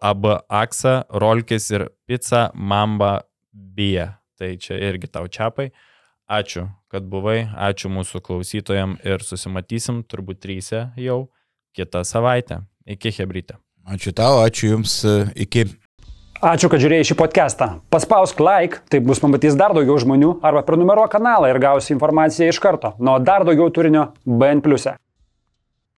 AB 0.00 0.28
Aksa, 0.48 1.02
Rolkis 1.10 1.70
ir 1.74 1.88
Pizza 2.06 2.50
Mamba 2.54 3.20
Bija. 3.52 4.14
Tai 4.38 4.54
čia 4.58 4.78
irgi 4.80 5.10
tau 5.12 5.28
čiapai. 5.30 5.70
Ačiū, 6.32 6.64
kad 6.88 7.04
buvai, 7.10 7.44
ačiū 7.52 7.90
mūsų 7.92 8.22
klausytojam 8.24 8.96
ir 9.04 9.20
susimatysim 9.26 10.00
turbūt 10.08 10.40
trysia 10.40 10.86
jau 10.96 11.26
kitą 11.76 12.04
savaitę. 12.08 12.62
Iki 12.88 13.12
hebrytė. 13.18 13.58
Ačiū 13.86 14.14
tau, 14.16 14.40
ačiū 14.46 14.72
Jums, 14.72 14.94
iki. 15.34 15.66
Ačiū, 16.42 16.66
kad 16.72 16.82
žiūrėjai 16.82 17.06
šį 17.06 17.16
podcastą. 17.18 17.66
Paspausk 17.92 18.40
like, 18.42 18.80
taip 18.90 19.04
bus 19.06 19.20
pamatys 19.22 19.54
dar 19.58 19.74
daugiau 19.76 19.94
žmonių, 20.02 20.32
arba 20.42 20.64
prenumeruok 20.66 21.12
kanalą 21.12 21.50
ir 21.52 21.60
gausi 21.62 21.92
informaciją 21.94 22.50
iš 22.50 22.58
karto. 22.62 22.96
Nuo 22.98 23.20
dar 23.22 23.44
daugiau 23.46 23.70
turinio 23.70 24.08
BN⁇. 24.26 24.62
E. 24.90 24.96